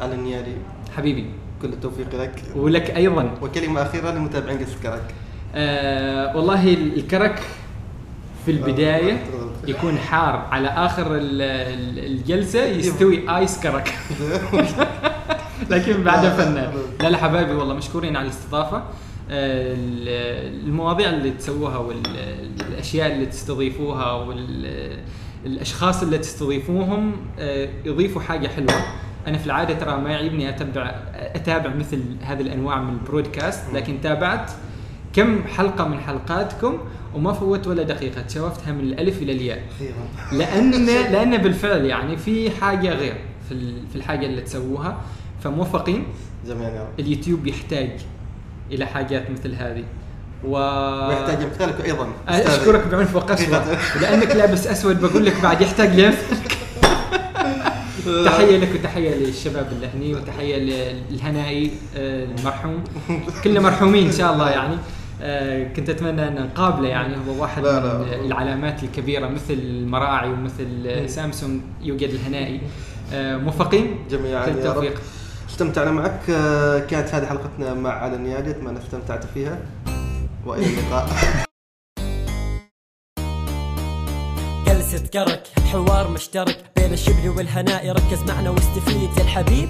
على 0.00 0.14
النيادي 0.14 0.52
حبيبي. 0.96 1.26
كل 1.62 1.68
التوفيق 1.68 2.14
لك. 2.14 2.42
ولك 2.56 2.90
أيضا. 2.96 3.30
وكلمة 3.42 3.82
أخيرة 3.82 4.10
لمتابعين 4.10 4.58
قصة 4.58 4.76
كرك 4.82 5.14
آه 5.54 6.36
والله 6.36 6.74
الكرك 6.74 7.42
في 8.44 8.50
البداية 8.50 9.22
يكون 9.66 9.98
حار 9.98 10.46
على 10.50 10.68
آخر 10.68 11.14
ال- 11.14 11.42
ال- 11.42 12.04
الجلسة 12.12 12.64
يستوي 12.64 13.36
آيس 13.36 13.60
كرك. 13.60 13.94
لكن 15.70 16.02
بعدها 16.04 16.30
فنان 16.30 16.72
لا 17.00 17.08
لا 17.10 17.18
حبايبي 17.18 17.52
والله 17.54 17.74
مشكورين 17.74 18.16
على 18.16 18.24
الاستضافة. 18.26 18.82
ال- 19.30 20.64
المواضيع 20.68 21.08
اللي 21.10 21.30
تسووها 21.30 21.78
والاشياء 21.78 23.12
اللي 23.12 23.26
تستضيفوها 23.26 24.12
والاشخاص 25.44 26.02
اللي 26.02 26.18
تستضيفوهم 26.18 27.12
آه، 27.38 27.68
يضيفوا 27.84 28.22
حاجة 28.22 28.48
حلوة. 28.48 28.74
أنا 29.26 29.38
في 29.38 29.46
العادة 29.46 29.74
ترى 29.74 29.96
ما 29.96 30.10
يعجبني 30.10 30.48
اتبع 30.48 30.94
أتابع 31.16 31.74
مثل 31.74 32.00
هذه 32.22 32.40
الأنواع 32.40 32.80
من 32.82 32.92
ال 32.92 32.99
broadcast 32.99 33.62
لكن 33.74 34.00
تابعت 34.00 34.50
كم 35.12 35.42
حلقة 35.56 35.88
من 35.88 36.00
حلقاتكم 36.00 36.78
وما 37.14 37.32
فوت 37.32 37.66
ولا 37.66 37.82
دقيقة 37.82 38.22
تشوفتها 38.22 38.72
من 38.72 38.80
الألف 38.80 39.22
إلى 39.22 39.32
الياء. 39.32 39.62
لأن 40.32 40.86
لأن 41.12 41.36
بالفعل 41.36 41.84
يعني 41.84 42.16
في 42.16 42.50
حاجة 42.50 42.92
غير 42.92 43.16
في 43.48 43.72
في 43.92 43.96
الحاجة 43.96 44.26
اللي 44.26 44.40
تسووها 44.40 45.00
فموفقين. 45.44 46.04
رب. 46.48 46.88
اليوتيوب 46.98 47.46
يحتاج 47.46 47.90
إلى 48.72 48.86
حاجات 48.86 49.30
مثل 49.30 49.54
هذه. 49.54 49.84
و 50.44 50.56
ويحتاج 51.08 51.42
امثالك 51.42 51.84
أيضا. 51.84 52.08
أستاذي. 52.28 52.56
أشكرك 52.56 52.86
بعنف 52.86 53.16
وقسوه 53.16 53.78
لأنك 54.02 54.36
لابس 54.36 54.66
أسود 54.66 55.00
بقول 55.00 55.26
لك 55.26 55.42
بعد 55.42 55.60
يحتاج 55.60 56.00
لامثالك 56.00 56.56
تحية 58.24 58.56
لك 58.58 58.68
وتحية 58.74 59.14
للشباب 59.14 59.66
اللي 59.72 59.86
هني 59.94 60.14
وتحية 60.14 60.56
للهنائي 61.10 61.70
آه، 61.96 62.24
المرحوم. 62.24 62.84
كلنا 63.44 63.60
مرحومين 63.60 64.06
إن 64.06 64.12
شاء 64.12 64.32
الله 64.32 64.50
يعني. 64.50 64.76
كنت 65.76 65.88
أتمنى 65.90 66.28
أن 66.28 66.34
نقابله 66.34 66.88
يعني 66.88 67.16
هو 67.16 67.42
واحد 67.42 67.62
لا، 67.62 67.80
لا. 67.80 67.98
من 67.98 68.26
العلامات 68.26 68.82
الكبيرة 68.82 69.28
مثل 69.28 69.52
المراعي 69.54 70.30
ومثل 70.30 70.86
آه، 70.86 71.06
سامسونج 71.06 71.60
يوجد 71.82 72.08
الهنائي. 72.08 72.60
آه، 73.12 73.36
موفقين؟ 73.36 73.96
جميعا 74.10 74.46
رب 74.46 74.58
التوفيق. 74.58 75.00
استمتعنا 75.50 75.90
معك. 75.90 76.30
آه، 76.30 76.78
كانت 76.78 77.14
هذه 77.14 77.26
حلقتنا 77.26 77.74
مع 77.74 77.90
على 77.90 78.16
النيادي 78.16 78.50
اتمنى 78.50 78.78
استمتعت 78.78 79.24
فيها. 79.24 79.58
وإلى 80.46 80.66
اللقاء. 80.66 81.08
جلسة 84.66 85.06
كرك 85.06 85.42
حوار 85.72 86.10
مشترك 86.10 86.64
بين 86.76 86.92
الشبل 86.92 87.28
والهناء. 87.28 87.90
ركز 87.90 88.22
معنا 88.28 88.50
واستفيد 88.50 89.10
يا 89.16 89.22
الحبيب. 89.22 89.68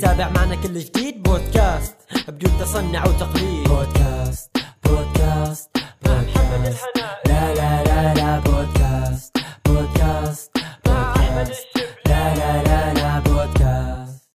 تابع 0.00 0.28
معنا 0.28 0.54
كل 0.54 0.78
جديد. 0.78 1.22
بودكاست 1.22 1.96
بدون 2.28 2.52
تصنع 2.60 3.06
وتقليد. 3.06 3.68
بودكاست. 3.68 4.57
بودكاست 4.88 5.70
بودكاست. 6.02 6.84
لا 7.26 7.54
لا 7.54 7.84
لا 7.84 8.14
لا 8.14 8.38
بودكاست 8.38 9.36
بودكاست 9.64 10.50
بودكاست. 10.84 11.66
لا 12.06 12.34
لا 12.34 12.62
لا 12.62 12.94
لا. 12.94 13.07